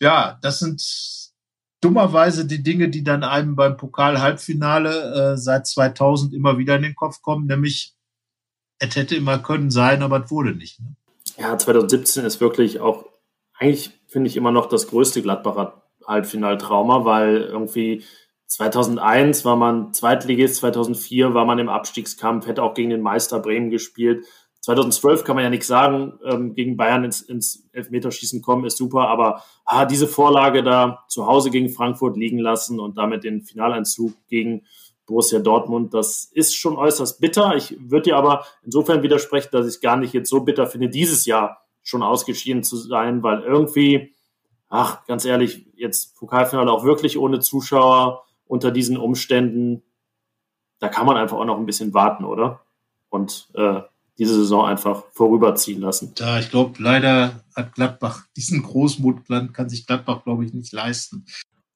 ja, 0.00 0.38
das 0.42 0.60
sind 0.60 0.82
dummerweise 1.80 2.46
die 2.46 2.62
Dinge, 2.62 2.88
die 2.88 3.04
dann 3.04 3.24
einem 3.24 3.56
beim 3.56 3.76
Pokal-Halbfinale 3.76 5.32
äh, 5.32 5.36
seit 5.36 5.66
2000 5.66 6.32
immer 6.32 6.58
wieder 6.58 6.76
in 6.76 6.82
den 6.82 6.94
Kopf 6.94 7.22
kommen, 7.22 7.46
nämlich 7.46 7.94
es 8.78 8.96
hätte 8.96 9.16
immer 9.16 9.38
können 9.38 9.70
sein, 9.70 10.02
aber 10.02 10.24
es 10.24 10.30
wurde 10.30 10.54
nicht. 10.54 10.80
Ne? 10.80 10.96
Ja, 11.38 11.56
2017 11.56 12.24
ist 12.24 12.40
wirklich 12.40 12.80
auch 12.80 13.06
eigentlich 13.58 13.90
finde 14.06 14.28
ich 14.28 14.36
immer 14.36 14.50
noch 14.50 14.66
das 14.66 14.88
größte 14.88 15.22
Gladbacher 15.22 15.82
Halbfinaltrauma, 16.06 17.04
weil 17.04 17.42
irgendwie 17.42 18.04
2001 18.46 19.44
war 19.44 19.56
man 19.56 19.92
Zweitligist, 19.92 20.56
2004 20.56 21.34
war 21.34 21.44
man 21.44 21.58
im 21.58 21.68
Abstiegskampf, 21.68 22.46
hätte 22.46 22.62
auch 22.62 22.74
gegen 22.74 22.90
den 22.90 23.00
Meister 23.00 23.40
Bremen 23.40 23.70
gespielt. 23.70 24.26
2012 24.60 25.24
kann 25.24 25.36
man 25.36 25.44
ja 25.44 25.50
nichts 25.50 25.66
sagen, 25.66 26.18
ähm, 26.24 26.54
gegen 26.54 26.76
Bayern 26.76 27.04
ins, 27.04 27.20
ins 27.20 27.68
Elfmeterschießen 27.72 28.40
kommen, 28.40 28.64
ist 28.64 28.78
super, 28.78 29.08
aber 29.08 29.42
ah, 29.66 29.84
diese 29.84 30.06
Vorlage 30.06 30.62
da 30.62 31.04
zu 31.08 31.26
Hause 31.26 31.50
gegen 31.50 31.68
Frankfurt 31.68 32.16
liegen 32.16 32.38
lassen 32.38 32.80
und 32.80 32.96
damit 32.96 33.24
den 33.24 33.42
Finaleinzug 33.42 34.12
gegen 34.28 34.62
Borussia 35.06 35.38
Dortmund, 35.38 35.92
das 35.92 36.30
ist 36.32 36.56
schon 36.56 36.76
äußerst 36.76 37.20
bitter. 37.20 37.54
Ich 37.56 37.76
würde 37.78 38.04
dir 38.04 38.16
aber 38.16 38.46
insofern 38.62 39.02
widersprechen, 39.02 39.48
dass 39.52 39.66
ich 39.66 39.74
es 39.74 39.80
gar 39.80 39.98
nicht 39.98 40.14
jetzt 40.14 40.30
so 40.30 40.40
bitter 40.40 40.66
finde, 40.66 40.88
dieses 40.88 41.26
Jahr 41.26 41.63
schon 41.84 42.02
ausgeschieden 42.02 42.64
zu 42.64 42.76
sein, 42.76 43.22
weil 43.22 43.42
irgendwie, 43.42 44.14
ach, 44.68 45.06
ganz 45.06 45.24
ehrlich, 45.24 45.66
jetzt 45.76 46.16
Pokalfinale 46.16 46.72
auch 46.72 46.84
wirklich 46.84 47.18
ohne 47.18 47.38
Zuschauer 47.38 48.24
unter 48.46 48.72
diesen 48.72 48.96
Umständen, 48.96 49.82
da 50.80 50.88
kann 50.88 51.06
man 51.06 51.16
einfach 51.16 51.36
auch 51.36 51.44
noch 51.44 51.58
ein 51.58 51.66
bisschen 51.66 51.94
warten, 51.94 52.24
oder? 52.24 52.62
Und 53.10 53.48
äh, 53.54 53.82
diese 54.18 54.34
Saison 54.34 54.64
einfach 54.66 55.04
vorüberziehen 55.12 55.80
lassen. 55.80 56.14
Ja, 56.18 56.38
ich 56.38 56.50
glaube, 56.50 56.82
leider 56.82 57.44
hat 57.54 57.74
Gladbach 57.74 58.26
diesen 58.36 58.62
Großmut, 58.62 59.26
kann 59.52 59.68
sich 59.68 59.86
Gladbach, 59.86 60.24
glaube 60.24 60.44
ich, 60.44 60.52
nicht 60.52 60.72
leisten. 60.72 61.26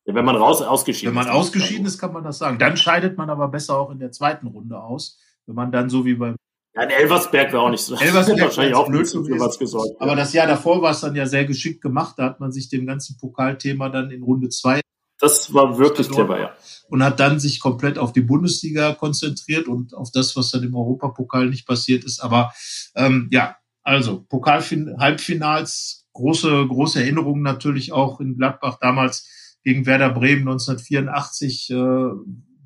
Ja, 0.04 0.14
wenn 0.14 0.24
man 0.24 0.36
raus 0.36 0.62
ausgeschieden 0.62 1.12
ist. 1.12 1.18
Wenn 1.18 1.26
man 1.26 1.34
ausgeschieden 1.34 1.86
ist, 1.86 1.98
kann 1.98 2.12
man 2.12 2.24
das 2.24 2.38
sagen. 2.38 2.58
Dann 2.58 2.76
scheidet 2.76 3.18
man 3.18 3.28
aber 3.28 3.48
besser 3.48 3.78
auch 3.78 3.90
in 3.90 3.98
der 3.98 4.10
zweiten 4.10 4.46
Runde 4.46 4.80
aus. 4.80 5.18
Wenn 5.46 5.54
man 5.54 5.70
dann 5.70 5.90
so 5.90 6.04
wie 6.04 6.14
beim 6.14 6.36
ja, 6.74 6.82
in 6.82 6.90
Elversberg 6.90 7.52
wäre 7.52 7.62
auch 7.62 7.70
nicht 7.70 7.82
so. 7.82 7.94
Elversberg 7.98 8.40
wahrscheinlich 8.40 8.74
auch 8.74 8.88
blöd 8.88 9.08
für 9.08 9.40
was 9.40 9.58
gesorgt. 9.58 10.00
Aber 10.00 10.14
das 10.16 10.32
Jahr 10.32 10.46
davor 10.46 10.82
war 10.82 10.92
es 10.92 11.00
dann 11.00 11.16
ja 11.16 11.26
sehr 11.26 11.44
geschickt 11.44 11.80
gemacht. 11.80 12.14
Da 12.18 12.24
hat 12.24 12.40
man 12.40 12.52
sich 12.52 12.68
dem 12.68 12.86
ganzen 12.86 13.16
Pokalthema 13.16 13.88
dann 13.88 14.10
in 14.10 14.22
Runde 14.22 14.48
zwei. 14.48 14.80
Das 15.20 15.52
war 15.52 15.78
wirklich 15.78 16.08
clever, 16.08 16.38
ja. 16.38 16.52
Und 16.88 17.02
hat 17.02 17.18
dann 17.18 17.40
sich 17.40 17.58
komplett 17.58 17.98
auf 17.98 18.12
die 18.12 18.20
Bundesliga 18.20 18.94
konzentriert 18.94 19.66
und 19.66 19.92
auf 19.92 20.12
das, 20.12 20.36
was 20.36 20.52
dann 20.52 20.62
im 20.62 20.76
Europapokal 20.76 21.46
nicht 21.48 21.66
passiert 21.66 22.04
ist. 22.04 22.20
Aber 22.20 22.52
ähm, 22.94 23.28
ja, 23.32 23.56
also 23.82 24.24
Pokal-Halbfinals, 24.28 26.06
große, 26.12 26.66
große 26.68 27.00
Erinnerungen 27.00 27.42
natürlich 27.42 27.90
auch 27.92 28.20
in 28.20 28.36
Gladbach 28.36 28.78
damals 28.80 29.58
gegen 29.64 29.86
Werder 29.86 30.10
Bremen 30.10 30.42
1984. 30.42 31.70
Äh, 31.70 32.10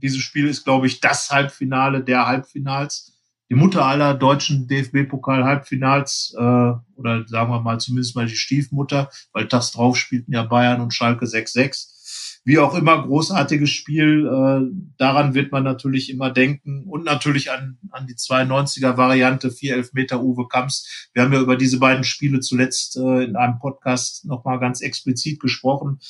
dieses 0.03 0.21
Spiel 0.21 0.49
ist, 0.49 0.65
glaube 0.65 0.87
ich, 0.89 1.01
das 1.01 1.31
Halbfinale 1.31 2.05
der 2.05 2.27
Halbfinals 2.27 3.12
die 3.53 3.59
Mutter 3.59 3.85
aller 3.85 4.15
deutschen 4.15 4.67
DFB-Pokal-Halbfinals 4.67 6.35
äh, 6.39 6.41
oder 6.41 7.29
sagen 7.29 7.51
wir 7.51 7.61
mal 7.61 7.79
zumindest 7.79 8.17
mal 8.17 8.25
die 8.25 8.35
Stiefmutter, 8.35 9.11
weil 9.35 9.45
das 9.45 9.73
drauf 9.73 9.99
spielten 9.99 10.33
ja 10.33 10.43
Bayern 10.43 10.81
und 10.81 10.95
Schalke 10.95 11.27
6-6. 11.27 12.02
Wie 12.45 12.59
auch 12.59 12.75
immer, 12.75 13.03
großartiges 13.03 13.71
Spiel. 13.71 14.27
Äh, 14.27 14.75
daran 14.99 15.35
wird 15.35 15.53
man 15.53 15.63
natürlich 15.63 16.11
immer 16.11 16.31
denken. 16.31 16.85
Und 16.89 17.05
natürlich 17.05 17.53
an, 17.53 17.79
an 17.91 18.07
die 18.07 18.15
92er-Variante, 18.15 19.51
vier 19.51 19.77
Elfmeter 19.77 20.23
Uwe 20.23 20.49
Kamps. 20.49 21.09
Wir 21.13 21.23
haben 21.23 21.33
ja 21.33 21.41
über 21.41 21.57
diese 21.57 21.79
beiden 21.79 22.05
Spiele 22.05 22.41
zuletzt 22.41 22.97
äh, 22.97 23.25
in 23.25 23.37
einem 23.37 23.59
Podcast 23.61 24.25
nochmal 24.25 24.59
ganz 24.59 24.81
explizit 24.81 25.39
gesprochen. 25.41 26.01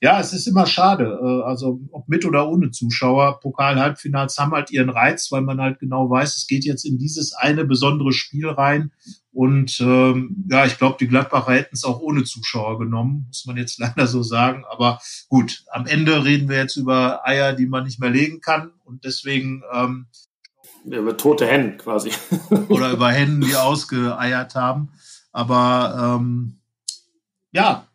Ja, 0.00 0.20
es 0.20 0.32
ist 0.32 0.46
immer 0.46 0.66
schade. 0.66 1.18
Äh, 1.20 1.42
also 1.42 1.80
ob 1.90 2.08
mit 2.08 2.24
oder 2.24 2.48
ohne 2.48 2.70
Zuschauer. 2.70 3.40
Pokal-Halbfinals 3.40 4.38
haben 4.38 4.52
halt 4.52 4.70
ihren 4.70 4.90
Reiz, 4.90 5.32
weil 5.32 5.42
man 5.42 5.60
halt 5.60 5.80
genau 5.80 6.08
weiß, 6.08 6.36
es 6.36 6.46
geht 6.46 6.64
jetzt 6.64 6.84
in 6.84 6.98
dieses 6.98 7.32
eine 7.32 7.64
besondere 7.64 8.12
Spiel 8.12 8.48
rein. 8.48 8.92
Und 9.32 9.80
ähm, 9.80 10.44
ja, 10.50 10.66
ich 10.66 10.76
glaube, 10.76 10.96
die 10.98 11.06
Gladbacher 11.06 11.52
hätten 11.52 11.74
es 11.74 11.84
auch 11.84 12.00
ohne 12.00 12.24
Zuschauer 12.24 12.78
genommen, 12.78 13.26
muss 13.28 13.46
man 13.46 13.56
jetzt 13.56 13.78
leider 13.78 14.06
so 14.06 14.22
sagen. 14.22 14.64
Aber 14.70 15.00
gut, 15.28 15.64
am 15.70 15.86
Ende 15.86 16.24
reden 16.24 16.48
wir 16.48 16.56
jetzt 16.56 16.76
über 16.76 17.26
Eier, 17.26 17.52
die 17.52 17.66
man 17.66 17.84
nicht 17.84 18.00
mehr 18.00 18.10
legen 18.10 18.40
kann. 18.40 18.72
Und 18.84 19.04
deswegen. 19.04 19.62
Ähm, 19.72 20.06
über 20.84 21.16
tote 21.16 21.46
Hennen 21.46 21.76
quasi. 21.76 22.10
oder 22.68 22.90
über 22.90 23.10
Hennen, 23.10 23.40
die 23.40 23.54
ausgeeiert 23.54 24.54
haben. 24.54 24.90
Aber 25.32 26.18
ähm, 26.18 26.58
ja, 27.52 27.86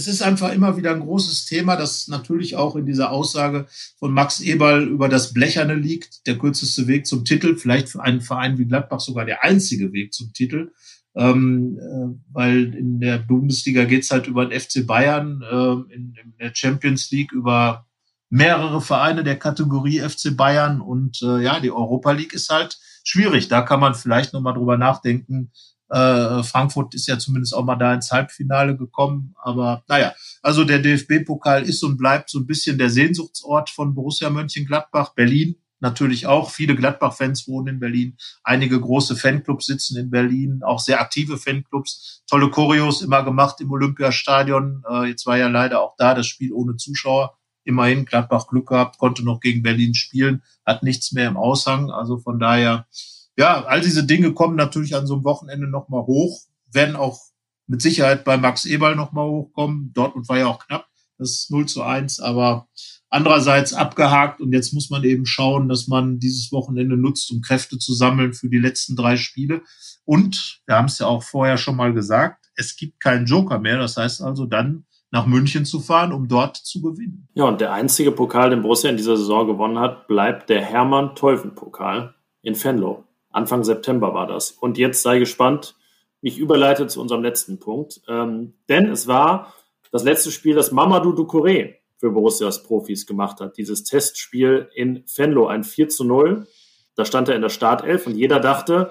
es 0.00 0.08
ist 0.08 0.22
einfach 0.22 0.52
immer 0.52 0.76
wieder 0.78 0.94
ein 0.94 1.00
großes 1.00 1.44
Thema, 1.44 1.76
das 1.76 2.08
natürlich 2.08 2.56
auch 2.56 2.74
in 2.74 2.86
dieser 2.86 3.10
Aussage 3.10 3.66
von 3.98 4.12
Max 4.12 4.40
Eberl 4.40 4.88
über 4.88 5.08
das 5.08 5.34
Blecherne 5.34 5.74
liegt. 5.74 6.26
Der 6.26 6.38
kürzeste 6.38 6.86
Weg 6.86 7.06
zum 7.06 7.24
Titel, 7.24 7.56
vielleicht 7.56 7.90
für 7.90 8.02
einen 8.02 8.22
Verein 8.22 8.56
wie 8.56 8.64
Gladbach 8.64 9.00
sogar 9.00 9.26
der 9.26 9.44
einzige 9.44 9.92
Weg 9.92 10.14
zum 10.14 10.32
Titel. 10.32 10.72
Ähm, 11.14 11.78
äh, 11.78 12.32
weil 12.32 12.74
in 12.74 13.00
der 13.00 13.18
Bundesliga 13.18 13.84
geht's 13.84 14.10
halt 14.10 14.26
über 14.26 14.46
den 14.46 14.58
FC 14.58 14.86
Bayern, 14.86 15.42
äh, 15.42 15.94
in, 15.94 16.14
in, 16.22 16.34
der 16.38 16.52
Champions 16.54 17.10
League 17.10 17.32
über 17.32 17.86
mehrere 18.30 18.80
Vereine 18.80 19.24
der 19.24 19.36
Kategorie 19.36 20.00
FC 20.00 20.36
Bayern 20.36 20.80
und 20.80 21.20
äh, 21.22 21.42
ja, 21.42 21.58
die 21.58 21.72
Europa 21.72 22.12
League 22.12 22.32
ist 22.32 22.48
halt 22.48 22.78
schwierig. 23.02 23.48
Da 23.48 23.62
kann 23.62 23.80
man 23.80 23.96
vielleicht 23.96 24.32
nochmal 24.32 24.54
drüber 24.54 24.78
nachdenken, 24.78 25.50
äh, 25.90 26.42
Frankfurt 26.42 26.94
ist 26.94 27.08
ja 27.08 27.18
zumindest 27.18 27.54
auch 27.54 27.64
mal 27.64 27.76
da 27.76 27.92
ins 27.92 28.12
Halbfinale 28.12 28.76
gekommen. 28.76 29.34
Aber 29.42 29.84
naja, 29.88 30.14
also 30.42 30.64
der 30.64 30.78
DFB-Pokal 30.78 31.64
ist 31.64 31.82
und 31.82 31.96
bleibt 31.96 32.30
so 32.30 32.38
ein 32.38 32.46
bisschen 32.46 32.78
der 32.78 32.90
Sehnsuchtsort 32.90 33.70
von 33.70 33.94
Borussia 33.94 34.30
Mönchengladbach. 34.30 35.14
Berlin 35.14 35.56
natürlich 35.80 36.26
auch. 36.26 36.50
Viele 36.50 36.76
Gladbach-Fans 36.76 37.48
wohnen 37.48 37.74
in 37.74 37.80
Berlin. 37.80 38.16
Einige 38.44 38.80
große 38.80 39.16
Fanclubs 39.16 39.66
sitzen 39.66 39.98
in 39.98 40.10
Berlin, 40.10 40.62
auch 40.62 40.78
sehr 40.78 41.00
aktive 41.00 41.38
Fanclubs. 41.38 42.22
Tolle 42.28 42.50
Choreos 42.50 43.02
immer 43.02 43.24
gemacht 43.24 43.60
im 43.60 43.70
Olympiastadion. 43.70 44.84
Äh, 44.88 45.08
jetzt 45.08 45.26
war 45.26 45.38
ja 45.38 45.48
leider 45.48 45.80
auch 45.80 45.96
da 45.96 46.14
das 46.14 46.26
Spiel 46.26 46.52
ohne 46.52 46.76
Zuschauer. 46.76 47.36
Immerhin 47.64 48.04
Gladbach 48.04 48.46
Glück 48.46 48.68
gehabt, 48.68 48.98
konnte 48.98 49.24
noch 49.24 49.40
gegen 49.40 49.62
Berlin 49.62 49.94
spielen, 49.94 50.42
hat 50.64 50.82
nichts 50.82 51.12
mehr 51.12 51.28
im 51.28 51.36
Aushang. 51.36 51.90
Also 51.90 52.18
von 52.18 52.38
daher 52.38 52.86
ja, 53.40 53.64
all 53.64 53.80
diese 53.80 54.04
Dinge 54.04 54.34
kommen 54.34 54.54
natürlich 54.54 54.94
an 54.94 55.06
so 55.06 55.14
einem 55.14 55.24
Wochenende 55.24 55.66
nochmal 55.66 56.02
hoch, 56.02 56.42
werden 56.70 56.94
auch 56.94 57.18
mit 57.66 57.80
Sicherheit 57.80 58.22
bei 58.22 58.36
Max 58.36 58.66
Eberl 58.66 58.96
nochmal 58.96 59.30
hochkommen. 59.30 59.92
Dortmund 59.94 60.28
war 60.28 60.36
ja 60.36 60.46
auch 60.46 60.58
knapp, 60.58 60.86
das 61.16 61.30
ist 61.30 61.50
0 61.50 61.64
zu 61.64 61.82
1, 61.82 62.20
aber 62.20 62.68
andererseits 63.08 63.72
abgehakt 63.72 64.42
und 64.42 64.52
jetzt 64.52 64.74
muss 64.74 64.90
man 64.90 65.04
eben 65.04 65.24
schauen, 65.24 65.70
dass 65.70 65.88
man 65.88 66.18
dieses 66.18 66.52
Wochenende 66.52 66.98
nutzt, 66.98 67.30
um 67.32 67.40
Kräfte 67.40 67.78
zu 67.78 67.94
sammeln 67.94 68.34
für 68.34 68.50
die 68.50 68.58
letzten 68.58 68.94
drei 68.94 69.16
Spiele. 69.16 69.62
Und 70.04 70.60
wir 70.66 70.74
haben 70.74 70.86
es 70.86 70.98
ja 70.98 71.06
auch 71.06 71.22
vorher 71.22 71.56
schon 71.56 71.76
mal 71.76 71.94
gesagt, 71.94 72.50
es 72.56 72.76
gibt 72.76 73.00
keinen 73.00 73.24
Joker 73.24 73.58
mehr. 73.58 73.78
Das 73.78 73.96
heißt 73.96 74.20
also 74.20 74.44
dann 74.44 74.84
nach 75.10 75.24
München 75.24 75.64
zu 75.64 75.80
fahren, 75.80 76.12
um 76.12 76.28
dort 76.28 76.58
zu 76.58 76.82
gewinnen. 76.82 77.26
Ja, 77.32 77.44
und 77.44 77.62
der 77.62 77.72
einzige 77.72 78.12
Pokal, 78.12 78.50
den 78.50 78.60
Borussia 78.60 78.90
in 78.90 78.98
dieser 78.98 79.16
Saison 79.16 79.46
gewonnen 79.46 79.78
hat, 79.78 80.08
bleibt 80.08 80.50
der 80.50 80.60
Hermann-Teufel-Pokal 80.60 82.14
in 82.42 82.62
Venlo. 82.62 83.04
Anfang 83.30 83.64
September 83.64 84.14
war 84.14 84.26
das. 84.26 84.50
Und 84.50 84.78
jetzt 84.78 85.02
sei 85.02 85.18
gespannt, 85.18 85.76
mich 86.20 86.38
überleite 86.38 86.86
zu 86.86 87.00
unserem 87.00 87.22
letzten 87.22 87.58
Punkt. 87.58 88.02
Ähm, 88.08 88.54
denn 88.68 88.88
es 88.88 89.06
war 89.06 89.54
das 89.90 90.04
letzte 90.04 90.30
Spiel, 90.30 90.54
das 90.54 90.72
Mamadou 90.72 91.12
Ducouré 91.12 91.76
für 91.98 92.10
Borussias 92.10 92.62
Profis 92.62 93.06
gemacht 93.06 93.40
hat. 93.40 93.56
Dieses 93.56 93.84
Testspiel 93.84 94.68
in 94.74 95.04
Venlo, 95.14 95.46
ein 95.46 95.64
4 95.64 95.88
zu 95.88 96.04
0. 96.04 96.46
Da 96.94 97.04
stand 97.04 97.28
er 97.28 97.36
in 97.36 97.42
der 97.42 97.48
Startelf 97.48 98.06
und 98.06 98.16
jeder 98.16 98.40
dachte, 98.40 98.90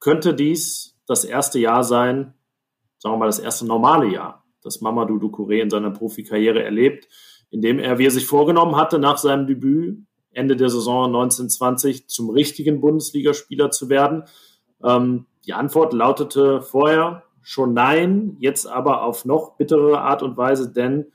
könnte 0.00 0.34
dies 0.34 0.98
das 1.06 1.24
erste 1.24 1.58
Jahr 1.58 1.84
sein, 1.84 2.34
sagen 2.98 3.14
wir 3.14 3.18
mal 3.18 3.26
das 3.26 3.38
erste 3.38 3.66
normale 3.66 4.06
Jahr, 4.06 4.44
das 4.62 4.80
Mamadou 4.80 5.18
Ducouré 5.18 5.60
in 5.60 5.70
seiner 5.70 5.90
Profikarriere 5.90 6.62
erlebt, 6.62 7.08
in 7.50 7.60
dem 7.60 7.78
er, 7.78 7.98
wie 7.98 8.06
er 8.06 8.10
sich 8.10 8.26
vorgenommen 8.26 8.76
hatte, 8.76 8.98
nach 8.98 9.18
seinem 9.18 9.46
Debüt 9.46 10.06
Ende 10.32 10.56
der 10.56 10.68
Saison 10.68 11.06
1920 11.06 12.08
zum 12.08 12.30
richtigen 12.30 12.80
Bundesligaspieler 12.80 13.70
zu 13.70 13.88
werden? 13.88 14.24
Ähm, 14.84 15.26
die 15.46 15.52
Antwort 15.52 15.92
lautete 15.92 16.62
vorher 16.62 17.24
schon 17.42 17.74
nein, 17.74 18.36
jetzt 18.38 18.66
aber 18.66 19.02
auf 19.02 19.24
noch 19.24 19.56
bittere 19.56 20.00
Art 20.00 20.22
und 20.22 20.36
Weise, 20.36 20.72
denn 20.72 21.06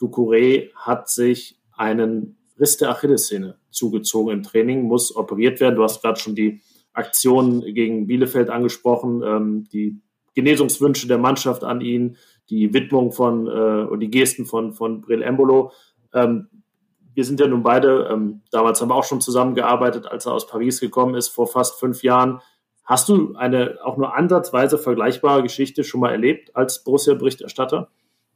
Ducouré 0.00 0.70
hat 0.74 1.08
sich 1.08 1.58
einen 1.72 2.36
Riss 2.58 2.78
der 2.78 2.90
Achillessehne 2.90 3.58
zugezogen 3.70 4.32
im 4.32 4.42
Training, 4.42 4.82
muss 4.82 5.14
operiert 5.14 5.60
werden. 5.60 5.76
Du 5.76 5.82
hast 5.82 6.02
gerade 6.02 6.18
schon 6.18 6.34
die 6.34 6.62
Aktion 6.92 7.60
gegen 7.60 8.06
Bielefeld 8.06 8.48
angesprochen, 8.48 9.22
ähm, 9.22 9.68
die 9.72 10.00
Genesungswünsche 10.34 11.06
der 11.06 11.18
Mannschaft 11.18 11.64
an 11.64 11.80
ihn, 11.80 12.16
die 12.48 12.72
Widmung 12.72 13.12
von 13.12 13.46
äh, 13.46 13.86
und 13.86 14.00
die 14.00 14.10
Gesten 14.10 14.46
von, 14.46 14.72
von 14.72 15.02
Brill 15.02 15.22
Embolo. 15.22 15.72
Ähm, 16.14 16.48
wir 17.16 17.24
sind 17.24 17.40
ja 17.40 17.46
nun 17.46 17.62
beide, 17.62 18.08
ähm, 18.12 18.42
damals 18.50 18.80
haben 18.80 18.90
wir 18.90 18.94
auch 18.94 19.04
schon 19.04 19.22
zusammengearbeitet, 19.22 20.06
als 20.06 20.26
er 20.26 20.32
aus 20.32 20.46
Paris 20.46 20.80
gekommen 20.80 21.14
ist, 21.14 21.28
vor 21.28 21.46
fast 21.46 21.80
fünf 21.80 22.02
Jahren. 22.02 22.40
Hast 22.84 23.08
du 23.08 23.34
eine 23.36 23.78
auch 23.82 23.96
nur 23.96 24.14
ansatzweise 24.14 24.76
vergleichbare 24.76 25.42
Geschichte 25.42 25.82
schon 25.82 26.00
mal 26.00 26.12
erlebt 26.12 26.54
als 26.54 26.84
Borussia-Berichterstatter? 26.84 27.88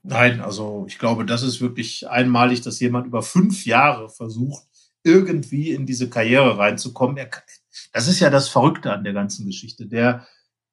Nein, 0.02 0.40
also 0.40 0.86
ich 0.88 0.98
glaube, 0.98 1.26
das 1.26 1.42
ist 1.42 1.60
wirklich 1.60 2.08
einmalig, 2.08 2.62
dass 2.62 2.80
jemand 2.80 3.06
über 3.06 3.22
fünf 3.22 3.66
Jahre 3.66 4.08
versucht, 4.08 4.64
irgendwie 5.04 5.72
in 5.72 5.84
diese 5.84 6.08
Karriere 6.08 6.56
reinzukommen. 6.56 7.18
Er, 7.18 7.28
das 7.92 8.08
ist 8.08 8.20
ja 8.20 8.30
das 8.30 8.48
Verrückte 8.48 8.92
an 8.92 9.04
der 9.04 9.12
ganzen 9.12 9.44
Geschichte. 9.44 9.86
Der, 9.86 10.26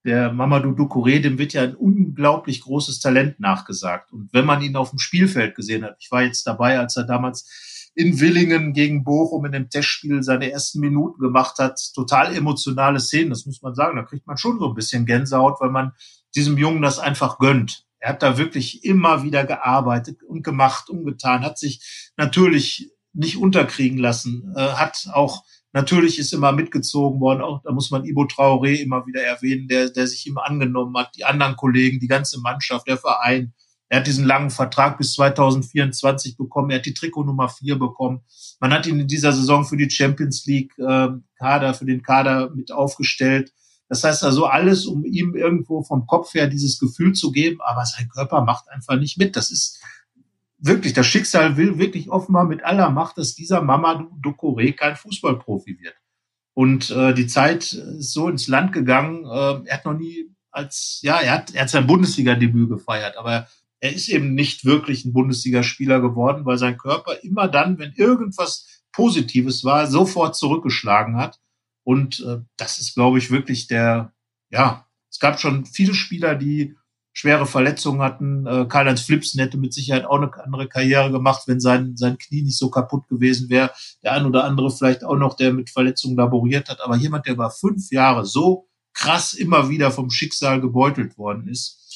der 0.05 0.31
Mamadou 0.31 0.71
Ducouré, 0.71 1.19
dem 1.19 1.37
wird 1.37 1.51
ja 1.51 1.63
ein 1.63 1.75
unglaublich 1.75 2.61
großes 2.61 3.01
Talent 3.01 3.41
nachgesagt. 3.41 4.13
Und 4.13 4.29
wenn 4.31 4.45
man 4.45 4.61
ihn 4.61 4.77
auf 4.77 4.91
dem 4.91 4.99
Spielfeld 4.99 5.55
gesehen 5.55 5.83
hat, 5.83 5.97
ich 5.99 6.09
war 6.09 6.23
jetzt 6.23 6.47
dabei, 6.47 6.79
als 6.79 6.95
er 6.95 7.03
damals 7.03 7.76
in 7.97 8.19
Willingen 8.19 8.73
gegen 8.73 9.03
Bochum 9.03 9.45
in 9.45 9.51
dem 9.51 9.69
Testspiel 9.71 10.21
seine 10.21 10.51
ersten 10.51 10.79
Minuten 10.79 11.19
gemacht 11.19 11.57
hat. 11.57 11.79
Total 11.95 12.35
emotionale 12.35 12.99
Szenen, 12.99 13.31
das 13.31 13.47
muss 13.47 13.63
man 13.63 13.73
sagen. 13.73 13.97
Da 13.97 14.03
kriegt 14.03 14.27
man 14.27 14.37
schon 14.37 14.59
so 14.59 14.69
ein 14.69 14.75
bisschen 14.75 15.07
Gänsehaut, 15.07 15.59
weil 15.59 15.71
man 15.71 15.93
diesem 16.35 16.59
Jungen 16.59 16.83
das 16.83 16.99
einfach 16.99 17.39
gönnt. 17.39 17.85
Er 17.97 18.09
hat 18.09 18.21
da 18.21 18.37
wirklich 18.37 18.83
immer 18.85 19.23
wieder 19.23 19.45
gearbeitet 19.45 20.21
und 20.21 20.43
gemacht 20.43 20.91
und 20.91 21.05
getan, 21.05 21.41
hat 21.41 21.57
sich 21.57 22.11
natürlich 22.17 22.91
nicht 23.13 23.37
unterkriegen 23.37 23.97
lassen, 23.97 24.53
äh, 24.55 24.61
hat 24.73 25.09
auch 25.11 25.43
natürlich 25.73 26.19
ist 26.19 26.33
immer 26.33 26.51
mitgezogen 26.51 27.19
worden. 27.19 27.41
Auch 27.41 27.63
da 27.63 27.71
muss 27.71 27.89
man 27.89 28.05
Ibo 28.05 28.25
Traoré 28.25 28.75
immer 28.75 29.07
wieder 29.07 29.23
erwähnen, 29.23 29.67
der, 29.67 29.89
der 29.89 30.05
sich 30.05 30.27
immer 30.27 30.45
angenommen 30.45 30.95
hat, 30.95 31.15
die 31.15 31.25
anderen 31.25 31.55
Kollegen, 31.55 31.99
die 31.99 32.07
ganze 32.07 32.39
Mannschaft, 32.41 32.87
der 32.87 32.97
Verein. 32.97 33.53
Er 33.89 33.99
hat 33.99 34.07
diesen 34.07 34.25
langen 34.25 34.49
Vertrag 34.49 34.97
bis 34.97 35.13
2024 35.13 36.37
bekommen. 36.37 36.71
Er 36.71 36.79
hat 36.79 36.85
die 36.85 36.93
Trikot 36.93 37.23
Nummer 37.23 37.49
4 37.49 37.79
bekommen. 37.79 38.21
Man 38.59 38.73
hat 38.73 38.85
ihn 38.85 38.99
in 38.99 39.07
dieser 39.07 39.31
Saison 39.31 39.63
für 39.65 39.77
die 39.77 39.89
Champions 39.89 40.45
League 40.45 40.77
äh, 40.77 41.09
Kader, 41.37 41.73
für 41.73 41.85
den 41.85 42.01
Kader 42.01 42.49
mit 42.53 42.71
aufgestellt. 42.71 43.53
Das 43.89 44.03
heißt 44.03 44.23
also 44.23 44.45
alles, 44.45 44.85
um 44.85 45.05
ihm 45.05 45.35
irgendwo 45.35 45.83
vom 45.83 46.05
Kopf 46.05 46.33
her 46.33 46.47
dieses 46.47 46.79
Gefühl 46.79 47.13
zu 47.13 47.31
geben, 47.31 47.59
aber 47.61 47.85
sein 47.85 48.09
Körper 48.09 48.41
macht 48.41 48.69
einfach 48.69 48.99
nicht 48.99 49.17
mit. 49.17 49.37
Das 49.37 49.49
ist 49.49 49.81
wirklich, 50.57 50.93
das 50.93 51.07
Schicksal 51.07 51.55
will 51.55 51.77
wirklich 51.77 52.09
offenbar 52.09 52.43
mit 52.43 52.65
aller 52.65 52.89
Macht, 52.89 53.17
dass 53.17 53.35
dieser 53.35 53.61
Mama 53.61 54.09
Ducouré 54.21 54.73
kein 54.73 54.95
Fußballprofi 54.95 55.79
wird. 55.79 55.95
Und 56.53 56.89
äh, 56.89 57.13
die 57.13 57.27
Zeit 57.27 57.71
ist 57.71 58.13
so 58.13 58.27
ins 58.27 58.47
Land 58.47 58.73
gegangen. 58.73 59.25
Äh, 59.25 59.67
er 59.69 59.73
hat 59.77 59.85
noch 59.85 59.93
nie 59.93 60.31
als, 60.51 60.99
ja, 61.03 61.19
er 61.19 61.33
hat, 61.33 61.53
er 61.53 61.61
hat 61.61 61.69
sein 61.69 61.87
Bundesliga-Debüt 61.87 62.69
gefeiert, 62.69 63.15
aber 63.15 63.47
er 63.79 63.93
ist 63.93 64.09
eben 64.09 64.33
nicht 64.33 64.65
wirklich 64.65 65.05
ein 65.05 65.13
Bundesligaspieler 65.13 65.99
geworden, 66.01 66.45
weil 66.45 66.57
sein 66.57 66.77
Körper 66.77 67.23
immer 67.23 67.47
dann, 67.47 67.77
wenn 67.77 67.93
irgendwas 67.93 68.83
Positives 68.91 69.63
war, 69.63 69.87
sofort 69.87 70.35
zurückgeschlagen 70.35 71.17
hat. 71.17 71.39
Und 71.83 72.19
äh, 72.21 72.39
das 72.57 72.79
ist, 72.79 72.95
glaube 72.95 73.19
ich, 73.19 73.31
wirklich 73.31 73.67
der, 73.67 74.13
ja, 74.49 74.87
es 75.09 75.19
gab 75.19 75.39
schon 75.39 75.65
viele 75.65 75.93
Spieler, 75.93 76.35
die 76.35 76.75
schwere 77.13 77.45
Verletzungen 77.45 78.01
hatten. 78.01 78.45
Äh, 78.45 78.65
Karl-Heinz 78.67 79.01
Flipsen 79.01 79.39
hätte 79.39 79.57
mit 79.57 79.73
Sicherheit 79.73 80.05
auch 80.05 80.17
eine 80.17 80.31
andere 80.43 80.67
Karriere 80.67 81.11
gemacht, 81.11 81.43
wenn 81.47 81.59
sein, 81.59 81.95
sein 81.95 82.17
Knie 82.17 82.43
nicht 82.43 82.57
so 82.57 82.69
kaputt 82.69 83.07
gewesen 83.07 83.49
wäre. 83.49 83.71
Der 84.03 84.13
ein 84.13 84.25
oder 84.25 84.43
andere 84.43 84.69
vielleicht 84.69 85.03
auch 85.03 85.15
noch, 85.15 85.35
der 85.35 85.53
mit 85.53 85.69
Verletzungen 85.69 86.17
laboriert 86.17 86.69
hat. 86.69 86.81
Aber 86.81 86.95
jemand, 86.95 87.25
der 87.25 87.33
über 87.33 87.49
fünf 87.49 87.91
Jahre 87.91 88.25
so 88.25 88.67
krass 88.93 89.33
immer 89.33 89.69
wieder 89.69 89.91
vom 89.91 90.09
Schicksal 90.09 90.61
gebeutelt 90.61 91.17
worden 91.17 91.47
ist, 91.47 91.86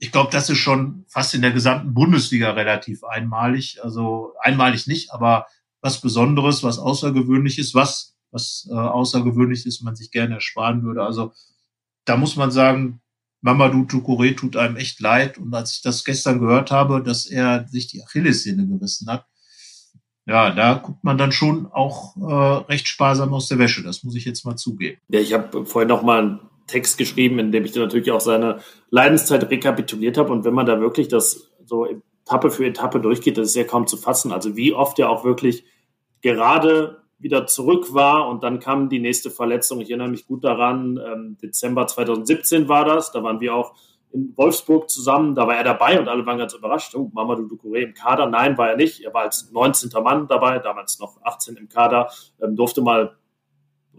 ich 0.00 0.10
glaube, 0.10 0.30
das 0.32 0.50
ist 0.50 0.58
schon 0.58 1.04
fast 1.08 1.34
in 1.34 1.42
der 1.42 1.52
gesamten 1.52 1.94
Bundesliga 1.94 2.50
relativ 2.50 3.04
einmalig. 3.04 3.78
Also 3.82 4.32
einmalig 4.40 4.86
nicht, 4.86 5.12
aber 5.12 5.46
was 5.80 6.00
Besonderes, 6.00 6.62
was 6.62 6.78
Außergewöhnliches, 6.78 7.74
was 7.74 8.16
was 8.32 8.68
äh, 8.70 8.74
außergewöhnlich 8.74 9.66
ist, 9.66 9.82
man 9.82 9.96
sich 9.96 10.10
gerne 10.10 10.36
ersparen 10.36 10.82
würde. 10.82 11.02
Also 11.02 11.32
da 12.04 12.16
muss 12.16 12.36
man 12.36 12.50
sagen, 12.50 13.00
Mamadou 13.42 13.84
Touré 13.84 14.36
tut 14.36 14.56
einem 14.56 14.76
echt 14.76 15.00
leid. 15.00 15.38
Und 15.38 15.54
als 15.54 15.72
ich 15.74 15.82
das 15.82 16.04
gestern 16.04 16.40
gehört 16.40 16.70
habe, 16.70 17.02
dass 17.02 17.26
er 17.26 17.66
sich 17.68 17.86
die 17.86 18.02
Achillessehne 18.02 18.66
gerissen 18.66 19.08
hat, 19.10 19.26
ja, 20.26 20.50
da 20.50 20.74
guckt 20.74 21.02
man 21.02 21.18
dann 21.18 21.32
schon 21.32 21.66
auch 21.66 22.16
äh, 22.16 22.64
recht 22.70 22.86
sparsam 22.86 23.34
aus 23.34 23.48
der 23.48 23.58
Wäsche. 23.58 23.82
Das 23.82 24.04
muss 24.04 24.14
ich 24.14 24.24
jetzt 24.24 24.44
mal 24.44 24.56
zugeben. 24.56 25.00
Ja, 25.08 25.20
ich 25.20 25.32
habe 25.32 25.66
vorhin 25.66 25.88
noch 25.88 26.02
mal 26.02 26.40
Text 26.70 26.98
geschrieben, 26.98 27.38
in 27.38 27.52
dem 27.52 27.64
ich 27.64 27.72
dann 27.72 27.82
natürlich 27.82 28.12
auch 28.12 28.20
seine 28.20 28.60
Leidenszeit 28.90 29.50
rekapituliert 29.50 30.16
habe. 30.16 30.32
Und 30.32 30.44
wenn 30.44 30.54
man 30.54 30.66
da 30.66 30.80
wirklich 30.80 31.08
das 31.08 31.50
so 31.64 31.86
Etappe 31.86 32.50
für 32.50 32.66
Etappe 32.66 33.00
durchgeht, 33.00 33.38
das 33.38 33.48
ist 33.48 33.56
ja 33.56 33.64
kaum 33.64 33.86
zu 33.86 33.96
fassen. 33.96 34.32
Also 34.32 34.56
wie 34.56 34.72
oft 34.72 34.98
er 34.98 35.10
auch 35.10 35.24
wirklich 35.24 35.64
gerade 36.22 37.02
wieder 37.18 37.46
zurück 37.46 37.92
war 37.92 38.28
und 38.28 38.42
dann 38.42 38.60
kam 38.60 38.88
die 38.88 38.98
nächste 38.98 39.30
Verletzung. 39.30 39.80
Ich 39.80 39.90
erinnere 39.90 40.08
mich 40.08 40.26
gut 40.26 40.42
daran, 40.44 40.98
ähm, 41.04 41.36
Dezember 41.42 41.86
2017 41.86 42.68
war 42.68 42.84
das, 42.84 43.12
da 43.12 43.22
waren 43.22 43.40
wir 43.40 43.54
auch 43.54 43.74
in 44.12 44.32
Wolfsburg 44.36 44.90
zusammen, 44.90 45.34
da 45.34 45.46
war 45.46 45.56
er 45.56 45.64
dabei 45.64 46.00
und 46.00 46.08
alle 46.08 46.24
waren 46.26 46.38
ganz 46.38 46.54
überrascht. 46.54 46.94
Oh, 46.94 47.10
Mamadou 47.12 47.44
Ducouré 47.44 47.82
im 47.82 47.94
Kader? 47.94 48.26
Nein, 48.26 48.58
war 48.58 48.70
er 48.70 48.76
nicht. 48.76 49.02
Er 49.02 49.14
war 49.14 49.22
als 49.22 49.50
19. 49.52 49.90
Mann 50.02 50.26
dabei, 50.26 50.58
damals 50.58 50.98
noch 50.98 51.22
18 51.22 51.56
im 51.56 51.68
Kader, 51.68 52.10
ähm, 52.42 52.56
durfte 52.56 52.82
mal 52.82 53.16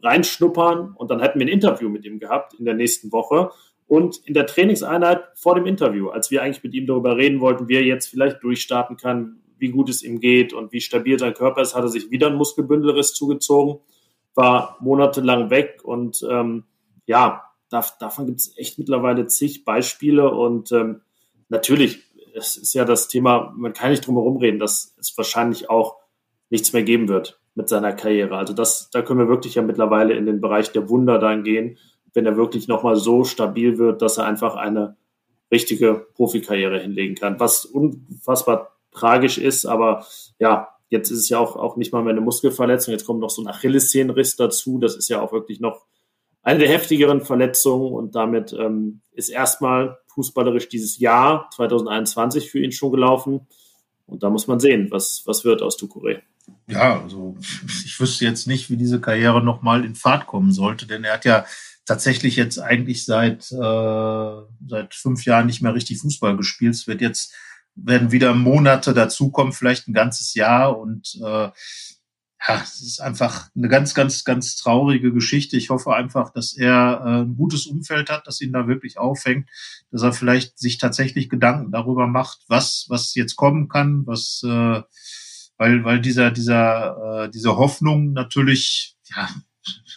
reinschnuppern 0.04 0.94
und 0.96 1.12
dann 1.12 1.20
hätten 1.20 1.40
wir 1.40 1.46
ein 1.46 1.52
Interview 1.52 1.90
mit 1.90 2.06
ihm 2.06 2.20
gehabt 2.20 2.54
in 2.54 2.66
der 2.66 2.74
nächsten 2.74 3.12
Woche. 3.12 3.52
Und 3.88 4.22
in 4.26 4.34
der 4.34 4.46
Trainingseinheit 4.46 5.24
vor 5.36 5.56
dem 5.56 5.66
Interview, 5.66 6.10
als 6.10 6.32
wir 6.32 6.42
eigentlich 6.42 6.64
mit 6.64 6.74
ihm 6.74 6.88
darüber 6.88 7.18
reden 7.18 7.42
wollten, 7.42 7.68
wie 7.68 7.76
er 7.76 7.84
jetzt 7.84 8.08
vielleicht 8.08 8.42
durchstarten 8.42 8.96
kann, 8.96 9.42
wie 9.58 9.70
gut 9.70 9.90
es 9.90 10.02
ihm 10.02 10.22
geht 10.22 10.54
und 10.54 10.72
wie 10.72 10.80
stabil 10.80 11.20
sein 11.20 11.34
Körper 11.34 11.62
ist, 11.62 11.76
hat 11.76 11.84
er 11.84 11.90
sich 11.90 12.10
wieder 12.10 12.28
ein 12.28 12.36
Muskelbündelriss 12.36 13.14
zugezogen, 13.14 13.80
war 14.34 14.78
monatelang 14.80 15.50
weg 15.50 15.82
und 15.84 16.26
ähm, 16.30 16.64
ja, 17.06 17.44
davon 17.70 18.28
gibt 18.28 18.40
es 18.40 18.58
echt 18.58 18.80
mittlerweile 18.80 19.28
zig 19.28 19.66
Beispiele 19.66 20.32
und 20.32 20.72
ähm, 20.72 21.02
natürlich, 21.50 22.00
es 22.34 22.56
ist 22.56 22.74
ja 22.74 22.86
das 22.86 23.10
Thema, 23.10 23.54
man 23.58 23.74
kann 23.74 23.92
nicht 23.92 24.08
drum 24.08 24.16
herum 24.16 24.38
reden, 24.38 24.60
dass 24.60 24.96
es 25.00 25.16
wahrscheinlich 25.18 25.70
auch 25.70 25.98
nichts 26.50 26.72
mehr 26.72 26.84
geben 26.84 27.10
wird 27.10 27.41
mit 27.56 27.70
seiner 27.70 27.94
Karriere. 27.94 28.38
Also 28.38 28.54
das, 28.54 28.90
da 28.92 29.02
können 29.02 29.20
wir 29.20 29.28
wirklich 29.28 29.56
ja 29.56 29.62
mittlerweile 29.62 30.14
in 30.14 30.26
den 30.26 30.42
Bereich 30.42 30.72
der 30.72 30.90
Wunder 30.90 31.20
dann 31.20 31.44
gehen, 31.44 31.78
wenn 32.14 32.26
er 32.26 32.38
wirklich 32.38 32.68
nochmal 32.68 32.96
so 32.96 33.24
stabil 33.24 33.78
wird, 33.78 34.02
dass 34.02 34.18
er 34.18 34.26
einfach 34.26 34.56
eine 34.56 34.98
richtige 35.52 36.08
Profikarriere 36.14 36.80
hinlegen 36.80 37.16
kann. 37.16 37.40
Was 37.40 37.66
unfassbar 37.66 38.78
tragisch 38.92 39.38
ist, 39.38 39.66
aber 39.66 40.06
ja, 40.40 40.70
jetzt 40.90 41.10
ist 41.10 41.20
es 41.20 41.30
ja 41.30 41.40
auch, 41.40 41.56
auch 41.56 41.78
nicht 41.78 41.94
mal 41.94 42.04
mehr 42.04 42.12
eine 42.12 42.22
Muskelverletzung, 42.22 42.92
jetzt 42.92 43.06
kommt 43.06 43.20
noch 43.20 43.30
so 43.30 43.42
ein 43.42 43.48
Achillessehnenriss 43.48 44.36
dazu, 44.36 44.80
das 44.80 44.96
ist 44.96 45.10
ja 45.10 45.22
auch 45.22 45.32
wirklich 45.32 45.60
noch 45.60 45.86
eine 46.44 46.60
der 46.60 46.70
heftigeren 46.70 47.22
Verletzungen 47.22 47.94
und 47.94 48.16
damit 48.16 48.54
ähm, 48.54 49.02
ist 49.12 49.30
erstmal 49.30 50.00
fußballerisch 50.08 50.68
dieses 50.70 51.00
Jahr 51.00 51.50
2021 51.56 52.50
für 52.50 52.60
ihn 52.60 52.72
schon 52.72 52.92
gelaufen 52.92 53.48
und 54.06 54.24
da 54.24 54.30
muss 54.30 54.48
man 54.48 54.60
sehen, 54.60 54.88
was, 54.92 55.24
was 55.26 55.46
wird 55.46 55.62
aus 55.62 55.78
Ducouré. 55.78 56.22
Ja, 56.68 57.02
also 57.02 57.38
ich 57.86 58.00
wüsste 58.00 58.26
jetzt 58.26 58.48
nicht, 58.48 58.70
wie 58.70 58.78
diese 58.78 59.02
Karriere 59.02 59.44
nochmal 59.44 59.84
in 59.84 59.96
Fahrt 59.96 60.28
kommen 60.28 60.52
sollte, 60.52 60.88
denn 60.88 61.04
er 61.04 61.14
hat 61.14 61.26
ja 61.26 61.46
tatsächlich 61.86 62.36
jetzt 62.36 62.60
eigentlich 62.60 63.06
seit, 63.06 63.52
äh, 63.52 64.42
seit 64.68 64.94
fünf 64.94 65.26
Jahren 65.26 65.48
nicht 65.48 65.62
mehr 65.62 65.74
richtig 65.74 66.00
Fußball 66.00 66.38
gespielt. 66.38 66.76
Es 66.76 66.88
wird 66.88 67.02
jetzt 67.02 67.34
werden 67.76 68.12
wieder 68.12 68.34
Monate 68.34 68.94
dazukommen, 68.94 69.54
vielleicht 69.54 69.88
ein 69.88 69.94
ganzes 69.94 70.34
Jahr 70.34 70.78
und 70.78 71.16
äh, 71.24 71.50
ja, 72.48 72.60
es 72.64 72.82
ist 72.82 73.00
einfach 73.02 73.50
eine 73.56 73.68
ganz, 73.68 73.94
ganz, 73.94 74.24
ganz 74.24 74.56
traurige 74.56 75.14
Geschichte. 75.14 75.58
Ich 75.58 75.70
hoffe 75.70 75.94
einfach, 75.94 76.34
dass 76.34 76.58
er 76.58 77.02
äh, 77.06 77.22
ein 77.22 77.38
gutes 77.38 77.68
Umfeld 77.68 78.10
hat, 78.10 78.26
dass 78.26 78.42
ihn 78.42 78.52
da 78.52 78.68
wirklich 78.68 78.98
auffängt, 78.98 79.48
dass 79.92 80.02
er 80.02 80.12
vielleicht 80.12 80.58
sich 80.58 80.80
tatsächlich 80.80 81.30
Gedanken 81.30 81.72
darüber 81.72 82.08
macht, 82.08 82.40
was, 82.48 82.86
was 82.90 83.14
jetzt 83.14 83.36
kommen 83.36 83.68
kann, 83.70 84.08
was, 84.08 84.42
äh, 84.44 84.82
weil, 85.62 85.84
weil 85.84 86.02
dieser, 86.02 86.32
dieser, 86.32 87.26
äh, 87.26 87.30
diese 87.30 87.56
Hoffnung 87.56 88.14
natürlich, 88.14 88.98
ja, 89.16 89.30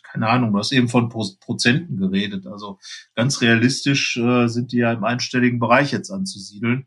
keine 0.02 0.28
Ahnung, 0.28 0.52
du 0.52 0.58
hast 0.58 0.72
eben 0.72 0.90
von 0.90 1.08
Prozenten 1.08 1.96
geredet. 1.96 2.46
Also 2.46 2.78
ganz 3.14 3.40
realistisch 3.40 4.18
äh, 4.18 4.46
sind 4.46 4.72
die 4.72 4.76
ja 4.76 4.92
im 4.92 5.04
einstelligen 5.04 5.58
Bereich 5.58 5.90
jetzt 5.90 6.10
anzusiedeln. 6.10 6.86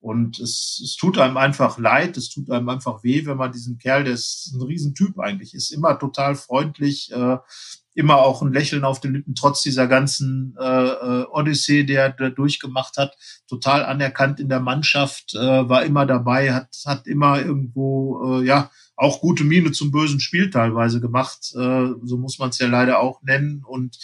Und 0.00 0.38
es, 0.38 0.80
es 0.82 0.96
tut 0.96 1.18
einem 1.18 1.36
einfach 1.36 1.78
leid, 1.78 2.16
es 2.16 2.28
tut 2.28 2.50
einem 2.50 2.68
einfach 2.68 3.02
weh, 3.02 3.26
wenn 3.26 3.36
man 3.36 3.50
diesen 3.50 3.78
Kerl, 3.78 4.04
der 4.04 4.14
ist 4.14 4.52
ein 4.54 4.62
Riesentyp 4.62 5.18
eigentlich, 5.18 5.54
ist 5.54 5.70
immer 5.70 5.98
total 5.98 6.36
freundlich, 6.36 7.10
äh, 7.12 7.38
immer 7.94 8.18
auch 8.18 8.42
ein 8.42 8.52
Lächeln 8.52 8.84
auf 8.84 9.00
den 9.00 9.14
Lippen, 9.14 9.34
trotz 9.34 9.60
dieser 9.62 9.88
ganzen 9.88 10.54
äh, 10.60 10.64
äh, 10.64 11.24
Odyssee, 11.32 11.82
der 11.82 12.14
er 12.16 12.30
durchgemacht 12.30 12.96
hat, 12.96 13.16
total 13.48 13.84
anerkannt 13.84 14.38
in 14.38 14.48
der 14.48 14.60
Mannschaft, 14.60 15.34
äh, 15.34 15.68
war 15.68 15.84
immer 15.84 16.06
dabei, 16.06 16.54
hat, 16.54 16.68
hat 16.86 17.08
immer 17.08 17.40
irgendwo, 17.40 18.40
äh, 18.40 18.46
ja, 18.46 18.70
auch 18.94 19.20
gute 19.20 19.42
Miene 19.42 19.72
zum 19.72 19.90
bösen 19.90 20.20
Spiel 20.20 20.50
teilweise 20.50 21.00
gemacht, 21.00 21.52
äh, 21.56 21.88
so 22.04 22.18
muss 22.18 22.38
man 22.38 22.50
es 22.50 22.58
ja 22.58 22.68
leider 22.68 23.00
auch 23.00 23.20
nennen 23.22 23.64
und 23.64 23.98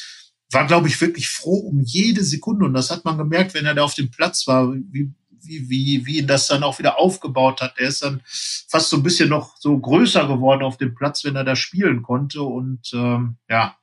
war, 0.51 0.66
glaube 0.66 0.88
ich, 0.88 1.01
wirklich 1.01 1.28
froh 1.28 1.59
um 1.59 1.80
jede 1.80 2.24
Sekunde. 2.24 2.64
Und 2.64 2.74
das 2.74 2.90
hat 2.90 3.05
man 3.05 3.18
gemerkt, 3.18 3.55
wenn 3.55 3.66
er 3.66 3.74
da 3.74 3.82
auf 3.82 3.95
dem 3.95 4.11
Platz 4.11 4.47
war, 4.47 4.72
wie, 4.72 5.12
wie, 5.47 5.68
wie, 5.68 6.07
wie 6.07 6.18
ihn 6.18 6.26
das 6.26 6.49
dann 6.49 6.62
auch 6.62 6.78
wieder 6.78 6.99
aufgebaut 6.99 7.61
hat. 7.61 7.74
Er 7.78 7.88
ist 7.88 8.03
dann 8.03 8.22
fast 8.24 8.90
so 8.90 8.97
ein 8.97 9.03
bisschen 9.03 9.28
noch 9.28 9.57
so 9.59 9.78
größer 9.78 10.26
geworden 10.26 10.62
auf 10.62 10.76
dem 10.76 10.95
Platz, 10.95 11.24
wenn 11.24 11.36
er 11.36 11.45
da 11.45 11.57
spielen 11.57 12.03
konnte. 12.03 12.42
Und 12.42 12.90
ähm, 12.95 13.36
ja, 13.49 13.76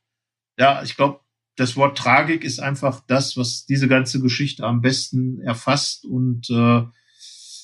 ja, 0.57 0.83
ich 0.83 0.95
glaube, 0.95 1.19
das 1.55 1.75
Wort 1.75 1.97
Tragik 1.97 2.43
ist 2.43 2.59
einfach 2.59 3.01
das, 3.07 3.37
was 3.37 3.65
diese 3.65 3.87
ganze 3.87 4.21
Geschichte 4.21 4.65
am 4.65 4.81
besten 4.81 5.41
erfasst. 5.41 6.05
Und 6.05 6.49
äh, 6.49 6.83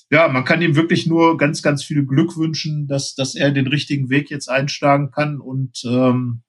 ja, 0.09 0.27
man 0.29 0.45
kann 0.45 0.61
ihm 0.61 0.75
wirklich 0.75 1.07
nur 1.07 1.37
ganz, 1.37 1.61
ganz 1.61 1.83
viel 1.83 2.05
Glück 2.05 2.37
wünschen, 2.37 2.87
dass, 2.87 3.15
dass 3.15 3.35
er 3.35 3.51
den 3.51 3.67
richtigen 3.67 4.09
Weg 4.09 4.29
jetzt 4.29 4.49
einschlagen 4.49 5.11
kann 5.11 5.39
und 5.39 5.83
ähm, 5.85 6.43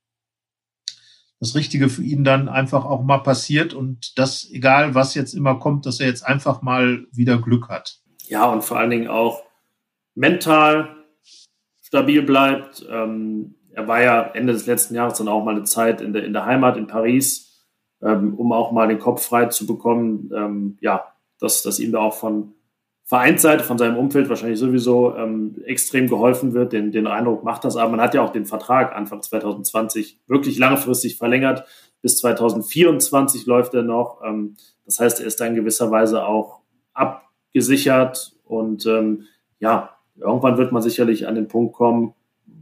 das 1.41 1.55
Richtige 1.55 1.89
für 1.89 2.03
ihn 2.03 2.25
dann 2.25 2.49
einfach 2.49 2.85
auch 2.85 3.03
mal 3.03 3.19
passiert 3.19 3.75
und 3.75 4.19
das, 4.19 4.49
egal 4.51 4.95
was 4.95 5.15
jetzt 5.15 5.35
immer 5.35 5.59
kommt, 5.59 5.87
dass 5.87 6.01
er 6.01 6.09
jetzt 6.09 6.27
einfach 6.27 6.63
mal 6.63 7.07
wieder 7.13 7.41
Glück 7.41 7.69
hat. 7.69 8.01
Ja, 8.27 8.47
und 8.47 8.65
vor 8.65 8.79
allen 8.79 8.91
Dingen 8.91 9.09
auch 9.09 9.43
mental 10.15 10.97
stabil 11.81 12.23
bleibt. 12.23 12.87
Ähm, 12.91 13.55
er 13.73 13.87
war 13.87 14.03
ja 14.03 14.23
Ende 14.23 14.53
des 14.53 14.67
letzten 14.67 14.95
Jahres 14.95 15.19
dann 15.19 15.29
auch 15.29 15.45
mal 15.45 15.55
eine 15.55 15.65
Zeit 15.65 16.01
in 16.01 16.13
der, 16.13 16.25
in 16.25 16.33
der 16.33 16.45
Heimat 16.45 16.77
in 16.77 16.89
Paris, 16.89 17.65
ähm, 18.03 18.35
um 18.35 18.53
auch 18.53 18.73
mal 18.73 18.89
den 18.89 18.99
Kopf 18.99 19.25
frei 19.25 19.47
zu 19.47 19.67
bekommen. 19.67 20.31
Ähm, 20.35 20.79
ja, 20.81 21.05
dass, 21.39 21.63
dass 21.63 21.79
ihm 21.79 21.93
da 21.93 22.01
auch 22.01 22.15
von 22.15 22.55
Vereinsseite, 23.09 23.65
von 23.65 23.79
seinem 23.79 23.97
Umfeld 23.97 24.29
wahrscheinlich 24.29 24.59
sowieso 24.59 25.17
ähm, 25.17 25.63
extrem 25.65 26.09
geholfen 26.09 26.53
wird. 26.53 26.75
Den, 26.75 26.93
den 26.93 27.07
Eindruck 27.07 27.43
macht 27.43 27.65
das. 27.65 27.77
Aber 27.77 27.91
man 27.91 28.03
hat 28.03 28.13
ja 28.13 28.21
auch 28.21 28.33
den 28.33 28.45
Vertrag 28.45 28.95
Anfang 28.95 29.23
2020 29.23 30.21
wirklich 30.27 30.59
langfristig 30.59 31.17
verlängert. 31.17 31.65
Bis 32.03 32.19
2024 32.19 33.47
läuft 33.47 33.73
er 33.73 33.83
noch. 33.83 34.21
Ähm, 34.23 34.57
das 34.85 35.01
heißt, 35.01 35.21
er 35.21 35.27
ist 35.27 35.41
da 35.41 35.47
in 35.47 35.55
gewisser 35.55 35.91
Weise 35.91 36.27
auch 36.27 36.61
abgesichert. 36.93 38.37
Und 38.45 38.85
ähm, 38.85 39.25
ja, 39.59 39.97
irgendwann 40.21 40.59
wird 40.59 40.73
man 40.73 40.83
sicherlich 40.83 41.27
an 41.27 41.35
den 41.35 41.49
Punkt 41.49 41.73
kommen, 41.73 42.13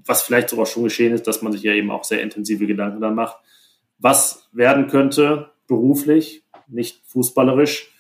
was 0.05 0.23
vielleicht 0.23 0.51
sogar 0.51 0.67
schon 0.67 0.85
geschehen 0.85 1.13
ist, 1.13 1.27
dass 1.27 1.43
man 1.43 1.51
sich 1.51 1.65
ja 1.65 1.73
eben 1.73 1.91
auch 1.91 2.05
sehr 2.05 2.23
intensive 2.23 2.69
Gedanken 2.69 3.01
dann 3.01 3.17
macht, 3.17 3.37
was 3.99 4.49
werden 4.53 4.87
könnte 4.87 5.51
beruflich, 5.67 6.45
nicht 6.69 7.03
fußballerisch. 7.07 7.93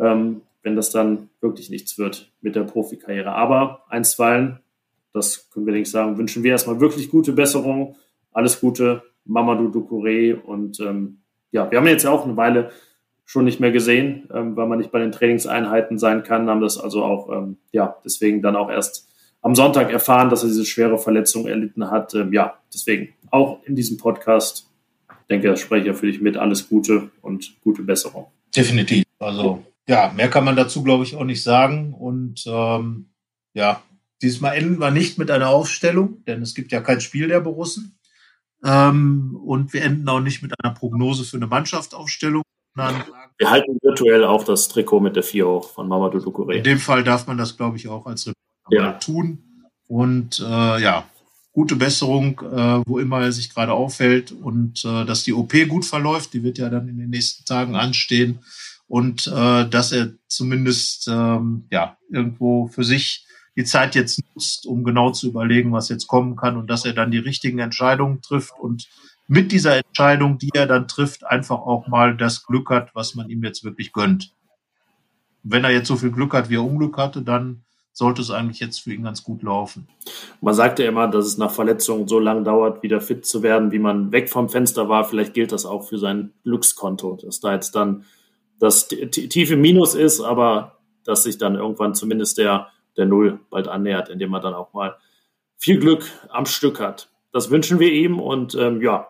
Ähm, 0.00 0.40
wenn 0.62 0.76
das 0.76 0.90
dann 0.90 1.28
wirklich 1.40 1.70
nichts 1.70 1.98
wird 1.98 2.32
mit 2.40 2.56
der 2.56 2.62
Profikarriere. 2.62 3.32
Aber 3.32 3.84
einstweilen, 3.88 4.60
das 5.12 5.50
können 5.50 5.66
wir 5.66 5.74
nicht 5.74 5.90
sagen, 5.90 6.18
wünschen 6.18 6.42
wir 6.42 6.52
erstmal 6.52 6.80
wirklich 6.80 7.10
gute 7.10 7.32
Besserung. 7.32 7.96
Alles 8.32 8.60
Gute, 8.60 9.02
Mamadou 9.24 9.68
Ducouré. 9.68 10.34
Und 10.34 10.80
ähm, 10.80 11.18
ja, 11.50 11.70
wir 11.70 11.78
haben 11.78 11.86
jetzt 11.86 12.04
ja 12.04 12.10
auch 12.10 12.24
eine 12.24 12.36
Weile 12.36 12.70
schon 13.24 13.44
nicht 13.44 13.60
mehr 13.60 13.72
gesehen, 13.72 14.28
ähm, 14.32 14.56
weil 14.56 14.66
man 14.66 14.78
nicht 14.78 14.90
bei 14.90 14.98
den 14.98 15.12
Trainingseinheiten 15.12 15.98
sein 15.98 16.22
kann, 16.22 16.48
haben 16.48 16.60
das 16.60 16.78
also 16.78 17.02
auch, 17.04 17.30
ähm, 17.30 17.56
ja, 17.70 17.96
deswegen 18.04 18.42
dann 18.42 18.56
auch 18.56 18.70
erst 18.70 19.08
am 19.42 19.54
Sonntag 19.54 19.92
erfahren, 19.92 20.28
dass 20.28 20.42
er 20.42 20.48
diese 20.48 20.64
schwere 20.64 20.98
Verletzung 20.98 21.46
erlitten 21.46 21.90
hat. 21.90 22.14
Ähm, 22.14 22.32
ja, 22.32 22.58
deswegen 22.72 23.14
auch 23.30 23.62
in 23.64 23.74
diesem 23.74 23.96
Podcast, 23.96 24.68
denke, 25.30 25.48
das 25.48 25.60
spreche 25.60 25.82
ich 25.82 25.86
ja 25.88 25.94
für 25.94 26.06
dich 26.06 26.20
mit, 26.20 26.36
alles 26.36 26.68
Gute 26.68 27.10
und 27.22 27.54
gute 27.62 27.82
Besserung. 27.82 28.26
Definitiv. 28.54 29.04
Also 29.18 29.64
ja, 29.88 30.12
mehr 30.14 30.30
kann 30.30 30.44
man 30.44 30.56
dazu, 30.56 30.82
glaube 30.82 31.04
ich, 31.04 31.16
auch 31.16 31.24
nicht 31.24 31.42
sagen. 31.42 31.94
Und 31.94 32.44
ähm, 32.46 33.10
ja, 33.54 33.82
diesmal 34.20 34.56
enden 34.56 34.78
wir 34.78 34.90
nicht 34.90 35.18
mit 35.18 35.30
einer 35.30 35.48
Aufstellung, 35.48 36.24
denn 36.24 36.42
es 36.42 36.54
gibt 36.54 36.72
ja 36.72 36.80
kein 36.80 37.00
Spiel 37.00 37.28
der 37.28 37.40
Borussen. 37.40 37.98
Ähm, 38.64 39.38
und 39.44 39.72
wir 39.72 39.82
enden 39.82 40.08
auch 40.08 40.20
nicht 40.20 40.42
mit 40.42 40.52
einer 40.62 40.74
Prognose 40.74 41.24
für 41.24 41.36
eine 41.36 41.48
Mannschaftsaufstellung, 41.48 42.42
Wir 42.74 43.50
halten 43.50 43.78
virtuell 43.82 44.24
auch 44.24 44.44
das 44.44 44.68
Trikot 44.68 45.00
mit 45.00 45.16
der 45.16 45.24
4 45.24 45.46
hoch 45.46 45.70
von 45.70 45.88
Mamadou 45.88 46.18
Ducouré. 46.18 46.54
In 46.54 46.64
dem 46.64 46.78
Fall 46.78 47.02
darf 47.02 47.26
man 47.26 47.36
das, 47.36 47.56
glaube 47.56 47.76
ich, 47.76 47.88
auch 47.88 48.06
als 48.06 48.28
Reporter 48.28 48.92
ja. 48.92 48.92
tun. 48.92 49.68
Und 49.88 50.40
äh, 50.40 50.82
ja, 50.82 51.04
gute 51.52 51.76
Besserung, 51.76 52.40
äh, 52.40 52.80
wo 52.86 52.98
immer 52.98 53.20
er 53.20 53.32
sich 53.32 53.52
gerade 53.52 53.72
aufhält 53.72 54.32
und 54.32 54.84
äh, 54.84 55.04
dass 55.04 55.24
die 55.24 55.34
OP 55.34 55.52
gut 55.68 55.84
verläuft, 55.84 56.32
die 56.32 56.42
wird 56.42 56.58
ja 56.58 56.70
dann 56.70 56.88
in 56.88 56.98
den 56.98 57.10
nächsten 57.10 57.44
Tagen 57.44 57.74
anstehen 57.74 58.38
und 58.92 59.26
äh, 59.26 59.66
dass 59.70 59.90
er 59.92 60.12
zumindest 60.28 61.08
ähm, 61.08 61.64
ja 61.70 61.96
irgendwo 62.10 62.66
für 62.66 62.84
sich 62.84 63.26
die 63.56 63.64
Zeit 63.64 63.94
jetzt 63.94 64.20
nutzt, 64.34 64.66
um 64.66 64.84
genau 64.84 65.12
zu 65.12 65.28
überlegen, 65.28 65.72
was 65.72 65.88
jetzt 65.88 66.06
kommen 66.08 66.36
kann 66.36 66.58
und 66.58 66.68
dass 66.68 66.84
er 66.84 66.92
dann 66.92 67.10
die 67.10 67.16
richtigen 67.16 67.58
Entscheidungen 67.58 68.20
trifft 68.20 68.52
und 68.60 68.90
mit 69.26 69.50
dieser 69.50 69.78
Entscheidung, 69.78 70.36
die 70.36 70.50
er 70.52 70.66
dann 70.66 70.88
trifft, 70.88 71.24
einfach 71.24 71.60
auch 71.60 71.88
mal 71.88 72.14
das 72.14 72.44
Glück 72.44 72.68
hat, 72.68 72.94
was 72.94 73.14
man 73.14 73.30
ihm 73.30 73.42
jetzt 73.42 73.64
wirklich 73.64 73.94
gönnt. 73.94 74.34
Wenn 75.42 75.64
er 75.64 75.70
jetzt 75.70 75.88
so 75.88 75.96
viel 75.96 76.10
Glück 76.10 76.34
hat, 76.34 76.50
wie 76.50 76.56
er 76.56 76.64
Unglück 76.64 76.98
hatte, 76.98 77.22
dann 77.22 77.64
sollte 77.94 78.20
es 78.20 78.30
eigentlich 78.30 78.60
jetzt 78.60 78.80
für 78.80 78.92
ihn 78.92 79.04
ganz 79.04 79.22
gut 79.22 79.42
laufen. 79.42 79.88
Man 80.42 80.52
sagt 80.52 80.78
ja 80.78 80.86
immer, 80.86 81.08
dass 81.08 81.24
es 81.24 81.38
nach 81.38 81.50
Verletzungen 81.50 82.08
so 82.08 82.18
lange 82.18 82.42
dauert, 82.42 82.82
wieder 82.82 83.00
fit 83.00 83.24
zu 83.24 83.42
werden, 83.42 83.72
wie 83.72 83.78
man 83.78 84.12
weg 84.12 84.28
vom 84.28 84.50
Fenster 84.50 84.90
war. 84.90 85.04
Vielleicht 85.04 85.32
gilt 85.32 85.50
das 85.50 85.64
auch 85.64 85.88
für 85.88 85.96
sein 85.96 86.34
Glückskonto, 86.44 87.16
dass 87.22 87.40
da 87.40 87.54
jetzt 87.54 87.74
dann 87.74 88.04
das 88.62 88.86
tiefe 88.86 89.56
Minus 89.56 89.96
ist, 89.96 90.20
aber 90.20 90.78
dass 91.04 91.24
sich 91.24 91.36
dann 91.36 91.56
irgendwann 91.56 91.96
zumindest 91.96 92.38
der, 92.38 92.68
der 92.96 93.06
Null 93.06 93.40
bald 93.50 93.66
annähert, 93.66 94.08
indem 94.08 94.30
man 94.30 94.40
dann 94.40 94.54
auch 94.54 94.72
mal 94.72 94.98
viel 95.56 95.80
Glück 95.80 96.04
am 96.28 96.46
Stück 96.46 96.78
hat. 96.78 97.10
Das 97.32 97.50
wünschen 97.50 97.80
wir 97.80 97.90
ihm 97.90 98.20
und 98.20 98.54
ähm, 98.54 98.80
ja, 98.80 99.08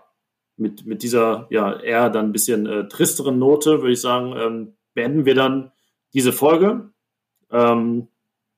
mit, 0.56 0.86
mit 0.86 1.02
dieser 1.02 1.48
ja 1.50 1.78
eher 1.78 2.08
dann 2.08 2.26
ein 2.26 2.32
bisschen 2.32 2.64
äh, 2.64 2.88
tristeren 2.88 3.38
Note 3.38 3.82
würde 3.82 3.92
ich 3.92 4.00
sagen, 4.00 4.34
ähm, 4.38 4.72
beenden 4.94 5.26
wir 5.26 5.34
dann 5.34 5.70
diese 6.14 6.32
Folge. 6.32 6.90
Ähm, 7.50 8.08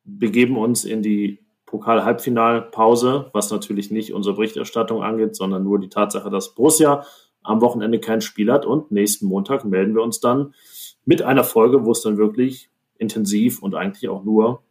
begeben 0.04 0.56
uns 0.56 0.84
in 0.84 1.02
die 1.02 1.40
Pokal-Halbfinalpause, 1.66 3.30
was 3.32 3.50
natürlich 3.50 3.90
nicht 3.90 4.12
unsere 4.12 4.36
Berichterstattung 4.36 5.02
angeht, 5.02 5.34
sondern 5.34 5.64
nur 5.64 5.80
die 5.80 5.88
Tatsache, 5.88 6.30
dass 6.30 6.54
Borussia 6.54 7.04
am 7.42 7.60
Wochenende 7.62 7.98
kein 7.98 8.20
Spiel 8.20 8.52
hat 8.52 8.64
und 8.64 8.92
nächsten 8.92 9.26
Montag 9.26 9.64
melden 9.64 9.96
wir 9.96 10.02
uns 10.02 10.20
dann 10.20 10.54
mit 11.04 11.22
einer 11.22 11.44
Folge, 11.44 11.84
wo 11.84 11.92
es 11.92 12.02
dann 12.02 12.16
wirklich 12.16 12.70
intensiv 12.98 13.62
und 13.62 13.74
eigentlich 13.74 14.08
auch 14.08 14.24
nur 14.24 14.62